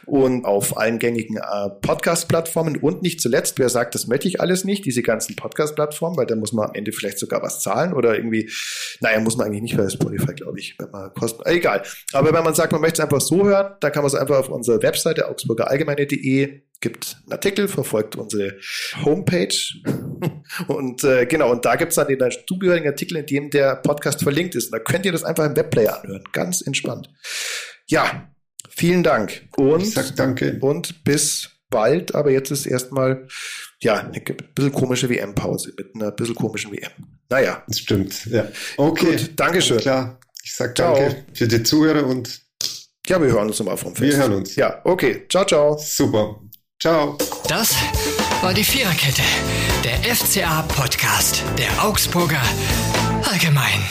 und 0.07 0.45
auf 0.45 0.77
allen 0.77 1.01
gängigen 1.01 1.37
äh, 1.37 1.71
Podcast-Plattformen 1.81 2.77
und 2.77 3.03
nicht 3.03 3.21
zuletzt, 3.21 3.59
wer 3.59 3.71
sagt, 3.71 3.97
das 3.97 4.07
möchte 4.07 4.29
ich 4.29 4.41
alles 4.41 4.63
nicht, 4.65 4.85
diese 4.85 5.03
ganzen 5.03 5.35
Podcast-Plattformen, 5.35 6.17
weil 6.17 6.27
da 6.27 6.37
muss 6.37 6.53
man 6.53 6.69
am 6.69 6.75
Ende 6.77 6.93
vielleicht 6.93 7.19
sogar 7.19 7.43
was 7.43 7.61
zahlen 7.61 7.93
oder 7.93 8.15
irgendwie, 8.15 8.49
naja, 9.01 9.19
muss 9.19 9.37
man 9.37 9.49
eigentlich 9.49 9.63
nicht 9.63 9.77
bei 9.77 9.89
Spotify, 9.89 10.35
glaube 10.35 10.61
ich, 10.61 10.77
wenn 10.79 10.93
man 10.93 11.13
kosten, 11.15 11.43
egal. 11.45 11.83
Aber 12.13 12.33
wenn 12.33 12.45
man 12.45 12.55
sagt, 12.55 12.71
man 12.71 12.81
möchte 12.81 13.03
es 13.03 13.05
einfach 13.05 13.21
so 13.21 13.45
hören, 13.45 13.75
dann 13.81 13.91
kann 13.91 14.05
man 14.05 14.13
es 14.13 14.15
einfach 14.15 14.39
auf 14.39 14.49
unserer 14.49 14.81
Webseite 14.81 15.29
augsburgerallgemeine.de 15.29 16.68
gibt 16.81 17.17
einen 17.25 17.33
Artikel, 17.33 17.69
verfolgt 17.69 18.17
unsere 18.17 18.59
Homepage 19.05 19.55
und 20.69 21.05
äh, 21.05 21.27
genau, 21.27 21.51
und 21.51 21.65
da 21.65 21.77
gibt 21.77 21.91
es 21.91 21.97
dann 21.97 22.09
den 22.09 22.19
zugehörigen 22.47 22.89
Artikel, 22.89 23.17
in 23.19 23.27
dem 23.27 23.51
der 23.51 23.77
Podcast 23.77 24.23
verlinkt 24.23 24.55
ist. 24.55 24.67
Und 24.67 24.73
da 24.73 24.79
könnt 24.79 25.05
ihr 25.05 25.13
das 25.13 25.25
einfach 25.25 25.47
im 25.47 25.57
Webplayer 25.57 26.03
anhören. 26.03 26.25
Ganz 26.33 26.61
entspannt. 26.61 27.11
Ja, 27.87 28.31
vielen 28.69 29.03
Dank. 29.03 29.49
Und, 29.57 29.83
ich 29.83 29.95
sag 29.95 30.15
danke. 30.17 30.59
Und 30.61 31.05
bis 31.05 31.51
bald, 31.71 32.15
aber 32.15 32.31
jetzt 32.31 32.51
ist 32.51 32.67
erstmal 32.67 33.27
ja, 33.81 34.01
eine 34.01 34.21
bisschen 34.21 34.73
komische 34.73 35.09
WM-Pause 35.09 35.73
mit 35.77 35.95
einer 35.95 36.11
bisschen 36.11 36.35
komischen 36.35 36.73
WM. 36.73 36.91
Naja. 37.29 37.63
Das 37.67 37.81
stimmt, 37.81 38.27
ja. 38.27 38.49
Okay. 38.77 39.17
Gut, 39.17 39.33
Dankeschön. 39.37 39.79
Klar. 39.79 40.19
Ich 40.43 40.55
sag 40.55 40.75
danke 40.77 41.11
ciao. 41.11 41.25
für 41.35 41.49
die 41.49 41.63
Zuhörer 41.63 42.07
und 42.07 42.41
ja, 43.07 43.21
wir 43.21 43.29
hören 43.29 43.49
uns 43.49 43.59
nochmal 43.59 43.77
vom 43.77 43.95
Fest. 43.95 44.13
Wir 44.13 44.19
hören 44.19 44.35
uns. 44.35 44.57
Ja, 44.57 44.81
okay. 44.85 45.27
Ciao, 45.29 45.45
ciao. 45.45 45.79
Super. 45.79 46.41
Ciao. 46.81 47.19
Das 47.49 47.75
war 48.41 48.55
die 48.55 48.63
Viererkette, 48.63 49.23
der 49.83 50.15
FCA-Podcast 50.15 51.43
der 51.59 51.85
Augsburger 51.85 52.41
Allgemein. 53.29 53.83